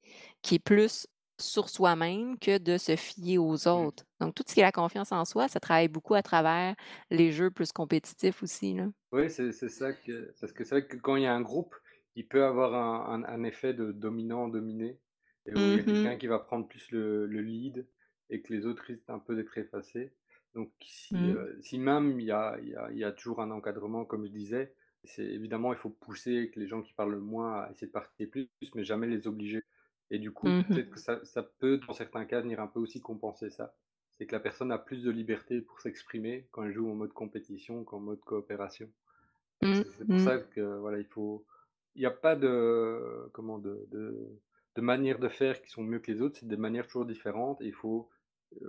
[0.42, 1.06] qui est plus
[1.40, 3.90] sur soi-même que de se fier aux Mmh.
[3.90, 4.04] autres.
[4.20, 6.76] Donc, tout ce qui est la confiance en soi, ça travaille beaucoup à travers
[7.12, 8.88] les jeux plus compétitifs aussi, là.
[9.12, 11.42] Oui, c'est c'est ça que parce que c'est vrai que quand il y a un
[11.42, 11.76] groupe,
[12.20, 15.00] il peut avoir un un un effet de dominant-dominé
[15.46, 16.10] et où il y a Mmh mh.
[16.10, 17.88] quelqu'un qui va prendre plus le le lead
[18.30, 20.14] et que les autres risquent un peu d'être effacés.
[20.56, 21.40] Donc si, Mmh.
[21.62, 24.26] si même il y a il y a il y a toujours un encadrement comme
[24.26, 27.72] je disais, c'est évidemment il faut pousser que les gens qui parlent le moins à
[27.72, 29.64] essayer de participer plus, mais jamais les obliger
[30.12, 30.80] et du coup, Mmh mh.
[30.80, 33.76] peut-être que ça ça peut, dans certains cas, venir un peu aussi compenser ça.
[34.18, 37.14] C'est que la personne a plus de liberté pour s'exprimer quand elle joue en mode
[37.14, 38.92] compétition qu'en mode coopération.
[39.62, 41.46] Mmh c'est pour ça que, voilà, il faut
[41.96, 44.40] il y a pas de comment de de
[44.76, 47.62] de manières de faire qui sont mieux que les autres, c'est des manières toujours différentes
[47.62, 48.10] et il faut,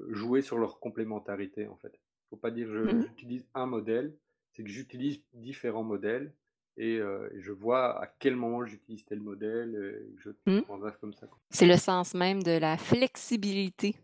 [0.09, 1.93] jouer sur leur complémentarité, en fait.
[1.95, 3.01] Il Faut pas dire: «Je Mmh.
[3.01, 4.17] j'utilise un modèle»,
[4.53, 6.35] c'est que j'utilise différents modèles
[6.77, 10.61] et et je vois à quel moment j'utilise tel modèle, heu, je Mmh.
[11.01, 11.29] comme ça.
[11.51, 13.97] C'est le sens même de la flexibilité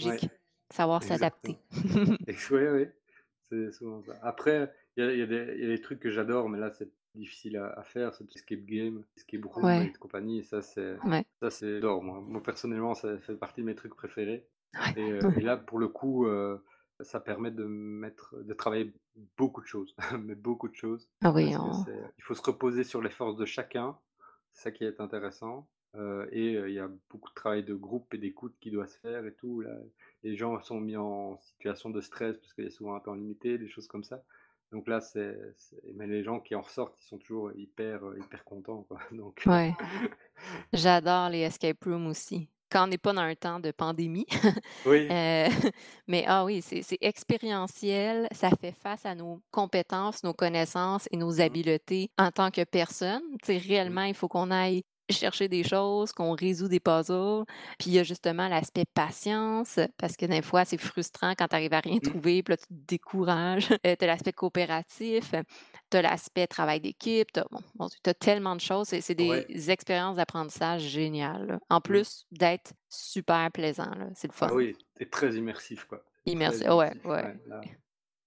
[0.00, 0.28] Ouais, psychologique,
[0.70, 1.58] savoir s'adapter.
[2.26, 2.86] Et oui, oui,
[3.50, 4.18] c'est souvent ça.
[4.22, 7.68] Après, y y il y a des trucs que j'adore, mais là, c'est difficile à
[7.78, 11.24] à faire, c'est tout escape game, escape room Ouais, et compagnie et ça, c'est ouais,
[11.40, 12.20] ça, c'est j'adore moi.
[12.20, 14.46] Moi, personnellement, ça fait partie de mes trucs préférés.
[14.74, 16.60] Ouais, et là, pour le coup, heu,
[17.00, 18.92] ça permet de mettre de travailler
[19.36, 21.08] beaucoup de choses, mais beaucoup de choses.
[21.22, 23.98] Ah oui, on c'est il faut se reposer sur les forces de chacun,
[24.52, 28.12] c'est ça qui est intéressant, heu et il y a beaucoup de travail de groupe
[28.14, 29.60] et d'écoute qui doit se faire et tout.
[29.60, 29.76] Là.
[30.22, 33.14] Les gens sont mis en situation de stress parce qu'il y a souvent un temps
[33.14, 34.22] limité, des choses comme ça.
[34.72, 35.36] Donc là, c'est
[35.94, 38.98] mais les gens qui en ressortent, ils sont toujours hyper, heu, hyper contents, quoi.
[39.12, 39.76] Donc ouais,
[40.72, 42.48] j'adore les escape rooms aussi.
[42.70, 44.26] Quand on n'est pas dans un temps de pandémie,
[44.84, 45.46] oui, heu,
[46.08, 51.40] mais ah oui, c'est expérientiel, ça fait face à nos compétences, nos connaissances et nos
[51.40, 53.22] mmh, habiletés en tant que personne.
[53.42, 57.44] Tu sais, mmh, réellement, il faut qu'on aille chercher des choses, qu'on résout des puzzles.
[57.78, 61.56] Puis il y a justement l'aspect patience, parce que des fois, c'est frustrant quand tu
[61.56, 63.70] arrives à rien mmh, trouver, puis là, tu te décourages.
[63.70, 65.34] Heu, tu as l'aspect coopératif,
[65.90, 68.88] tu as l'aspect travail d'équipe, tu as bon, as tellement de choses.
[68.88, 71.58] C'est des ouais, expériences d'apprentissage géniales, là.
[71.70, 71.82] En mmh.
[71.82, 74.48] plus d'être super plaisant, c'est le fun.
[74.50, 76.02] Ah oui, c'est très immersif, quoi.
[76.26, 77.34] C'est très Immersi ouais, immersif, ouais.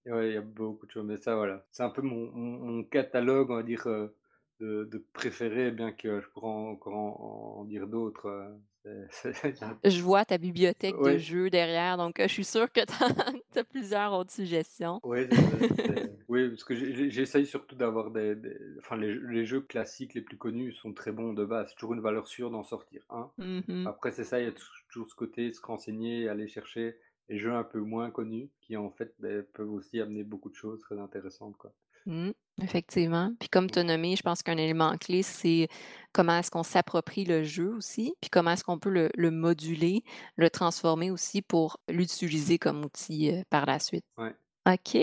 [0.06, 2.60] ouais, il y a beaucoup de choses, mais ça, voilà, c'est un peu mon mon
[2.60, 4.16] mon catalogue, on va dire, heu,
[4.60, 8.58] de de préférés, bien que je pourrais encore en en dire d'autres, a
[9.84, 12.94] Je vois ta bibliothèque de jeux derrière, donc, je suis sûre que tu
[13.60, 15.02] as plusieurs autres suggestions.
[15.14, 15.30] C'est
[16.30, 16.76] oui, parce que
[17.10, 20.94] j'essaye surtout d'avoir des des enfin, les jeux les jeux classiques les plus connus sont
[20.94, 21.70] très bons de base.
[21.70, 23.32] C'est toujours une valeur sûre d'en sortir un.
[23.38, 23.86] Mmh mh.
[23.86, 26.98] Après, c'est ça, il y a tou toujours ce côté se renseigner, aller chercher
[27.30, 30.56] les jeux un peu moins connus qui, en fait, beh, peuvent aussi amener beaucoup de
[30.56, 31.74] choses très intéressantes, quoi.
[32.08, 32.32] Mmh,
[32.62, 33.34] effectivement.
[33.40, 35.68] Puis comme tu as nommé, je pense qu'un élément clé, c'est
[36.14, 40.04] comment est-ce qu'on s'approprie le jeu aussi, puis comment est-ce qu'on peut le le moduler,
[40.38, 44.06] le transformer aussi pour l'utiliser comme outil, heu, par la suite.
[44.18, 44.36] Ouais.
[44.68, 44.98] OK.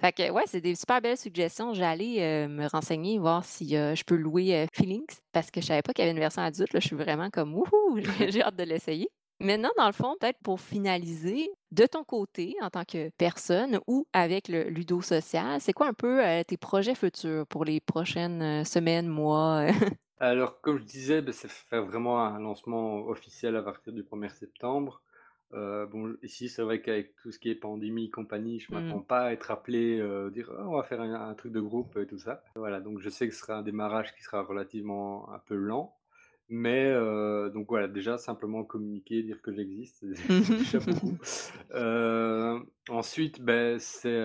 [0.00, 1.74] Fait que ouais, c'est des super belles suggestions.
[1.74, 5.82] J'allais aller, me renseigner, voir si, heu, je peux louer, Feelings parce que je savais
[5.82, 6.80] pas qu'il y avait une version adulte, là.
[6.80, 7.98] Je suis vraiment comme: «Wouhou!»
[8.30, 9.08] j'ai hâte de l'essayer.
[9.42, 14.06] Maintenant, dans le fond, peut-être pour finaliser, de ton côté, en tant que personne ou
[14.12, 18.40] avec le Ludo social, c'est quoi un peu, heu, tes projets futurs pour les prochaines,
[18.40, 19.66] heu, semaines, mois?
[20.18, 24.28] Alors comme je disais, beh, c'est faire vraiment un lancement officiel à partir du 1er
[24.28, 25.02] septembre.
[25.52, 28.72] Heu, bon, ici, c'est vrai qu'avec tout ce qui est pandémie compagnie, je Mmh.
[28.72, 31.60] m'attends pas à être appelé, heu, dire: «Oh, on va faire un un truc de
[31.60, 32.42] groupe» et tout ça.
[32.56, 35.98] Voilà, donc je sais que ce sera un démarrage qui sera relativement un peu lent,
[36.52, 41.16] mais heu, donc voilà, déjà simplement communiquer, dire que j'existe, c'est c'est déjà beaucoup.
[41.74, 42.60] Heu,
[42.90, 44.20] ensuite, beh, c'est,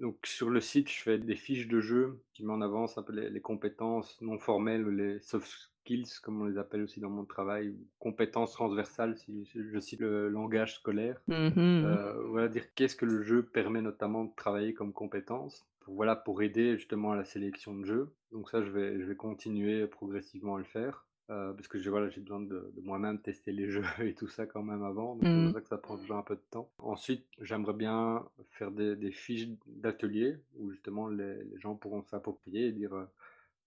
[0.00, 3.02] donc sur le site, je fais des fiches de jeu qui met en avance un
[3.02, 5.46] peu les les compétences non formelles ou les soft
[5.82, 10.00] skills comme on les appelle aussi dans mon travail ou compétences transversales si je cite
[10.00, 11.20] le langage scolaire.
[11.28, 11.84] Mmh
[12.30, 16.42] voilà, dire qu'est-ce que le jeu permet notamment de travailler comme compétences pour voilà, pour
[16.42, 18.08] aider justement à la sélection de jeux.
[18.32, 21.90] Donc ça, je vais je vais continuer progressivement à le faire, heu, parce que j'ai
[21.90, 25.30] voilà, besoin de de moi-même tester les jeux et tout ça quand même avant, donc
[25.32, 25.52] c'est pour Mmh.
[25.52, 26.70] ça que ça prend toujours un peu de temps.
[26.78, 32.66] Ensuite, j'aimerais bien faire des des fiches d'ateliers où justement les les gens pourront s'approprier
[32.68, 33.08] et dire, heu: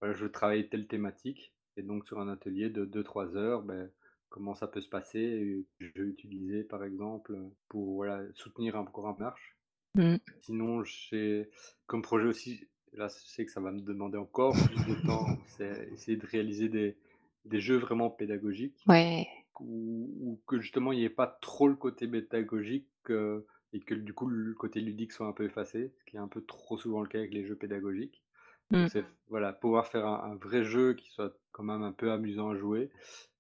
[0.02, 3.64] «Voilà, je veux travailler telle thématique» et donc sur un atelier de deux trois heures,
[3.64, 3.88] beh,
[4.30, 7.38] comment ça peut se passer et je vais utiliser par exemple,
[7.70, 9.58] pour voilà, soutenir encore un marche.
[9.98, 10.20] Mmh.
[10.42, 11.50] Sinon, j'ai
[11.88, 15.40] comme projet aussi, là, je sais que ça va me demander encore plus de temps,
[15.46, 16.98] c'est essayer de réaliser des
[17.46, 19.46] des jeux vraiment pédagogiques Ouais.
[19.60, 23.94] où où que justement il y ait pas trop le côté pédagogique, heu et que
[23.96, 26.78] du coup le côté ludique soit un peu effacé, ce qui est un peu trop
[26.78, 28.24] souvent le cas avec les jeux pédagogiques.
[28.72, 28.90] Mmh.
[28.90, 32.12] Donc c'est voilà, pouvoir faire un un vrai jeu qui soit quand même un peu
[32.12, 32.92] amusant à jouer,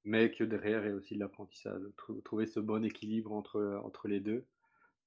[0.06, 1.84] mais que derrière il y ait aussi de l'apprentissage.
[1.98, 4.46] Trou trouver ce bon équilibre entre, entre les 2.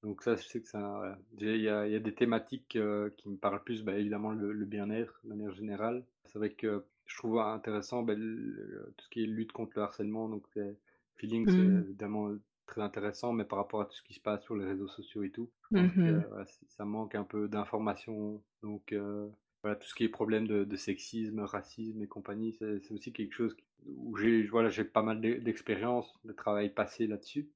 [0.03, 2.77] Donc ça, je sais que ça voilà, il y a il y a des thématiques,
[2.77, 6.07] heu, qui me parlent plus, bah, évidemment le le bien-être de manière générale.
[6.27, 10.29] C'est vrai que je trouve intéressant, le tout ce qui est lutte contre le harcèlement,
[10.29, 10.79] donc c'est
[11.17, 11.85] Feeling, c'est Mmh.
[11.85, 12.33] évidemment
[12.67, 15.23] très intéressant, mais par rapport à tout ce qui se passe sur les réseaux sociaux
[15.25, 15.51] et tout,
[15.99, 18.43] je Mmh que voilà, ça manque un peu d'informations.
[18.63, 19.31] Donc heu,
[19.63, 23.35] voilà, tout ce qui est problème de de sexisme, racisme et compagnie, c'est aussi quelque
[23.35, 23.57] chose
[23.87, 27.51] où j'ai voilà, j'ai pas mal d'e d'expérience, de travail passé là-dessus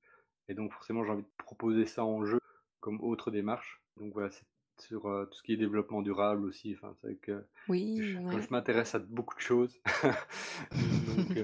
[0.48, 2.38] et donc forcément j'ai envie de proposer ça en jeu
[2.80, 3.82] comme autre démarche.
[3.96, 4.44] Donc voilà, c'est
[4.80, 8.40] sur, tout ce qui est développement durable aussi, enfin, c'est vrai que je Oui, comme
[8.40, 9.74] je m'intéresse à beaucoup de choses,
[10.72, 11.38] donc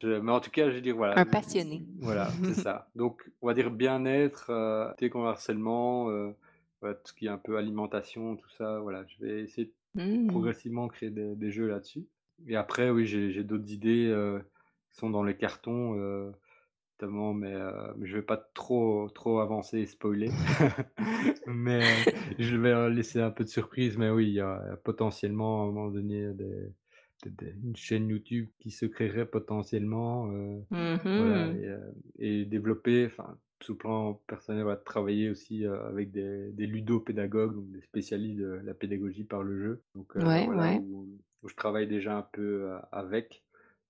[0.00, 1.82] je mais en tout cas, je veux dire, voilà, Un passionné.
[2.00, 2.88] voilà, c'est ça.
[2.94, 6.34] Donc on va dire bien-être, heu,
[6.80, 9.72] voilà, tout ce qui est un peu alimentation, tout ça, voilà, je vais essayer de
[9.94, 10.28] Mmh.
[10.28, 12.06] progressivement créer des des jeux là-dessus
[12.46, 14.14] et après oui, j'ai j'ai d'autres idées,
[14.90, 15.94] qui sont dans les cartons,
[17.00, 20.36] notamment mais heu, mais je vais pas trop trop avancer et spoiler.
[21.46, 22.06] Mais
[22.38, 25.66] je vais, laisser un peu de surprise, mais oui, il y a potentiellement à un
[25.72, 26.72] moment donné des
[27.22, 31.80] peut-être des une chaîne YouTube qui se créerait potentiellement, heu, Mmh voilà et heu
[32.18, 33.38] et développer, enfin,
[33.68, 38.60] le plan personnel, voilà, travailler aussi, heu, avec des des ludopédagogues, donc des spécialistes de
[38.64, 39.82] la pédagogie par le jeu.
[39.94, 40.80] Donc heu, Ouais, voilà, ouais.
[40.80, 41.08] où
[41.42, 42.42] où je travaille déjà un peu,
[42.72, 43.44] heu, avec.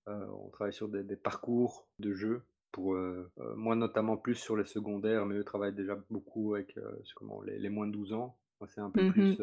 [0.07, 4.57] On travaille sur des des parcours de jeux pour, heu heu, moi notamment plus sur
[4.57, 6.77] les secondaires, mais eux travaillent déjà beaucoup avec,
[7.17, 8.39] comment les les moins de 12 ans.
[8.61, 9.37] Moi, c'est un peu Mmh mh.
[9.37, 9.43] plus,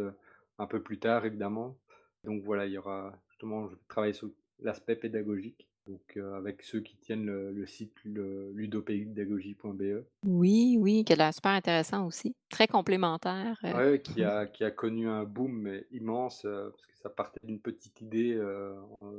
[0.57, 1.77] un peu plus tard évidemment.
[2.23, 4.29] Donc voilà, il y aura justement, je vais travailler sur
[4.59, 10.05] l'aspect pédagogique, donc avec ceux qui tiennent le le site ludopédagogie.be.
[10.25, 12.35] Oui, oui, qui l'air super intéressant aussi.
[12.49, 13.59] Très complémentaire.
[13.71, 17.99] Ouais, qui a qui a connu un boom, immense, parce que ça partait d'une petite
[18.01, 18.39] idée,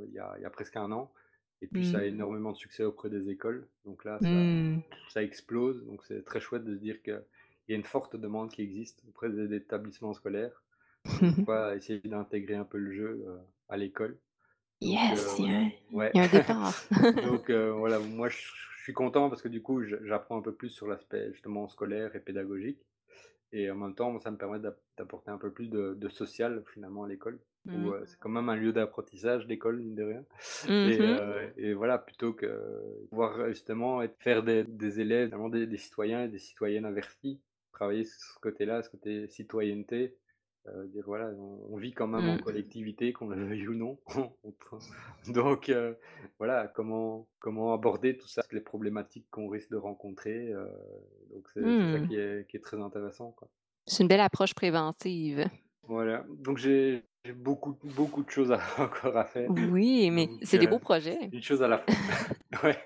[0.07, 1.11] il y a il y a presque un an
[1.61, 2.01] et puis ça Mmh.
[2.01, 3.67] a énormément de succès auprès des écoles.
[3.85, 4.81] Donc là, ça Mmh.
[5.07, 7.23] ça explose, donc c'est très chouette de se dire qu'il
[7.69, 10.63] y a une forte demande qui existe auprès des établissements scolaires,
[11.15, 13.39] comme quoi essayer d'intégrer un peu le jeu, heu,
[13.69, 14.19] à l'école.
[14.81, 15.61] Donc Yes, voilà, un
[15.91, 16.13] ouais.
[16.13, 16.87] il y a un départ.
[17.21, 18.37] Donc heu, voilà, moi je
[18.77, 22.15] je suis content parce que du coup, j'apprends un peu plus sur l'aspect justement scolaire
[22.15, 22.86] et pédagogique
[23.61, 26.63] et en même temps, ça me permet d'ap d'apporter un peu plus de de social
[26.73, 27.93] finalement à l'école, Mmh.
[27.93, 30.25] heu, c'est quand même un lieu d'apprentissage, l'école, mine de rien
[30.63, 31.19] Mmh et mh.
[31.19, 32.47] heu et voilà, plutôt que
[33.09, 37.41] pouvoir, heu, justement être faire des des élèves, des des citoyens et des citoyennes avertis,
[37.73, 40.17] travailler sur ce côté-là, ce côté citoyenneté,
[40.87, 42.41] dire voilà, on on vit quand même en Mmh.
[42.43, 43.99] collectivité, qu'on le veuille ou non.
[45.27, 45.97] Donc heu,
[46.39, 50.69] voilà, comment comment aborder tout ça, les problématiques qu'on risque de rencontrer, heu,
[51.31, 51.61] donc c'est
[51.91, 52.07] ça Mmh.
[52.07, 53.35] qui est qui est très intéressant.
[53.85, 55.45] C'est une belle approche préventive.
[55.83, 57.03] Voilà, donc j'ai
[57.35, 61.31] beaucoup beaucoup de choses à encore à faire, Oui, mais c'est des beaux projets.
[61.31, 61.95] une chose à la fois.
[62.63, 62.77] Ouais,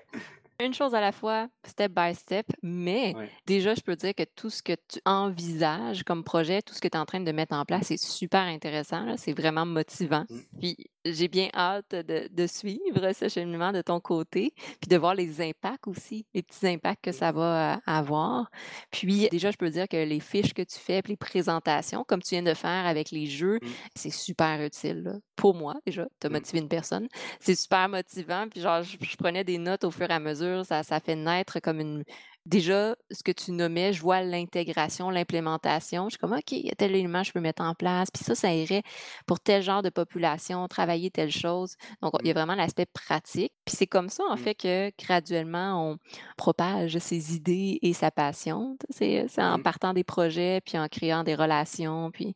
[0.64, 3.30] Une chose à la fois, step by step, mais ouais.
[3.46, 6.88] déjà, je peux dire que tout ce que tu envisages comme projet, tout ce que
[6.88, 10.24] tu es en train de mettre en place, c'est super intéressant, c'est vraiment motivant.
[10.28, 14.96] mmh, Puis j'ai bien hâte de de suivre ce cheminement de ton côté, puis de
[14.96, 18.50] voir les impacts aussi, les petits impacts que ça va, heu, avoir.
[18.90, 22.22] Puis déjà, je peux dire que les fiches que tu fais, puis les présentations, comme
[22.22, 25.12] tu viens de faire avec les jeux, mmh, c'est super utile, là.
[25.36, 27.08] Pour moi, déjà, tu as mmh, motivé une personne.
[27.40, 30.64] C'est super motivant, puis genre je je prenais des notes au fur et à mesure,
[30.64, 32.04] ça ça fait naître comme une
[32.46, 36.04] déjà ce que tu nommais, je vois l'intégration, l'implémentation.
[36.08, 38.10] Je suis comme: «OK, il y a tel élément que je peux mettre en place,
[38.10, 38.82] puis ça, ça irait
[39.26, 41.76] pour tel genre de population, travailler telle chose».
[42.02, 44.54] Donc il y a mmh, vraiment l'aspect pratique, puis c'est comme ça, en mmh, fait,
[44.54, 45.98] que graduellement on
[46.36, 48.76] propage ses idées et sa passion.
[48.90, 49.62] C'est en mmh.
[49.62, 52.34] partant des projets, puis en créant des relations, puis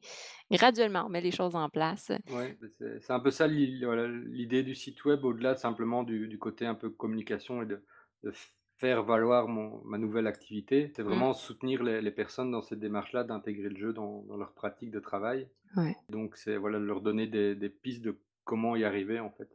[0.51, 2.13] graduellement on met les choses en place.
[2.31, 2.69] Ouais, bah,
[3.01, 6.75] c'est un peu ça voilà, l'idée du site web au-delà simplement du du côté un
[6.75, 7.85] peu communication et de
[8.23, 8.33] de
[8.77, 10.91] faire valoir mon ma nouvelle activité.
[10.95, 14.37] C'est Mmh, vraiment soutenir les les personnes dans cette démarche-là, d'intégrer le jeu dans dans
[14.37, 15.49] leur pratique de travail.
[15.77, 15.97] ouais.
[16.11, 19.49] Donc c'est voilà, leur donner des des pistes de comment y arriver, en fait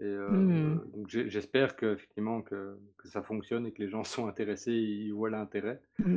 [0.00, 0.80] et Mmh.
[0.94, 1.96] donc j'e j'espère que
[2.98, 5.80] que ça fonctionne et que les gens sont intéressés et ils voient l'intérêt.
[5.98, 6.16] Mmh.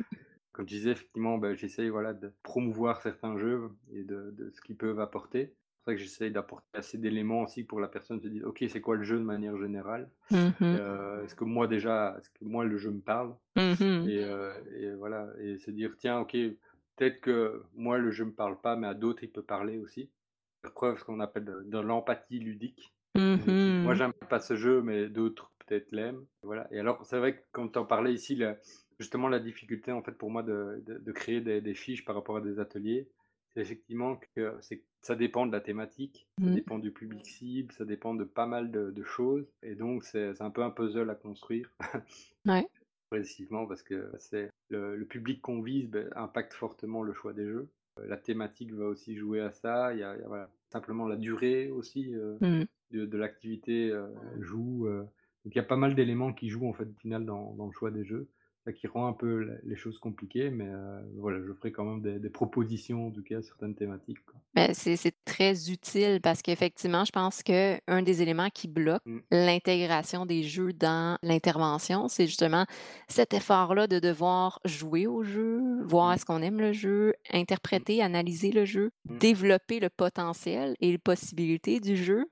[0.52, 4.62] Comme je disais, effectivement, bah, j'essaye, voilà, de promouvoir certains jeux et de de ce
[4.62, 5.56] qu'ils peuvent apporter.
[5.94, 9.04] Que j'essaye d'apporter assez d'éléments aussi pour la personne se dire: «OK, c'est quoi le
[9.04, 10.10] jeu de manière générale?
[10.32, 10.64] Mmh mh.
[10.64, 14.10] Heu, est-ce que moi déjà est-ce que moi le jeu me parle?» Mmh mh.
[14.10, 16.34] et voilà et se dire: «Tiens, OK,
[16.96, 20.10] peut-être que moi le jeu me parle pas, mais à d'autres il peut parler aussi».
[20.62, 22.94] Faire preuve ce qu'on appelle de de l'empathie ludique.
[23.16, 26.26] Mmh «Moi j'aime pas ce jeu, mais d'autres peut-être l'aiment».
[26.44, 28.58] Voilà et alors c'est vrai que quand tu en parlais ici, la
[29.00, 32.16] justement la difficulté en fait pour moi de de de créer des des fiches par
[32.16, 33.08] rapport à des ateliers,
[33.54, 36.60] c'est effectivement que c'est ça dépend de la thématique, ça Mmh.
[36.60, 40.42] dépend du public cible, ça dépend de pas mal de de choses et donc c'est
[40.42, 41.74] un peu un puzzle à construire
[42.46, 42.70] Ouais.
[43.10, 47.46] progressivement parce que c'est le le public qu'on vise, beh, impacte fortement le choix des
[47.48, 47.70] jeux.
[48.00, 50.52] Heu, la thématique va aussi jouer à ça, il y a il y a voilà,
[50.72, 52.66] simplement la durée aussi, heu, Mmh.
[52.92, 56.74] de de l'activité, heu, joue, donc il y a pas mal d'éléments qui jouent en
[56.74, 58.30] fait au final dans dans le choix des jeux.
[58.66, 62.02] Ça qui rend un peu les choses compliquées mais heu, voilà, je ferai quand même
[62.02, 64.40] des des propositions en tout cas à certaines thématiques, quoi.
[64.56, 69.24] Ben, c'est c'est très utile parce qu'effectivement, je pense qu'un des éléments qui bloque Mmh,
[69.32, 72.66] l'intégration des jeux dans l'intervention, c'est justement
[73.08, 77.14] cet effort-là de devoir jouer au jeu, voir mmh, est-ce qu'on aime le jeu,
[77.74, 82.26] mmh, interpréter, analyser le jeu, développer le potentiel et les possibilités du jeu.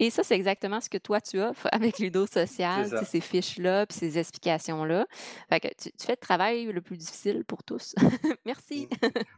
[0.00, 3.98] Et ça, c'est exactement ce que toi tu offres avec Ludo Social, ces fiches-là, puis
[3.98, 5.06] ces explications-là.
[5.48, 7.94] Fait que tu tu fais le travail le plus difficile pour tous.
[8.46, 8.88] Merci.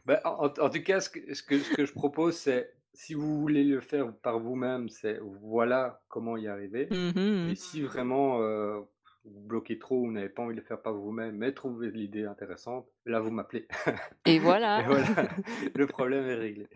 [0.05, 3.13] Bah, en en tout cas, ce que ce que ce que je propose, c'est si
[3.13, 6.87] vous voulez le faire par vous-même, c'est voilà comment y arriver.
[6.89, 8.85] Mmh Et si vraiment, heu,
[9.25, 12.25] vous bloquez trop, vous n'avez pas envie de le faire par vous-même, mais trouvez l'idée
[12.25, 13.67] intéressante, là vous m'appelez.
[14.25, 14.83] Et Et voilà,
[15.75, 16.67] le problème est réglé.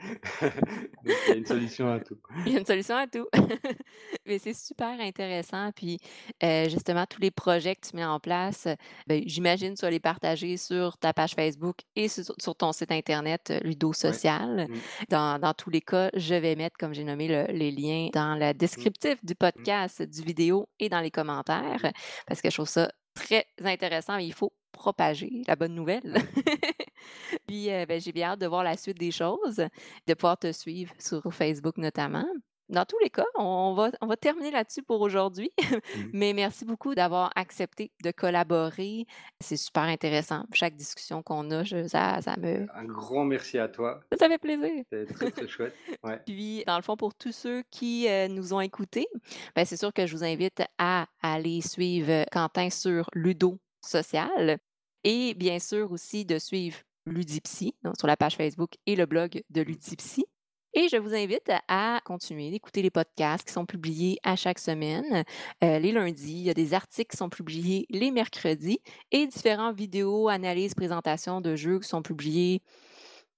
[0.41, 2.17] Donc il y a une solution à tout.
[2.45, 3.27] il y a une solution à tout.
[4.25, 5.99] Mais c'est super intéressant, puis,
[6.43, 8.75] heu, justement tous les projets que tu mets en place, heu,
[9.07, 12.91] beh, j'imagine tu vas les partager sur ta page Facebook et sur sur ton site
[12.91, 13.91] internet, heu, Ludo.
[13.93, 14.67] Social.
[14.69, 14.75] Mmh,
[15.09, 18.35] Dans dans tous les cas, je vais mettre, comme j'ai nommé, le les liens dans
[18.35, 22.49] le mmh, descriptif du mmh, podcast, du vidéo et dans les commentaires, mmh, parce que
[22.51, 24.17] je trouve ça très intéressant.
[24.17, 26.13] Il faut propager la bonne nouvelle.
[27.47, 29.65] Puis, heu, beh, j'ai bien hâte de voir la suite des choses,
[30.05, 32.27] de pouvoir te suivre sur Facebook notamment.
[32.69, 35.51] Dans tous les cas, on va on va terminer là-dessus pour aujourd'hui,
[36.13, 39.05] mais merci beaucoup d'avoir accepté de collaborer.
[39.39, 40.45] C'est super intéressant.
[40.53, 44.37] Chaque discussion qu'on a, je ça ça me Un grand merci à toi, ça fait
[44.37, 44.83] plaisir.
[44.91, 45.75] c'était très, très chouette.
[46.03, 46.19] Ouais.
[46.25, 49.07] Puis, dans le fond, pour tous ceux qui, heu, nous ont écoutés,
[49.55, 54.59] ben, c'est sûr que je vous invite à aller suivre, Quentin sur Ludo Social
[55.03, 59.61] et bien sûr aussi de suivre Ludipsy, sur la page Facebook et le blog de
[59.61, 60.25] Ludipsy.
[60.73, 65.23] Et je vous invite à continuer d'écouter les podcasts qui sont publiés à chaque semaine,
[65.63, 66.33] heu, les lundis.
[66.39, 68.79] Il y a des articles qui sont publiés les mercredis
[69.11, 72.61] et différentes vidéos, analyses, présentations de jeux qui sont publiés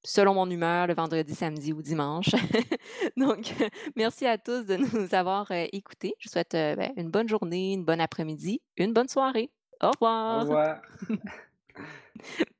[0.05, 2.31] selon mon humeur le vendredi, samedi ou dimanche.
[3.17, 3.53] Donc,
[3.95, 6.15] merci à tous de nous avoir, heu, écoutés.
[6.19, 9.51] Je vous souhaite, heu, ben, une bonne journée, une bonne après-midi, une bonne soirée.
[9.81, 9.91] Au
[10.27, 10.45] au revoir.
[10.45, 10.81] revoir.